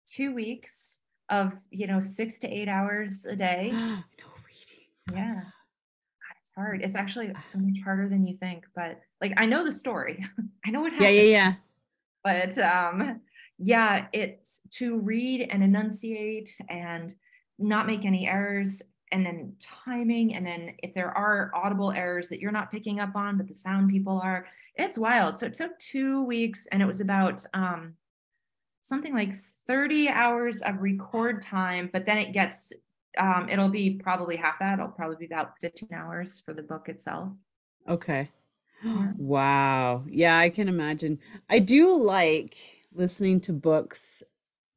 two 0.05 0.33
weeks 0.33 1.01
of 1.29 1.53
you 1.69 1.87
know 1.87 1.99
six 1.99 2.39
to 2.39 2.47
eight 2.47 2.67
hours 2.67 3.25
a 3.25 3.35
day. 3.35 3.69
no 3.73 4.01
reading. 4.45 4.87
Yeah, 5.13 5.35
God, 5.35 6.35
it's 6.41 6.51
hard. 6.55 6.81
It's 6.81 6.95
actually 6.95 7.31
so 7.43 7.59
much 7.59 7.79
harder 7.83 8.09
than 8.09 8.25
you 8.25 8.35
think. 8.35 8.65
But 8.75 8.99
like, 9.21 9.33
I 9.37 9.45
know 9.45 9.63
the 9.63 9.71
story. 9.71 10.25
I 10.65 10.71
know 10.71 10.81
what 10.81 10.93
happened. 10.93 11.15
Yeah, 11.15 11.21
yeah, 11.21 11.29
yeah. 11.29 11.53
But 12.23 12.57
um, 12.57 13.21
yeah, 13.57 14.07
it's 14.13 14.61
to 14.71 14.97
read 14.99 15.47
and 15.49 15.63
enunciate 15.63 16.57
and 16.69 17.13
not 17.57 17.87
make 17.87 18.05
any 18.05 18.27
errors. 18.27 18.81
And 19.11 19.25
then 19.25 19.55
timing, 19.85 20.35
and 20.35 20.45
then 20.45 20.71
if 20.83 20.93
there 20.93 21.17
are 21.17 21.49
audible 21.55 21.93
errors 21.93 22.27
that 22.27 22.41
you're 22.41 22.51
not 22.51 22.71
picking 22.71 22.99
up 22.99 23.15
on, 23.15 23.37
but 23.37 23.47
the 23.47 23.53
sound 23.53 23.89
people 23.89 24.19
are, 24.21 24.47
it's 24.75 24.97
wild. 24.97 25.37
So 25.37 25.45
it 25.45 25.53
took 25.53 25.79
two 25.79 26.23
weeks, 26.23 26.67
and 26.73 26.81
it 26.81 26.85
was 26.85 26.99
about 26.99 27.45
um, 27.53 27.93
something 28.81 29.13
like 29.13 29.33
30 29.65 30.09
hours 30.09 30.61
of 30.61 30.81
record 30.81 31.41
time, 31.41 31.89
but 31.93 32.05
then 32.05 32.17
it 32.17 32.33
gets, 32.33 32.73
um, 33.17 33.47
it'll 33.49 33.69
be 33.69 33.91
probably 33.91 34.35
half 34.35 34.59
that. 34.59 34.73
It'll 34.73 34.89
probably 34.89 35.15
be 35.15 35.25
about 35.25 35.53
15 35.61 35.89
hours 35.93 36.41
for 36.41 36.53
the 36.53 36.61
book 36.61 36.89
itself. 36.89 37.29
Okay. 37.87 38.29
Yeah. 38.83 39.13
Wow. 39.17 40.03
Yeah, 40.07 40.37
I 40.37 40.49
can 40.49 40.67
imagine. 40.67 41.17
I 41.49 41.59
do 41.59 41.97
like 41.97 42.55
listening 42.97 43.39
to 43.41 43.53
books 43.53 44.23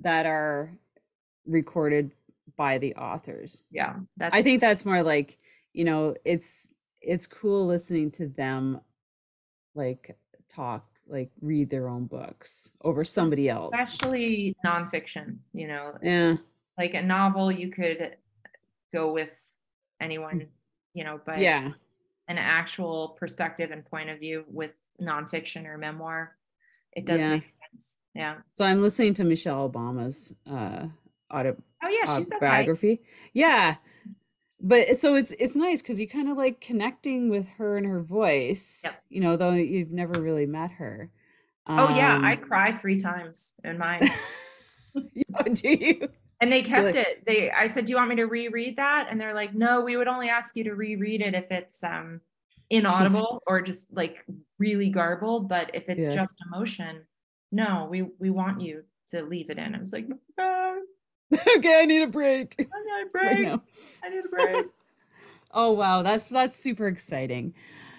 that 0.00 0.26
are 0.26 0.72
recorded 1.46 2.12
by 2.56 2.78
the 2.78 2.94
authors. 2.94 3.62
Yeah, 3.70 3.96
that's. 4.16 4.36
I 4.36 4.42
think 4.42 4.60
that's 4.60 4.84
more 4.84 5.02
like, 5.02 5.38
you 5.72 5.84
know, 5.84 6.14
it's 6.24 6.72
it's 7.00 7.26
cool 7.26 7.66
listening 7.66 8.10
to 8.12 8.26
them 8.28 8.80
like 9.74 10.16
talk, 10.48 10.86
like 11.06 11.30
read 11.40 11.70
their 11.70 11.88
own 11.88 12.04
books 12.06 12.72
over 12.82 13.04
somebody 13.04 13.48
else. 13.48 13.72
especially 13.78 14.54
nonfiction. 14.64 15.38
You 15.52 15.68
know, 15.68 15.96
Yeah. 16.02 16.36
like 16.76 16.94
a 16.94 17.02
novel, 17.02 17.50
you 17.50 17.70
could 17.70 18.16
go 18.92 19.12
with 19.12 19.32
anyone. 20.00 20.48
You 20.94 21.04
know, 21.04 21.20
but. 21.24 21.38
Yeah. 21.38 21.70
an 22.28 22.38
actual 22.38 23.16
perspective 23.18 23.72
and 23.72 23.84
point 23.84 24.08
of 24.08 24.20
view 24.20 24.44
with 24.46 24.70
nonfiction 25.02 25.66
or 25.66 25.76
memoir, 25.76 26.36
it 26.92 27.04
does 27.04 27.18
Yeah. 27.20 27.30
make 27.30 27.48
sense. 27.48 27.98
Yeah. 28.14 28.38
So 28.52 28.64
I'm 28.64 28.82
listening 28.82 29.14
to 29.14 29.24
Michelle 29.24 29.68
Obama's 29.70 30.34
uh 30.50 30.86
auto 31.32 31.56
Oh 31.82 31.88
yeah, 31.88 32.16
she's 32.18 32.30
okay. 32.32 32.40
biography. 32.46 33.02
Yeah. 33.32 33.76
But 34.60 34.96
so 34.96 35.14
it's 35.14 35.32
it's 35.32 35.56
nice 35.56 35.80
because 35.80 35.98
you 35.98 36.06
kind 36.08 36.28
of 36.28 36.36
like 36.36 36.60
connecting 36.60 37.30
with 37.30 37.46
her 37.58 37.76
and 37.78 37.86
her 37.86 38.00
voice, 38.02 38.82
Yep. 38.84 39.02
you 39.08 39.20
know, 39.20 39.36
though 39.36 39.52
you've 39.52 39.90
never 39.92 40.20
really 40.20 40.44
met 40.46 40.72
her. 40.72 41.10
Oh 41.66 41.88
yeah, 41.94 42.18
I 42.22 42.34
Um, 42.34 42.40
cry 42.42 42.72
three 42.72 42.98
times 43.00 43.54
in 43.64 43.78
mine. 43.78 44.08
do 45.52 45.68
you? 45.68 46.08
And 46.40 46.50
they 46.52 46.62
kept 46.62 46.86
like- 46.86 46.94
it. 46.96 47.24
They 47.26 47.50
I 47.50 47.66
said, 47.68 47.84
"Do 47.86 47.90
you 47.92 47.96
want 47.96 48.10
me 48.10 48.16
to 48.16 48.24
reread 48.24 48.76
that?" 48.76 49.08
And 49.10 49.20
they're 49.20 49.34
like, 49.34 49.54
"No, 49.54 49.82
we 49.82 49.96
would 49.96 50.08
only 50.08 50.28
ask 50.28 50.56
you 50.56 50.64
to 50.64 50.74
reread 50.74 51.20
it 51.22 51.34
if 51.34 51.50
it's 51.50 51.82
um 51.84 52.20
inaudible 52.70 53.42
or 53.46 53.60
just 53.62 53.92
like 53.92 54.24
really 54.58 54.90
garbled, 54.90 55.48
but 55.48 55.70
if 55.74 55.88
it's 55.88 56.04
Yeah. 56.06 56.14
just 56.14 56.38
emotion, 56.46 57.02
no, 57.52 57.88
we 57.90 58.02
we 58.02 58.30
want 58.30 58.60
you 58.60 58.84
to 59.08 59.22
leave 59.22 59.50
it 59.50 59.58
in." 59.58 59.74
I 59.74 59.80
was 59.80 59.92
like, 59.92 60.06
"Okay, 60.38 60.78
okay, 61.56 61.80
I 61.80 61.84
need 61.84 62.02
a 62.02 62.06
break 62.06 62.56
I 62.60 62.64
need 62.84 63.06
a 63.06 63.10
break. 63.12 63.48
now. 63.48 63.62
I 64.04 64.08
need 64.10 64.24
a 64.24 64.28
break." 64.28 64.66
Oh 65.52 65.72
wow, 65.72 66.02
that's 66.02 66.28
that's 66.28 66.54
super 66.54 66.86
exciting. 66.86 67.54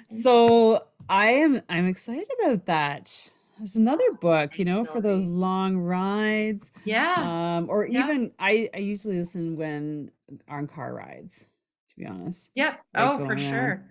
So 0.07 0.85
I 1.09 1.27
am 1.27 1.61
I'm 1.67 1.85
excited 1.85 2.27
about 2.41 2.65
that. 2.67 3.29
There's 3.57 3.75
another 3.75 4.09
book, 4.13 4.57
you 4.57 4.63
know, 4.63 4.85
for 4.85 5.01
those 5.01 5.27
long 5.27 5.77
rides. 5.77 6.71
Yeah. 6.85 7.15
Um, 7.57 7.69
or 7.69 7.85
Yeah. 7.85 8.05
even 8.05 8.31
I 8.39 8.69
I 8.73 8.77
usually 8.77 9.17
listen 9.17 9.57
when 9.57 10.11
on 10.47 10.67
car 10.67 10.93
rides, 10.93 11.49
to 11.89 11.95
be 11.97 12.05
honest. 12.05 12.51
Yep. 12.55 12.79
like 12.93 13.03
Oh, 13.03 13.17
for 13.17 13.33
around. 13.33 13.39
sure. 13.41 13.83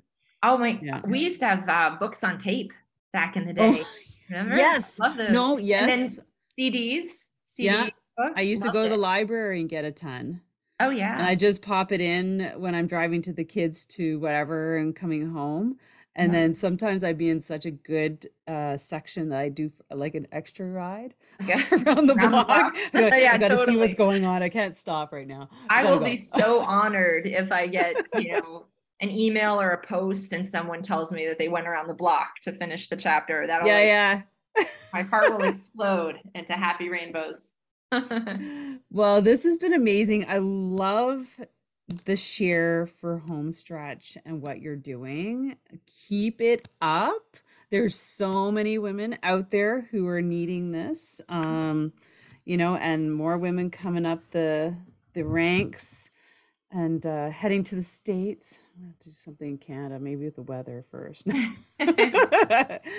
Oh 0.42 0.56
my, 0.56 0.80
Yeah. 0.82 1.02
we 1.06 1.18
used 1.18 1.40
to 1.40 1.46
have 1.46 1.68
uh, 1.68 1.96
books 2.00 2.24
on 2.24 2.38
tape 2.38 2.72
back 3.12 3.36
in 3.36 3.46
the 3.46 3.52
day. 3.52 3.84
Oh, 3.84 3.84
Remember? 4.30 4.56
yes. 4.56 4.98
Love 4.98 5.16
those. 5.16 5.30
No, 5.32 5.56
And 5.58 5.66
yes. 5.66 6.16
then 6.16 6.24
CDs. 6.58 7.30
CD 7.44 7.66
Yeah. 7.68 7.88
books. 8.16 8.32
I 8.36 8.42
used 8.42 8.62
to 8.62 8.68
loved 8.68 8.74
go 8.76 8.82
to 8.84 8.88
the 8.90 8.96
library 8.96 9.60
and 9.60 9.68
get 9.68 9.84
a 9.84 9.92
ton. 9.92 10.40
Oh 10.78 10.90
yeah. 10.90 11.14
And 11.18 11.26
I 11.26 11.34
just 11.34 11.62
pop 11.62 11.92
it 11.92 12.00
in 12.00 12.52
when 12.56 12.74
I'm 12.74 12.86
driving 12.86 13.20
to 13.22 13.32
the 13.32 13.44
kids 13.44 13.84
to 13.86 14.18
whatever 14.20 14.76
and 14.78 14.94
coming 14.96 15.30
home. 15.30 15.76
And 16.16 16.32
Yeah. 16.32 16.40
then 16.40 16.54
sometimes 16.54 17.04
I'd 17.04 17.18
be 17.18 17.28
in 17.28 17.40
such 17.40 17.66
a 17.66 17.70
good 17.70 18.26
uh, 18.48 18.76
section 18.76 19.28
that 19.28 19.38
I 19.40 19.48
do 19.48 19.70
like 19.90 20.14
an 20.14 20.26
extra 20.32 20.66
ride 20.66 21.14
Okay. 21.42 21.54
around 21.72 21.84
the 21.84 21.90
Around 21.90 22.06
the 22.06 22.14
block. 22.28 22.46
block. 22.46 22.74
I'm 22.94 23.00
Yeah, 23.12 23.30
I 23.34 23.38
gotta 23.38 23.64
see 23.64 23.76
what's 23.76 23.94
going 23.94 24.24
on. 24.24 24.42
I 24.42 24.48
can't 24.48 24.76
stop 24.76 25.12
right 25.12 25.26
now. 25.28 25.48
I 25.68 25.82
gotta 25.82 25.94
will 25.94 26.00
go. 26.00 26.06
be 26.06 26.16
so 26.16 26.60
honored 26.60 27.26
if 27.26 27.52
I 27.52 27.66
get, 27.66 27.96
you 28.16 28.32
know, 28.32 28.66
an 29.00 29.10
email 29.10 29.60
or 29.60 29.70
a 29.70 29.80
post 29.86 30.32
and 30.32 30.44
someone 30.46 30.82
tells 30.82 31.12
me 31.12 31.26
that 31.26 31.38
they 31.38 31.48
went 31.48 31.66
around 31.66 31.88
the 31.88 31.94
block 31.94 32.40
to 32.42 32.52
finish 32.52 32.88
the 32.88 32.96
chapter. 32.96 33.46
That'll 33.46 33.66
Yeah, 33.66 33.74
like, 33.74 33.86
yeah. 33.86 34.64
my 34.92 35.02
heart 35.02 35.30
will 35.30 35.42
explode 35.48 36.16
into 36.34 36.52
happy 36.54 36.88
rainbows. 36.88 37.54
Well, 38.92 39.22
this 39.22 39.44
has 39.44 39.56
been 39.56 39.72
amazing. 39.72 40.26
I 40.28 40.38
love 40.38 41.28
the 42.04 42.16
share 42.16 42.86
for 42.86 43.22
Homestretch 43.28 44.16
and 44.24 44.42
what 44.42 44.60
you're 44.60 44.76
doing. 44.76 45.56
Keep 46.08 46.40
it 46.40 46.68
up. 46.80 47.36
There's 47.70 47.94
so 47.94 48.50
many 48.50 48.78
women 48.78 49.16
out 49.22 49.50
there 49.52 49.88
who 49.92 50.08
are 50.08 50.22
needing 50.22 50.72
this. 50.72 51.20
Um, 51.28 51.92
you 52.44 52.56
know, 52.56 52.74
and 52.74 53.14
more 53.14 53.38
women 53.38 53.70
coming 53.70 54.06
up 54.06 54.30
the 54.32 54.74
the 55.14 55.22
ranks 55.22 56.10
and 56.72 57.04
uh, 57.04 57.30
heading 57.30 57.64
to 57.64 57.74
the 57.74 57.82
States. 57.82 58.62
I'm 58.78 58.86
have 58.86 58.98
to 59.00 59.08
do 59.08 59.14
something 59.14 59.48
in 59.48 59.58
Canada, 59.58 59.98
maybe 59.98 60.24
with 60.24 60.36
the 60.36 60.42
weather 60.42 60.84
first. 60.90 61.26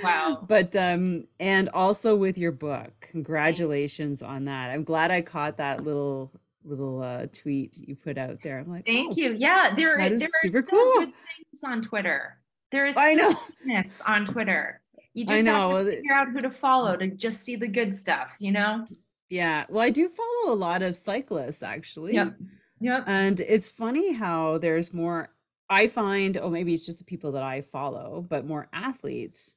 Wow. 0.03 0.43
But 0.47 0.75
um 0.75 1.25
and 1.39 1.69
also 1.69 2.15
with 2.15 2.37
your 2.37 2.51
book. 2.51 2.91
Congratulations 3.11 4.21
on 4.23 4.45
that. 4.45 4.71
I'm 4.71 4.83
glad 4.83 5.11
I 5.11 5.21
caught 5.21 5.57
that 5.57 5.83
little 5.83 6.31
little 6.63 7.01
uh 7.01 7.27
tweet 7.31 7.77
you 7.77 7.95
put 7.95 8.17
out 8.17 8.41
there. 8.41 8.59
I'm 8.59 8.69
like, 8.69 8.85
Thank 8.85 9.11
"Oh, 9.11 9.15
you. 9.15 9.33
Yeah, 9.33 9.73
there, 9.75 9.97
that 9.97 10.09
there 10.09 10.13
is 10.13 10.23
are 10.23 10.41
super 10.41 10.61
cool." 10.63 10.93
good 10.99 11.13
things 11.13 11.63
on 11.63 11.81
Twitter. 11.81 12.37
There 12.71 12.85
is 12.87 12.97
I 12.97 13.13
know. 13.13 13.35
goodness 13.59 14.01
on 14.07 14.25
Twitter. 14.25 14.81
You 15.13 15.25
I 15.27 15.35
just 15.35 15.43
know, 15.43 15.75
have 15.75 15.85
to 15.85 15.91
figure 15.91 16.13
out 16.13 16.29
who 16.29 16.39
to 16.41 16.49
follow 16.51 16.95
to 16.95 17.07
just 17.07 17.41
see 17.41 17.55
the 17.57 17.67
good 17.67 17.93
stuff, 17.93 18.35
you 18.39 18.51
know? 18.51 18.85
Yeah. 19.29 19.65
Well, 19.69 19.83
I 19.83 19.89
do 19.89 20.07
follow 20.07 20.53
a 20.53 20.57
lot 20.57 20.81
of 20.81 20.95
cyclists 20.95 21.63
actually. 21.63 22.13
Yep. 22.13 22.35
Yep. 22.81 23.03
And 23.07 23.39
it's 23.39 23.69
funny 23.69 24.13
how 24.13 24.57
there's 24.57 24.93
more, 24.93 25.29
I 25.69 25.87
find, 25.87 26.37
oh, 26.37 26.49
maybe 26.49 26.73
it's 26.73 26.85
just 26.85 26.99
the 26.99 27.05
people 27.05 27.31
that 27.33 27.43
I 27.43 27.61
follow, 27.61 28.25
but 28.27 28.45
more 28.45 28.67
athletes 28.73 29.55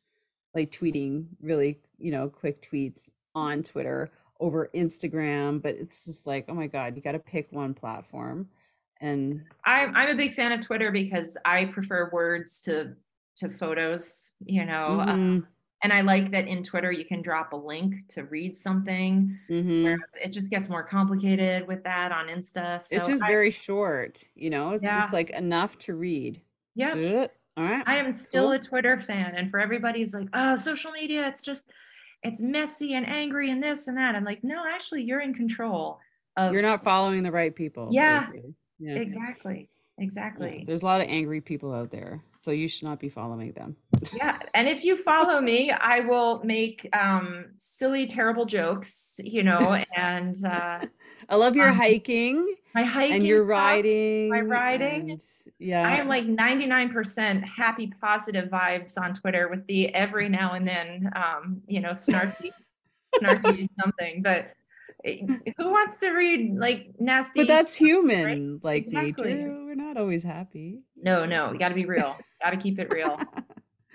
like 0.55 0.71
tweeting 0.71 1.27
really, 1.41 1.81
you 1.99 2.13
know, 2.13 2.29
quick 2.29 2.63
tweets 2.63 3.11
on 3.35 3.63
Twitter 3.63 4.11
over 4.39 4.71
Instagram. 4.75 5.61
But 5.63 5.75
it's 5.77 6.05
just 6.05 6.27
like, 6.27 6.45
oh 6.49 6.55
my 6.55 6.67
God, 6.69 6.97
you 6.97 7.03
got 7.03 7.13
to 7.13 7.19
pick 7.19 7.51
one 7.51 7.75
platform. 7.75 8.49
And 9.01 9.43
I'm 9.65 9.95
I'm 9.97 10.11
a 10.11 10.15
big 10.15 10.33
fan 10.35 10.53
of 10.53 10.61
Twitter 10.61 10.93
because 10.93 11.37
I 11.45 11.67
prefer 11.67 12.11
words 12.13 12.61
to 12.63 12.95
to 13.39 13.49
photos, 13.51 14.31
you 14.45 14.65
know. 14.65 15.01
uh, 15.01 15.17
Mhm, 15.17 15.47
and 15.85 15.93
I 15.93 16.01
like 16.01 16.31
that 16.33 16.49
in 16.49 16.63
Twitter 16.65 16.91
you 16.91 17.05
can 17.05 17.21
drop 17.21 17.53
a 17.53 17.57
link 17.57 18.09
to 18.09 18.25
read 18.25 18.57
something, 18.57 19.39
mhm. 19.51 19.85
whereas 19.85 20.17
it 20.21 20.29
just 20.31 20.51
gets 20.51 20.71
more 20.71 20.83
complicated 20.83 21.69
with 21.69 21.85
that 21.85 22.11
on 22.11 22.29
Insta. 22.29 22.83
So 22.83 22.97
it's 22.97 23.07
just 23.07 23.23
I- 23.23 23.29
very 23.29 23.51
short, 23.51 24.25
you 24.35 24.49
know, 24.49 24.71
it's 24.71 24.83
Yeah. 24.83 24.97
just 24.97 25.13
like 25.13 25.29
enough 25.31 25.77
to 25.81 25.95
read. 25.95 26.41
yeah, 26.75 27.27
All 27.57 27.63
right. 27.63 27.85
I 27.87 27.99
am 27.99 28.13
still 28.13 28.45
cool. 28.45 28.53
a 28.53 28.59
Twitter 28.59 29.01
fan. 29.01 29.35
And 29.37 29.49
for 29.49 29.61
everybody 29.61 30.01
who's 30.01 30.13
like, 30.15 30.29
oh, 30.33 30.57
social 30.57 30.91
media, 30.91 31.29
it's 31.29 31.43
just, 31.43 31.71
it's 32.25 32.41
messy 32.41 32.95
and 32.95 33.07
angry 33.07 33.51
and 33.51 33.63
this 33.63 33.87
and 33.87 33.97
that. 33.97 34.17
I'm 34.17 34.25
like, 34.25 34.43
no, 34.43 34.65
actually, 34.67 35.03
you're 35.05 35.21
in 35.21 35.35
control 35.35 36.01
of. 36.37 36.53
You're 36.53 36.63
not 36.63 36.83
following 36.83 37.23
the 37.23 37.31
right 37.31 37.55
people. 37.55 37.91
Yeah. 37.93 38.27
yeah. 38.81 38.95
Exactly. 38.97 39.69
Exactly. 39.99 40.57
Yeah. 40.61 40.65
There's 40.67 40.83
a 40.83 40.87
lot 40.87 41.01
of 41.01 41.07
angry 41.09 41.41
people 41.41 41.73
out 41.73 41.91
there. 41.91 42.23
So 42.45 42.51
you 42.51 42.69
should 42.69 42.85
not 42.85 43.01
be 43.01 43.09
following 43.09 43.53
them. 43.53 43.75
yeah. 44.13 44.39
And 44.53 44.69
if 44.69 44.85
you 44.85 44.99
follow 44.99 45.41
me, 45.41 45.71
I 45.71 46.01
will 46.01 46.45
make 46.45 46.87
um, 46.95 47.47
silly, 47.57 48.07
terrible 48.07 48.45
jokes, 48.45 49.19
you 49.25 49.43
know, 49.43 49.83
and 49.97 50.37
uh, 50.45 50.85
I 51.31 51.37
love 51.37 51.57
your 51.57 51.71
um, 51.71 51.75
hiking. 51.75 52.55
My 52.75 52.83
hiking 52.83 53.15
and 53.15 53.27
your 53.27 53.47
riding. 53.47 54.29
My 54.29 54.43
riding. 54.43 55.13
And, 55.13 55.23
yeah. 55.59 55.89
I 55.89 55.97
am 55.97 56.07
like 56.07 56.27
99% 56.27 57.43
happy, 57.45 57.91
positive 57.99 58.51
vibes 58.51 59.01
on 59.01 59.15
Twitter 59.15 59.49
with 59.49 59.67
the 59.67 59.95
every 59.95 60.29
now 60.29 60.53
and 60.53 60.69
then, 60.69 61.11
um, 61.17 61.63
you 61.67 61.81
know, 61.81 61.93
snarky, 61.93 62.51
snarky 63.23 63.71
something. 63.81 64.21
But 64.21 64.53
who 65.05 65.71
wants 65.71 65.99
to 66.01 66.11
read 66.11 66.57
like 66.57 66.89
nasty? 66.99 67.41
But 67.41 67.49
that's 67.49 67.75
human, 67.75 68.53
right? 68.53 68.65
like 68.65 68.87
exactly. 68.87 69.33
nature. 69.33 69.65
We're 69.65 69.75
not 69.75 69.97
always 69.97 70.23
happy. 70.23 70.81
No, 70.97 71.25
no, 71.25 71.53
you 71.53 71.59
got 71.59 71.69
to 71.71 71.75
be 71.75 71.87
real. 71.87 72.17
Got 72.45 72.51
to 72.51 72.57
keep 72.59 72.79
it 72.79 72.93
real. 72.93 73.19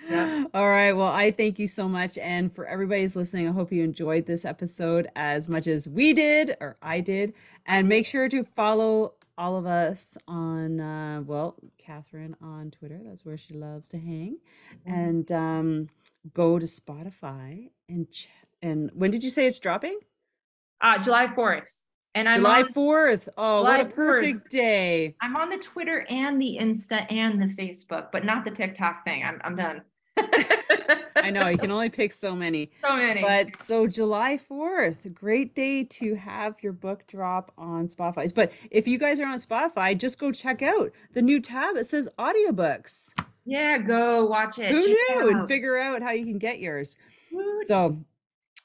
Yeah. 0.08 0.44
All 0.54 0.68
right. 0.68 0.92
Well, 0.92 1.06
I 1.06 1.30
thank 1.30 1.60
you 1.60 1.68
so 1.68 1.88
much. 1.88 2.18
And 2.18 2.52
for 2.52 2.66
everybody's 2.66 3.14
listening, 3.14 3.48
I 3.48 3.52
hope 3.52 3.70
you 3.70 3.84
enjoyed 3.84 4.26
this 4.26 4.44
episode 4.44 5.06
as 5.14 5.48
much 5.48 5.68
as 5.68 5.88
we 5.88 6.12
did 6.12 6.56
or 6.60 6.76
I 6.82 6.98
did. 6.98 7.32
And 7.64 7.88
make 7.88 8.08
sure 8.08 8.28
to 8.28 8.42
follow 8.42 9.14
all 9.38 9.56
of 9.56 9.66
us 9.66 10.18
on, 10.26 10.80
uh, 10.80 11.22
well, 11.24 11.54
Kathryn 11.80 12.34
on 12.42 12.72
Twitter. 12.72 12.98
That's 13.04 13.24
where 13.24 13.36
she 13.36 13.54
loves 13.54 13.88
to 13.90 13.98
hang. 13.98 14.38
Mm-hmm. 14.84 14.92
And 14.92 15.30
um, 15.32 15.88
go 16.34 16.58
to 16.58 16.66
Spotify 16.66 17.70
and, 17.88 18.10
ch- 18.10 18.30
and 18.60 18.90
when 18.94 19.12
did 19.12 19.22
you 19.22 19.30
say 19.30 19.46
it's 19.46 19.60
dropping? 19.60 20.00
Uh, 20.80 20.98
July 20.98 21.28
4th. 21.28 21.84
And 22.14 22.28
I'm 22.28 22.36
July 22.36 22.62
on, 22.62 22.72
4th. 22.72 23.28
Oh, 23.36 23.60
July 23.60 23.78
what 23.78 23.86
a 23.86 23.90
perfect 23.90 24.46
4th. 24.46 24.48
day. 24.48 25.14
I'm 25.20 25.36
on 25.36 25.48
the 25.48 25.58
Twitter 25.58 26.06
and 26.08 26.40
the 26.40 26.58
Insta 26.60 27.10
and 27.12 27.40
the 27.40 27.46
Facebook, 27.46 28.08
but 28.10 28.24
not 28.24 28.44
the 28.44 28.50
TikTok 28.50 29.04
thing. 29.04 29.24
I'm, 29.24 29.40
I'm 29.44 29.54
done. 29.56 29.82
I 31.16 31.30
know 31.30 31.48
you 31.48 31.56
can 31.56 31.70
only 31.70 31.88
pick 31.88 32.12
so 32.12 32.34
many. 32.34 32.70
So 32.82 32.96
many. 32.96 33.22
But 33.22 33.56
so 33.56 33.86
July 33.86 34.38
4th, 34.38 35.14
great 35.14 35.54
day 35.54 35.84
to 35.84 36.16
have 36.16 36.56
your 36.62 36.72
book 36.72 37.06
drop 37.06 37.52
on 37.56 37.86
Spotify. 37.86 38.34
But 38.34 38.52
if 38.72 38.88
you 38.88 38.98
guys 38.98 39.20
are 39.20 39.26
on 39.26 39.38
Spotify, 39.38 39.96
just 39.96 40.18
go 40.18 40.32
check 40.32 40.62
out 40.62 40.90
the 41.14 41.22
new 41.22 41.40
tab. 41.40 41.76
It 41.76 41.86
says 41.86 42.08
audiobooks. 42.18 43.14
Yeah, 43.44 43.78
go 43.78 44.26
watch 44.26 44.58
it. 44.58 44.70
Who 44.70 44.80
knew? 44.80 45.30
And 45.38 45.48
figure 45.48 45.78
out 45.78 46.02
how 46.02 46.10
you 46.10 46.24
can 46.24 46.38
get 46.38 46.58
yours. 46.58 46.96
So 47.66 48.04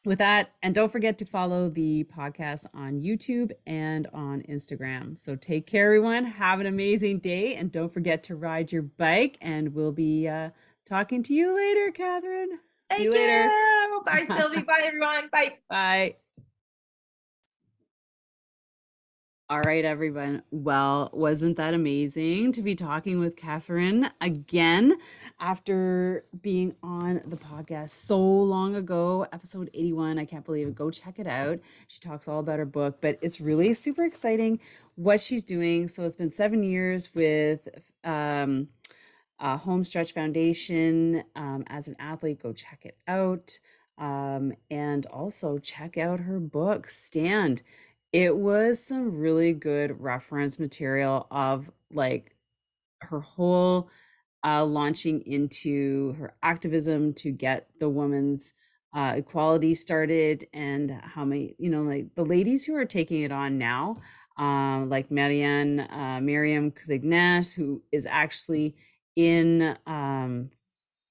with 0.06 0.19
that, 0.19 0.52
and 0.61 0.73
don't 0.76 0.91
forget 0.91 1.18
to 1.19 1.26
follow 1.26 1.69
the 1.69 2.03
podcast 2.06 2.65
on 2.73 3.02
YouTube 3.02 3.52
and 3.65 4.07
on 4.14 4.41
Instagram. 4.44 5.18
So 5.18 5.36
take 5.36 5.68
care, 5.68 5.86
everyone. 5.86 6.26
Have 6.26 6.60
an 6.60 6.65
amazing 6.65 7.19
day, 7.19 7.56
and 7.56 7.72
don't 7.72 7.94
forget 7.94 8.23
to 8.23 8.36
ride 8.36 8.72
your 8.72 8.84
bike. 8.84 9.38
And 9.41 9.73
we'll 9.73 9.91
be 9.91 10.27
uh, 10.27 10.52
talking 10.86 11.23
to 11.23 11.34
you 11.34 11.56
later, 11.56 11.91
Kathryn. 11.91 12.57
Thank 12.90 12.99
See 12.99 13.03
you 13.06 13.11
later. 13.11 13.52
Bye, 14.06 14.26
Sylvie. 14.26 14.61
Bye, 14.68 14.84
everyone. 14.86 15.30
Bye. 15.32 15.57
Bye. 15.69 16.15
All 19.48 19.62
right, 19.62 19.86
everyone. 19.86 20.42
Well, 20.50 21.12
wasn't 21.14 21.58
that 21.58 21.76
amazing 21.76 22.52
to 22.54 22.64
be 22.64 22.74
talking 22.74 23.20
with 23.20 23.36
Kathryn 23.36 24.10
again 24.20 24.98
after 25.40 26.26
being 26.42 26.74
on 26.82 27.22
the 27.28 27.36
podcast 27.36 27.90
so 27.90 28.20
long 28.20 28.76
ago, 28.76 29.28
episode 29.32 29.70
81? 29.76 30.18
I 30.18 30.26
can't 30.26 30.44
believe 30.44 30.68
it. 30.70 30.74
Go 30.74 30.90
check 30.90 31.20
it 31.20 31.28
out. 31.28 31.60
She 31.88 32.00
talks 32.00 32.28
all 32.28 32.40
about 32.40 32.58
her 32.58 32.66
book, 32.66 32.98
but 33.02 33.20
it's 33.22 33.40
really 33.40 33.76
super 33.76 34.04
exciting 34.04 34.60
what 34.96 35.22
she's 35.22 35.44
doing. 35.44 35.90
So 35.90 36.06
it's 36.06 36.16
been 36.16 36.32
seven 36.32 36.64
years 36.64 37.14
with 37.14 37.68
um, 38.04 38.70
uh, 39.40 39.60
Homestretch 39.60 40.12
Foundation 40.14 41.24
um, 41.36 41.66
as 41.68 41.88
an 41.88 41.96
athlete. 42.00 42.42
Go 42.42 42.52
check 42.52 42.84
it 42.84 42.98
out. 43.08 43.60
Um, 44.00 44.54
and 44.72 45.06
also 45.06 45.60
check 45.60 46.00
out 46.00 46.22
her 46.22 46.40
book, 46.40 46.90
Stand 46.90 47.62
it 48.16 48.38
was 48.38 48.82
some 48.82 49.18
really 49.18 49.52
good 49.52 50.00
reference 50.00 50.58
material 50.58 51.28
of 51.32 51.70
like 51.92 52.34
her 53.02 53.20
whole 53.20 53.90
uh, 54.46 54.64
launching 54.64 55.20
into 55.26 56.14
her 56.14 56.34
activism 56.42 57.14
to 57.14 57.30
get 57.30 57.68
the 57.82 57.90
woman's 57.90 58.54
uh, 58.94 59.16
equality 59.18 59.74
started 59.74 60.46
and 60.54 60.98
how 61.04 61.26
many 61.26 61.58
you 61.60 61.70
know 61.70 61.84
like 61.84 62.08
the 62.16 62.24
ladies 62.24 62.64
who 62.64 62.74
are 62.74 62.86
taking 62.86 63.24
it 63.24 63.34
on 63.34 63.58
now 63.58 63.98
uh, 64.40 64.86
like 64.86 65.12
Marianne 65.12 65.82
uh, 65.82 66.22
Miriam 66.24 66.72
Clignet 66.72 67.54
who 67.54 67.84
is 67.92 68.06
actually 68.06 68.78
in 69.18 69.78
um, 69.88 70.50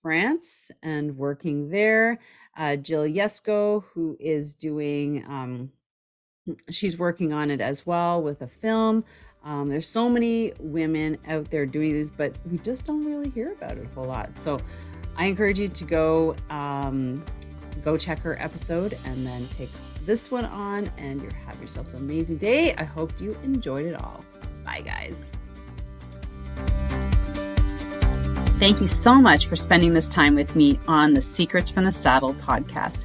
France 0.01 0.71
and 0.83 1.19
working 1.19 1.69
there 1.69 2.19
uh, 2.57 2.77
Jill 2.77 3.05
Yesko 3.05 3.85
who 3.93 4.17
is 4.19 4.55
doing 4.55 5.23
um, 5.29 5.71
she's 6.71 6.99
working 6.99 7.33
on 7.33 7.51
it 7.51 7.61
as 7.61 7.87
well 7.87 8.23
with 8.23 8.43
a 8.43 8.47
film. 8.47 9.05
Um, 9.45 9.69
there's 9.69 9.89
so 9.89 10.09
many 10.09 10.53
women 10.59 11.19
out 11.29 11.51
there 11.51 11.67
doing 11.67 11.91
this, 11.91 12.11
but 12.11 12.37
we 12.51 12.59
just 12.59 12.87
don't 12.87 13.03
really 13.03 13.31
hear 13.31 13.53
about 13.53 13.73
it 13.73 13.85
a 13.85 13.95
whole 13.95 14.07
lot. 14.07 14.37
So 14.39 14.59
I 15.17 15.27
encourage 15.27 15.61
you 15.61 15.69
to 15.69 15.85
go 15.85 16.35
um, 16.51 17.23
go 17.83 17.97
check 17.97 18.19
her 18.21 18.41
episode 18.41 18.97
and 19.05 19.27
then 19.27 19.47
take 19.49 19.71
this 20.07 20.31
one 20.31 20.45
on, 20.47 20.91
and 20.99 21.23
you 21.23 21.29
have 21.47 21.59
yourselves 21.59 21.95
an 21.95 22.01
amazing 22.01 22.39
day. 22.39 22.75
I 22.75 22.85
hope 22.85 23.21
you 23.21 23.37
enjoyed 23.43 23.87
it 23.87 24.01
all. 24.03 24.25
Bye, 24.65 24.83
guys. 24.83 25.31
Thank 28.59 28.81
you 28.81 28.87
so 28.87 29.15
much 29.15 29.47
for 29.47 29.57
spending 29.57 29.93
this 29.93 30.09
time 30.09 30.35
with 30.35 30.57
me 30.57 30.79
on 30.87 31.13
the 31.13 31.21
Secrets 31.21 31.69
from 31.69 31.85
the 31.85 31.93
Saddle 31.93 32.35
podcast 32.35 33.05